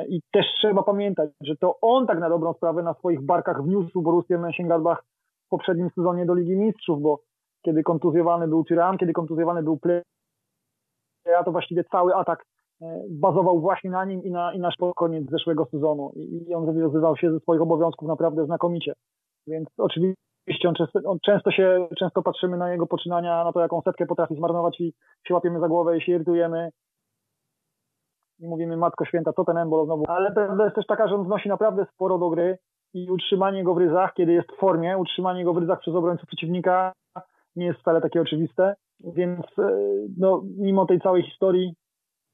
I 0.09 0.21
też 0.31 0.45
trzeba 0.57 0.83
pamiętać, 0.83 1.29
że 1.41 1.55
to 1.55 1.77
on 1.81 2.07
tak 2.07 2.19
na 2.19 2.29
dobrą 2.29 2.53
sprawę 2.53 2.83
na 2.83 2.93
swoich 2.93 3.21
barkach 3.21 3.63
wniósł 3.63 4.01
Borussię 4.01 4.37
Mönchengladbach 4.37 4.97
w 5.45 5.49
poprzednim 5.49 5.89
sezonie 5.89 6.25
do 6.25 6.33
Ligi 6.33 6.55
Mistrzów, 6.55 7.01
bo 7.01 7.19
kiedy 7.65 7.83
kontuzjowany 7.83 8.47
był 8.47 8.63
Tyran, 8.63 8.97
kiedy 8.97 9.13
kontuzjowany 9.13 9.63
był 9.63 9.77
Play, 9.77 10.01
to 11.45 11.51
właściwie 11.51 11.83
cały 11.83 12.15
atak 12.15 12.39
e, 12.39 12.45
bazował 13.09 13.59
właśnie 13.61 13.89
na 13.89 14.05
nim 14.05 14.23
i 14.23 14.31
na, 14.31 14.53
i 14.53 14.59
na 14.59 14.69
koniec 14.95 15.29
zeszłego 15.29 15.65
sezonu 15.65 16.11
i, 16.15 16.49
i 16.49 16.53
on 16.53 16.65
wywiązywał 16.65 17.17
się 17.17 17.31
ze 17.31 17.39
swoich 17.39 17.61
obowiązków 17.61 18.07
naprawdę 18.07 18.45
znakomicie. 18.45 18.93
Więc 19.47 19.69
oczywiście 19.77 20.69
on 20.69 20.75
często, 20.75 20.99
on 21.05 21.17
często 21.25 21.51
się, 21.51 21.87
często 21.99 22.21
patrzymy 22.21 22.57
na 22.57 22.71
jego 22.71 22.87
poczynania, 22.87 23.43
na 23.43 23.53
to 23.53 23.59
jaką 23.59 23.81
setkę 23.81 24.05
potrafi 24.05 24.35
zmarnować 24.35 24.79
i 24.79 24.93
się 25.27 25.33
łapiemy 25.33 25.59
za 25.59 25.67
głowę 25.67 25.97
i 25.97 26.01
się 26.01 26.11
irytujemy 26.11 26.69
i 28.39 28.47
mówimy 28.47 28.77
Matko 28.77 29.05
Święta, 29.05 29.33
co 29.33 29.45
ten 29.45 29.57
Embolo 29.57 29.85
znowu. 29.85 30.03
Ale 30.07 30.31
prawda 30.31 30.63
jest 30.63 30.75
też 30.75 30.85
taka, 30.85 31.07
że 31.07 31.15
on 31.15 31.23
wnosi 31.23 31.49
naprawdę 31.49 31.85
sporo 31.93 32.17
do 32.17 32.29
gry 32.29 32.57
i 32.93 33.11
utrzymanie 33.11 33.63
go 33.63 33.73
w 33.73 33.77
ryzach, 33.77 34.13
kiedy 34.13 34.31
jest 34.31 34.51
w 34.51 34.59
formie, 34.59 34.97
utrzymanie 34.97 35.45
go 35.45 35.53
w 35.53 35.57
ryzach 35.57 35.79
przez 35.79 35.95
obrońców 35.95 36.27
przeciwnika 36.27 36.93
nie 37.55 37.65
jest 37.65 37.79
wcale 37.79 38.01
takie 38.01 38.21
oczywiste. 38.21 38.75
Więc 38.99 39.45
e, 39.59 39.71
no, 40.17 40.43
mimo 40.57 40.85
tej 40.85 40.99
całej 40.99 41.23
historii 41.23 41.73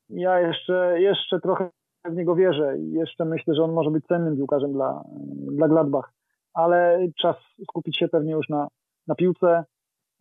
ja 0.09 0.39
jeszcze, 0.39 1.01
jeszcze 1.01 1.39
trochę 1.39 1.69
w 2.05 2.15
niego 2.15 2.35
wierzę 2.35 2.77
i 2.77 2.91
jeszcze 2.91 3.25
myślę, 3.25 3.55
że 3.55 3.63
on 3.63 3.73
może 3.73 3.91
być 3.91 4.05
cennym 4.05 4.35
piłkarzem 4.35 4.73
dla, 4.73 5.03
dla 5.51 5.67
Gladbach. 5.67 6.13
Ale 6.53 6.99
czas 7.21 7.35
skupić 7.69 7.97
się 7.97 8.07
pewnie 8.07 8.31
już 8.31 8.49
na, 8.49 8.67
na 9.07 9.15
piłce, 9.15 9.63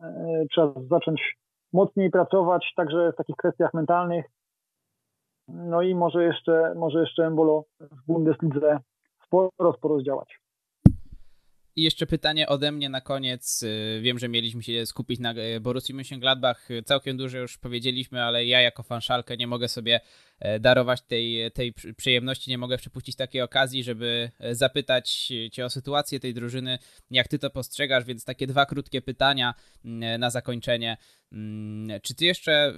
e, 0.00 0.44
czas 0.52 0.70
zacząć 0.90 1.36
mocniej 1.72 2.10
pracować 2.10 2.72
także 2.76 3.12
w 3.12 3.16
takich 3.16 3.36
kwestiach 3.36 3.74
mentalnych. 3.74 4.26
No 5.48 5.82
i 5.82 5.94
może 5.94 6.24
jeszcze, 6.24 6.74
może 6.76 7.00
jeszcze 7.00 7.26
Embolo 7.26 7.64
w 7.80 8.06
Bundeslidze 8.06 8.78
sporo, 9.26 9.72
sporo 9.76 9.98
zdziałać. 9.98 10.43
I 11.76 11.82
jeszcze 11.82 12.06
pytanie 12.06 12.48
ode 12.48 12.72
mnie 12.72 12.88
na 12.88 13.00
koniec. 13.00 13.62
Y, 13.62 14.00
wiem, 14.02 14.18
że 14.18 14.28
mieliśmy 14.28 14.62
się 14.62 14.86
skupić 14.86 15.20
na 15.20 15.34
y, 15.34 15.60
Borussii 15.60 15.94
Mönchengladbach. 15.94 16.68
Całkiem 16.84 17.16
dużo 17.16 17.38
już 17.38 17.58
powiedzieliśmy, 17.58 18.22
ale 18.22 18.46
ja 18.46 18.60
jako 18.60 18.82
fanszalkę 18.82 19.36
nie 19.36 19.46
mogę 19.46 19.68
sobie 19.68 20.00
e, 20.38 20.60
darować 20.60 21.02
tej, 21.02 21.52
tej 21.52 21.74
przyjemności, 21.96 22.50
nie 22.50 22.58
mogę 22.58 22.78
przepuścić 22.78 23.16
takiej 23.16 23.42
okazji, 23.42 23.84
żeby 23.84 24.30
e, 24.38 24.54
zapytać 24.54 25.32
cię 25.52 25.64
o 25.64 25.70
sytuację 25.70 26.20
tej 26.20 26.34
drużyny, 26.34 26.78
jak 27.10 27.28
ty 27.28 27.38
to 27.38 27.50
postrzegasz, 27.50 28.04
więc 28.04 28.24
takie 28.24 28.46
dwa 28.46 28.66
krótkie 28.66 29.02
pytania 29.02 29.54
mm, 29.84 30.20
na 30.20 30.30
zakończenie. 30.30 30.96
Mm, 31.32 32.00
czy 32.00 32.14
ty 32.14 32.24
jeszcze 32.24 32.74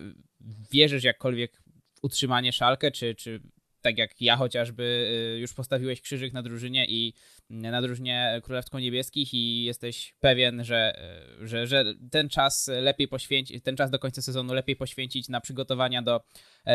wierzysz 0.72 1.05
jakkolwiek 1.05 1.62
w 1.94 1.99
utrzymanie 2.03 2.53
Szalkę, 2.53 2.90
czy, 2.90 3.14
czy 3.14 3.40
tak 3.83 3.99
jak 3.99 4.11
ja 4.20 4.37
chociażby, 4.37 5.09
już 5.41 5.55
postawiłeś 5.55 6.01
krzyżyk 6.01 6.33
na 6.33 6.43
drużynie 6.43 6.87
i 6.89 7.12
na 7.51 7.83
drużynie 7.83 8.41
Królewsko 8.43 8.81
Niebieskich 8.81 9.35
i 9.35 9.64
jesteś 9.64 10.14
pewien, 10.20 10.64
że, 10.64 10.93
że, 11.41 11.66
że 11.66 11.85
ten 12.11 12.29
czas 12.29 12.70
lepiej 12.81 13.09
poświęcić, 13.09 13.62
ten 13.62 13.77
czas 13.77 13.91
do 13.91 13.99
końca 13.99 14.22
sezonu 14.22 14.55
lepiej 14.55 14.77
poświęcić 14.77 15.29
na 15.29 15.41
przygotowania 15.41 16.03
do 16.03 16.20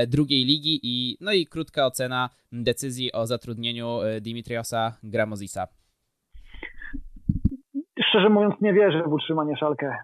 drugiej 0.07 0.45
ligi 0.45 0.79
i 0.83 1.17
no 1.21 1.33
i 1.33 1.45
krótka 1.45 1.85
ocena 1.85 2.29
decyzji 2.51 3.11
o 3.11 3.27
zatrudnieniu 3.27 3.99
Dimitriosa 4.21 4.97
Gramozisa 5.03 5.67
szczerze 8.11 8.29
mówiąc 8.29 8.55
nie 8.61 8.73
wierzę 8.73 9.03
w 9.03 9.13
utrzymanie 9.13 9.57
Szalkę. 9.57 9.95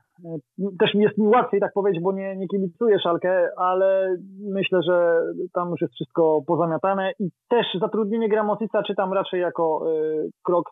Też 0.79 0.93
jest 0.93 1.17
mi 1.17 1.27
łatwiej 1.27 1.59
tak 1.59 1.73
powiedzieć, 1.73 2.03
bo 2.03 2.11
nie, 2.11 2.35
nie 2.35 2.47
kibicuję 2.47 2.99
Szalkę, 2.99 3.49
ale 3.57 4.15
myślę, 4.39 4.79
że 4.83 5.21
tam 5.53 5.69
już 5.69 5.81
jest 5.81 5.93
wszystko 5.93 6.41
pozamiatane 6.47 7.11
i 7.19 7.29
też 7.49 7.65
zatrudnienie 7.79 8.29
Gramocica 8.29 8.83
czytam 8.83 9.13
raczej 9.13 9.41
jako 9.41 9.91
y, 9.91 10.29
krok 10.43 10.71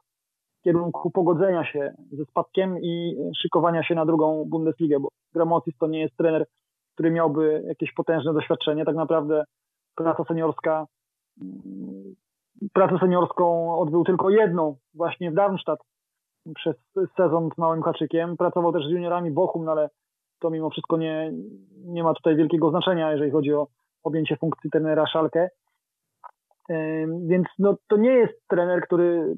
w 0.59 0.63
kierunku 0.63 1.11
pogodzenia 1.11 1.65
się 1.65 1.93
ze 2.11 2.25
spadkiem 2.25 2.77
i 2.81 3.15
szykowania 3.41 3.83
się 3.83 3.95
na 3.95 4.05
drugą 4.05 4.45
Bundesligę, 4.47 4.99
bo 4.99 5.09
Gramocis 5.33 5.77
to 5.77 5.87
nie 5.87 6.01
jest 6.01 6.17
trener, 6.17 6.45
który 6.93 7.11
miałby 7.11 7.63
jakieś 7.67 7.93
potężne 7.93 8.33
doświadczenie. 8.33 8.85
Tak 8.85 8.95
naprawdę 8.95 9.43
praca 9.95 10.23
seniorska, 10.23 10.85
mm, 11.41 12.15
pracę 12.73 12.97
seniorską 12.99 13.75
odbył 13.79 14.03
tylko 14.03 14.29
jedną 14.29 14.75
właśnie 14.93 15.31
w 15.31 15.33
Darmstadt 15.33 15.79
przez 16.55 16.75
sezon 17.17 17.49
z 17.55 17.57
małym 17.57 17.83
haczykiem. 17.83 18.37
Pracował 18.37 18.73
też 18.73 18.85
z 18.85 18.91
juniorami 18.91 19.31
Bochum, 19.31 19.65
no 19.65 19.71
ale 19.71 19.89
to 20.39 20.49
mimo 20.49 20.69
wszystko 20.69 20.97
nie, 20.97 21.31
nie 21.85 22.03
ma 22.03 22.13
tutaj 22.13 22.35
wielkiego 22.35 22.69
znaczenia, 22.69 23.11
jeżeli 23.11 23.31
chodzi 23.31 23.53
o 23.53 23.67
objęcie 24.03 24.37
funkcji 24.37 24.69
trenera 24.69 25.07
Szalkę. 25.07 25.49
Więc 27.27 27.47
no, 27.59 27.75
to 27.87 27.97
nie 27.97 28.11
jest 28.11 28.47
trener, 28.47 28.81
który, 28.81 29.35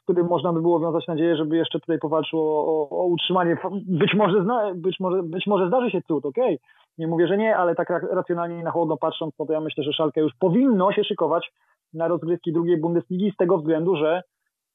z 0.00 0.02
którym 0.02 0.26
można 0.26 0.52
by 0.52 0.60
było 0.60 0.80
wiązać 0.80 1.06
nadzieję, 1.06 1.36
żeby 1.36 1.56
jeszcze 1.56 1.80
tutaj 1.80 1.98
powalczył 1.98 2.40
o, 2.40 2.66
o, 2.66 2.90
o 2.90 3.06
utrzymanie. 3.06 3.56
Być 3.86 4.14
może, 4.14 4.42
zna, 4.42 4.74
być, 4.74 5.00
może, 5.00 5.22
być 5.22 5.46
może 5.46 5.68
zdarzy 5.68 5.90
się 5.90 6.02
cud, 6.02 6.26
okej. 6.26 6.54
Okay. 6.54 6.58
Nie 6.98 7.06
mówię, 7.06 7.26
że 7.26 7.36
nie, 7.36 7.56
ale 7.56 7.74
tak 7.74 7.90
racjonalnie 7.90 8.58
i 8.58 8.62
na 8.62 8.70
chłodno 8.70 8.96
patrząc, 8.96 9.34
no 9.38 9.46
to 9.46 9.52
ja 9.52 9.60
myślę, 9.60 9.84
że 9.84 9.92
Szalkę 9.92 10.20
już 10.20 10.32
powinno 10.38 10.92
się 10.92 11.04
szykować 11.04 11.52
na 11.94 12.08
rozgrywki 12.08 12.52
drugiej 12.52 12.80
Bundesligi 12.80 13.30
z 13.30 13.36
tego 13.36 13.58
względu, 13.58 13.96
że 13.96 14.22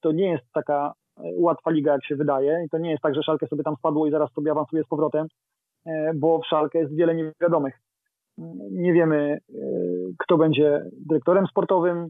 to 0.02 0.12
nie 0.12 0.32
jest 0.32 0.52
taka 0.54 0.94
łatwa 1.18 1.72
liga, 1.72 1.92
jak 1.92 2.06
się 2.06 2.16
wydaje. 2.16 2.64
I 2.66 2.70
to 2.70 2.78
nie 2.78 2.92
jest 2.92 3.04
tak, 3.04 3.16
że 3.16 3.24
Szalkę 3.24 3.48
sobie 3.48 3.64
tam 3.64 3.76
spadło 3.76 4.08
i 4.08 4.12
zaraz 4.12 4.32
sobie 4.32 4.52
awansuje 4.52 4.84
z 4.84 4.88
powrotem, 4.88 5.28
e, 5.86 6.12
bo 6.16 6.40
w 6.40 6.48
Szalkę 6.48 6.80
jest 6.80 6.96
wiele 6.96 7.16
niewiadomych. 7.16 7.80
Nie 8.72 8.94
wiemy, 8.94 9.38
e, 9.50 9.58
kto 10.20 10.38
będzie 10.38 10.86
dyrektorem 11.08 11.48
sportowym, 11.48 12.10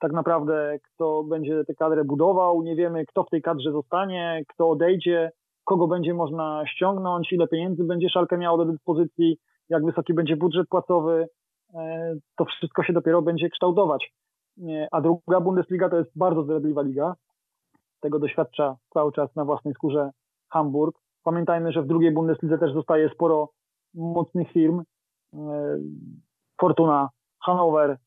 tak 0.00 0.12
naprawdę 0.12 0.78
kto 0.82 1.24
będzie 1.24 1.64
tę 1.64 1.74
kadrę 1.74 2.04
budował, 2.04 2.62
nie 2.62 2.76
wiemy, 2.76 3.06
kto 3.06 3.24
w 3.24 3.30
tej 3.30 3.42
kadrze 3.42 3.72
zostanie, 3.72 4.42
kto 4.48 4.70
odejdzie, 4.70 5.30
kogo 5.64 5.88
będzie 5.88 6.14
można 6.14 6.62
ściągnąć, 6.66 7.32
ile 7.32 7.48
pieniędzy 7.48 7.84
będzie 7.84 8.08
Szalkę 8.08 8.38
miało 8.38 8.58
do 8.58 8.72
dyspozycji, 8.72 9.38
jak 9.68 9.84
wysoki 9.84 10.14
będzie 10.14 10.36
budżet 10.36 10.68
płacowy. 10.68 11.26
E, 11.74 12.14
to 12.36 12.44
wszystko 12.44 12.82
się 12.82 12.92
dopiero 12.92 13.22
będzie 13.22 13.50
kształtować. 13.50 14.12
A 14.90 15.00
druga 15.00 15.40
Bundesliga 15.40 15.88
to 15.88 15.98
jest 15.98 16.18
bardzo 16.18 16.42
zdradliwa 16.42 16.82
liga 16.82 17.14
tego 18.04 18.18
doświadcza 18.18 18.76
cały 18.94 19.12
czas 19.12 19.36
na 19.36 19.44
własnej 19.44 19.74
skórze 19.74 20.10
Hamburg. 20.52 20.98
Pamiętajmy, 21.22 21.72
że 21.72 21.82
w 21.82 21.86
drugiej 21.86 22.12
Bundeslidze 22.12 22.58
też 22.58 22.72
zostaje 22.72 23.08
sporo 23.08 23.48
mocnych 23.94 24.52
firm. 24.52 24.82
E, 25.34 25.78
Fortuna, 26.60 27.08
Hannover, 27.44 27.98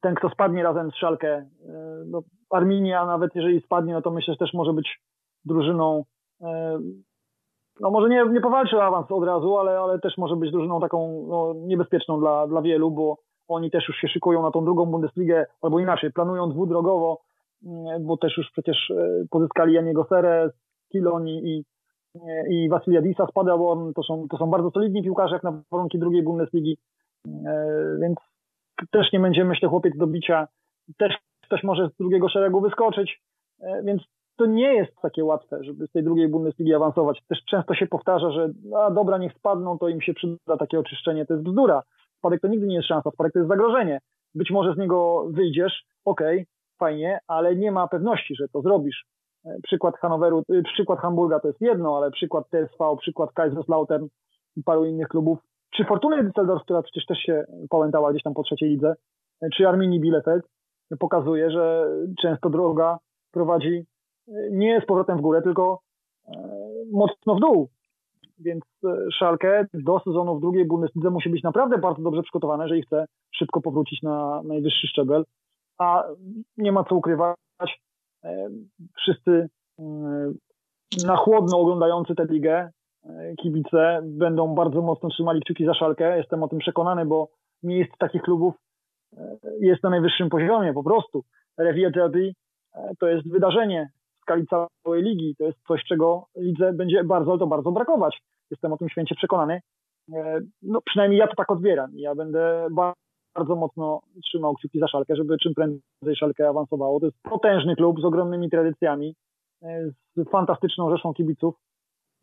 ten, 0.00 0.14
kto 0.14 0.28
spadnie 0.28 0.62
razem 0.62 0.90
z 0.90 0.94
Szalkę, 0.94 1.28
e, 1.28 1.48
no, 2.06 2.22
Arminia, 2.50 3.06
nawet 3.06 3.34
jeżeli 3.34 3.60
spadnie, 3.60 3.92
no 3.92 4.02
to 4.02 4.10
myślę, 4.10 4.34
że 4.34 4.38
też 4.38 4.54
może 4.54 4.72
być 4.72 5.00
drużyną, 5.44 6.04
e, 6.40 6.78
no 7.80 7.90
może 7.90 8.08
nie, 8.08 8.24
nie 8.24 8.40
powalczy 8.40 8.82
awans 8.82 9.06
od 9.10 9.24
razu, 9.24 9.58
ale, 9.58 9.80
ale 9.80 9.98
też 9.98 10.18
może 10.18 10.36
być 10.36 10.50
drużyną 10.50 10.80
taką 10.80 11.26
no, 11.28 11.54
niebezpieczną 11.56 12.20
dla, 12.20 12.46
dla 12.46 12.62
wielu, 12.62 12.90
bo 12.90 13.18
oni 13.48 13.70
też 13.70 13.88
już 13.88 13.96
się 13.96 14.08
szykują 14.08 14.42
na 14.42 14.50
tą 14.50 14.64
drugą 14.64 14.86
Bundesligę, 14.86 15.46
albo 15.62 15.80
inaczej, 15.80 16.12
planują 16.12 16.50
dwudrogowo, 16.50 17.18
bo 18.00 18.16
też 18.16 18.36
już 18.36 18.50
przecież 18.50 18.90
e, 18.90 19.24
pozyskali 19.30 19.74
Janiego 19.74 20.04
Serę, 20.04 20.50
Kiloni 20.92 21.42
i, 21.44 21.64
i 22.50 22.68
Wasiliadisa 22.68 23.26
z 23.26 23.32
Paderborn. 23.32 23.92
To 23.92 24.02
są, 24.02 24.26
to 24.30 24.36
są 24.36 24.46
bardzo 24.46 24.70
solidni 24.70 25.02
piłkarze 25.02 25.34
jak 25.34 25.42
na 25.42 25.62
warunki 25.72 25.98
drugiej 25.98 26.22
Bundesligi, 26.22 26.78
e, 27.26 27.96
więc 28.00 28.18
też 28.90 29.12
nie 29.12 29.20
będzie, 29.20 29.44
myślę, 29.44 29.68
chłopiec 29.68 29.96
do 29.96 30.06
bicia. 30.06 30.48
Też 30.98 31.14
ktoś 31.44 31.62
może 31.62 31.88
z 31.88 31.96
drugiego 31.96 32.28
szeregu 32.28 32.60
wyskoczyć, 32.60 33.22
e, 33.60 33.82
więc 33.82 34.02
to 34.36 34.46
nie 34.46 34.74
jest 34.74 34.92
takie 35.02 35.24
łatwe, 35.24 35.64
żeby 35.64 35.86
z 35.86 35.92
tej 35.92 36.04
drugiej 36.04 36.28
Bundesligi 36.28 36.74
awansować. 36.74 37.22
Też 37.28 37.44
często 37.44 37.74
się 37.74 37.86
powtarza, 37.86 38.30
że 38.30 38.50
a 38.76 38.90
dobra, 38.90 39.18
niech 39.18 39.34
spadną, 39.34 39.78
to 39.78 39.88
im 39.88 40.00
się 40.00 40.14
przyda 40.14 40.56
takie 40.58 40.78
oczyszczenie. 40.78 41.26
To 41.26 41.34
jest 41.34 41.44
bzdura. 41.44 41.82
Spadek 42.18 42.40
to 42.40 42.48
nigdy 42.48 42.66
nie 42.66 42.76
jest 42.76 42.88
szansa, 42.88 43.10
spadek 43.10 43.32
to 43.32 43.38
jest 43.38 43.48
zagrożenie. 43.48 44.00
Być 44.34 44.50
może 44.50 44.74
z 44.74 44.78
niego 44.78 45.26
wyjdziesz, 45.30 45.84
okej, 46.04 46.36
okay, 46.36 46.46
fajnie, 46.82 47.18
ale 47.26 47.56
nie 47.56 47.72
ma 47.72 47.88
pewności, 47.88 48.34
że 48.34 48.48
to 48.48 48.62
zrobisz. 48.62 49.04
E, 49.44 49.56
przykład 49.62 49.94
Hanoweru, 49.96 50.42
y, 50.52 50.62
przykład 50.62 50.98
Hamburga 50.98 51.40
to 51.40 51.48
jest 51.48 51.60
jedno, 51.60 51.96
ale 51.96 52.10
przykład 52.10 52.48
TSV, 52.50 52.96
przykład 53.00 53.32
Kaiserslautern 53.32 54.06
i 54.56 54.62
paru 54.62 54.84
innych 54.84 55.08
klubów, 55.08 55.38
czy 55.74 55.84
Fortuny 55.84 56.24
Düsseldorf, 56.24 56.60
która 56.62 56.82
przecież 56.82 57.06
też 57.06 57.18
się 57.18 57.44
pałętała 57.70 58.10
gdzieś 58.10 58.22
tam 58.22 58.34
po 58.34 58.42
trzeciej 58.42 58.70
lidze, 58.70 58.94
e, 59.42 59.48
czy 59.56 59.68
Arminii 59.68 60.00
Bielefeld, 60.00 60.44
pokazuje, 60.98 61.50
że 61.50 61.86
często 62.22 62.50
droga 62.50 62.98
prowadzi 63.32 63.84
e, 64.28 64.32
nie 64.50 64.80
z 64.80 64.86
powrotem 64.86 65.18
w 65.18 65.20
górę, 65.20 65.42
tylko 65.42 65.80
mocno 66.92 67.34
w 67.34 67.40
dół. 67.40 67.68
Więc 68.38 68.64
Szalkę 69.18 69.66
do 69.74 70.00
sezonu 70.04 70.36
w 70.36 70.40
drugiej 70.40 70.64
Bundeslidze 70.64 71.10
musi 71.10 71.30
być 71.30 71.42
naprawdę 71.42 71.78
bardzo 71.78 72.02
dobrze 72.02 72.22
przygotowane, 72.22 72.64
jeżeli 72.64 72.82
chce 72.82 73.06
szybko 73.34 73.60
powrócić 73.60 74.02
na 74.02 74.42
najwyższy 74.42 74.86
szczebel 74.86 75.24
a 75.78 76.04
nie 76.56 76.72
ma 76.72 76.84
co 76.84 76.94
ukrywać, 76.94 77.36
e, 78.24 78.48
wszyscy 78.96 79.48
e, 79.78 79.82
na 81.06 81.16
chłodno 81.16 81.58
oglądający 81.58 82.14
tę 82.14 82.24
ligę, 82.24 82.70
e, 83.04 83.34
kibice 83.36 84.00
będą 84.04 84.54
bardzo 84.54 84.82
mocno 84.82 85.08
trzymali 85.08 85.40
kciuki 85.40 85.66
za 85.66 85.74
szalkę. 85.74 86.18
Jestem 86.18 86.42
o 86.42 86.48
tym 86.48 86.58
przekonany, 86.58 87.06
bo 87.06 87.28
miejsc 87.62 87.92
takich 87.98 88.22
klubów 88.22 88.54
jest 89.60 89.82
na 89.82 89.90
najwyższym 89.90 90.28
poziomie 90.28 90.72
po 90.72 90.82
prostu. 90.82 91.22
Revier 91.58 91.92
Derby 91.92 92.32
to 92.98 93.08
jest 93.08 93.30
wydarzenie 93.30 93.90
w 94.18 94.22
skali 94.22 94.46
całej 94.46 95.02
ligi. 95.02 95.34
To 95.38 95.44
jest 95.44 95.58
coś, 95.68 95.84
czego 95.84 96.26
lidze 96.36 96.72
będzie 96.72 97.04
bardzo, 97.04 97.38
to 97.38 97.46
bardzo 97.46 97.72
brakować. 97.72 98.18
Jestem 98.50 98.72
o 98.72 98.76
tym 98.76 98.88
święcie 98.88 99.14
przekonany. 99.14 99.60
No, 100.62 100.80
przynajmniej 100.84 101.18
ja 101.18 101.26
to 101.26 101.34
tak 101.36 101.50
odbieram. 101.50 101.90
Ja 101.94 102.14
będę 102.14 102.68
bardzo 103.34 103.56
mocno 103.56 104.00
trzymał 104.24 104.54
kciuki 104.54 104.78
za 104.78 104.88
Szalkę, 104.88 105.16
żeby 105.16 105.36
czym 105.38 105.54
prędzej 105.54 106.16
Szalkę 106.16 106.48
awansowało. 106.48 107.00
To 107.00 107.06
jest 107.06 107.22
potężny 107.22 107.76
klub 107.76 108.00
z 108.00 108.04
ogromnymi 108.04 108.50
tradycjami, 108.50 109.14
e, 109.62 109.90
z 110.16 110.30
fantastyczną 110.30 110.90
rzeszą 110.90 111.14
kibiców 111.14 111.54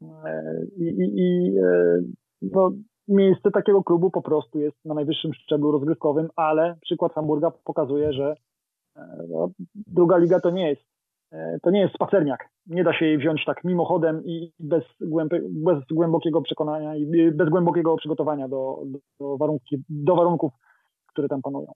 e, 0.02 0.44
i, 0.78 0.84
i, 0.84 1.20
i 1.20 1.58
e, 1.58 2.02
no, 2.42 2.72
miejsce 3.08 3.52
takiego 3.52 3.84
klubu 3.84 4.12
po 4.12 4.22
prostu 4.22 4.60
jest 4.60 4.86
na 4.86 4.94
najwyższym 4.94 5.34
szczeblu 5.34 5.72
rozgrywkowym, 5.72 6.30
ale 6.36 6.76
przykład 6.82 7.14
Hamburga 7.14 7.52
pokazuje, 7.64 8.14
że 8.14 8.36
no, 9.30 9.50
druga 9.76 10.18
liga 10.18 10.40
to 10.40 10.50
nie 10.50 10.70
jest 10.70 10.82
to 11.62 11.70
nie 11.72 11.80
jest 11.80 11.96
spacerniak. 11.96 12.50
Nie 12.68 12.84
da 12.84 12.94
się 12.94 13.06
jej 13.06 13.18
wziąć 13.18 13.46
tak 13.46 13.64
mimochodem 13.64 14.26
i 14.26 14.52
bez, 14.60 14.84
bez 15.50 15.78
głębokiego 15.92 16.42
przekonania 16.42 16.96
i 16.96 17.32
bez 17.32 17.50
głębokiego 17.50 17.98
przygotowania 17.98 18.48
do, 18.48 18.84
do, 19.20 19.38
warunki, 19.38 19.84
do 19.90 20.16
warunków 20.16 20.52
które 21.10 21.28
tam 21.28 21.42
panują. 21.42 21.72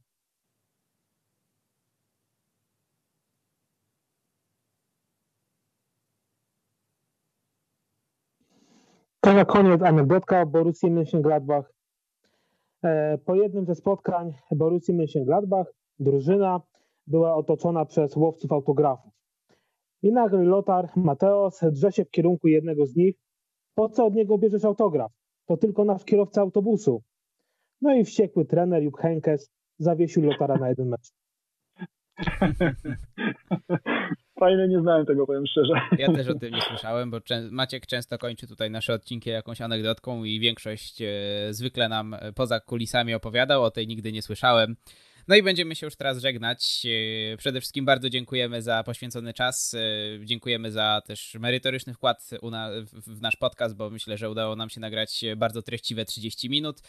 To 9.22 9.34
na 9.34 9.46
koniec 9.46 9.82
anegdotka 9.82 10.42
o 10.42 10.46
Borussii 10.46 10.92
Mönchengladbach. 10.92 11.64
E, 12.84 13.18
po 13.18 13.36
jednym 13.36 13.66
ze 13.66 13.76
spotkań 13.76 14.34
Borussii 14.52 14.94
Mönchengladbach 14.94 15.66
drużyna 16.00 16.62
była 17.08 17.36
otoczona 17.36 17.86
przez 17.86 18.16
łowców 18.16 18.52
autografów. 18.52 19.14
I 20.02 20.12
nagle 20.12 20.44
Lotar 20.44 20.90
Mateos 20.96 21.60
drze 21.72 21.92
się 21.92 22.06
w 22.06 22.10
kierunku 22.10 22.48
jednego 22.48 22.86
z 22.86 22.96
nich. 22.96 23.16
Po 23.76 23.90
co 23.90 24.06
od 24.06 24.16
niego 24.16 24.38
bierzesz 24.38 24.66
autograf? 24.66 25.12
To 25.46 25.58
tylko 25.58 25.86
nasz 25.86 26.06
kierowca 26.06 26.42
autobusu. 26.42 27.02
No 27.84 27.94
i 27.96 28.06
wściekły 28.06 28.46
trener 28.46 28.84
Jupp 28.84 28.98
Henkes 28.98 29.52
zawiesił 29.80 30.24
Lotara 30.24 30.56
na 30.56 30.70
jeden 30.70 30.88
mecz. 30.88 31.12
Fajne, 34.40 34.68
nie 34.68 34.82
znałem 34.82 35.06
tego, 35.06 35.28
powiem 35.28 35.48
szczerze. 35.48 35.74
Ja 35.98 36.14
też 36.14 36.28
o 36.28 36.36
tym 36.36 36.54
nie 36.54 36.62
słyszałem, 36.62 37.12
bo 37.12 37.20
Maciek 37.52 37.86
często 37.86 38.18
kończy 38.18 38.48
tutaj 38.48 38.72
nasze 38.72 38.94
odcinki 38.94 39.30
jakąś 39.30 39.62
anegdotką 39.62 40.24
i 40.24 40.40
większość 40.40 41.02
e, 41.02 41.08
zwykle 41.50 41.90
nam 41.90 42.16
poza 42.36 42.60
kulisami 42.60 43.14
opowiadał, 43.14 43.64
o 43.64 43.72
tej 43.72 43.88
nigdy 43.88 44.12
nie 44.12 44.22
słyszałem. 44.22 44.76
No 45.28 45.36
i 45.36 45.44
będziemy 45.44 45.76
się 45.76 45.88
już 45.88 45.96
teraz 45.96 46.18
żegnać. 46.18 46.86
E, 47.34 47.38
przede 47.38 47.60
wszystkim 47.60 47.86
bardzo 47.86 48.10
dziękujemy 48.10 48.62
za 48.62 48.84
poświęcony 48.84 49.34
czas. 49.34 49.74
E, 49.74 50.26
dziękujemy 50.26 50.72
za 50.72 51.02
też 51.06 51.38
merytoryczny 51.40 51.94
wkład 51.94 52.30
w 53.08 53.22
nasz 53.22 53.36
podcast, 53.36 53.76
bo 53.76 53.90
myślę, 53.90 54.18
że 54.18 54.30
udało 54.30 54.56
nam 54.56 54.70
się 54.70 54.82
nagrać 54.82 55.26
bardzo 55.38 55.62
treściwe 55.62 56.06
30 56.06 56.50
minut. 56.50 56.82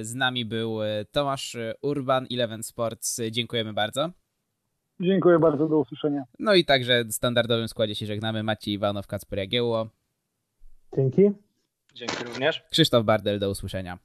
Z 0.00 0.14
nami 0.14 0.44
był 0.44 0.78
Tomasz 1.12 1.56
Urban, 1.82 2.26
Eleven 2.32 2.62
Sports. 2.62 3.20
Dziękujemy 3.30 3.72
bardzo. 3.72 4.10
Dziękuję 5.00 5.38
bardzo, 5.38 5.68
do 5.68 5.78
usłyszenia. 5.78 6.24
No 6.38 6.54
i 6.54 6.64
także 6.64 7.04
w 7.04 7.12
standardowym 7.12 7.68
składzie 7.68 7.94
się 7.94 8.06
żegnamy. 8.06 8.42
Maciej 8.42 8.74
Iwanow, 8.74 9.06
Kacper 9.06 9.38
Jagiełło. 9.38 9.88
Dzięki. 10.96 11.22
Dzięki 11.94 12.24
również. 12.24 12.62
Krzysztof 12.70 13.04
Bardel, 13.04 13.38
do 13.38 13.50
usłyszenia. 13.50 13.98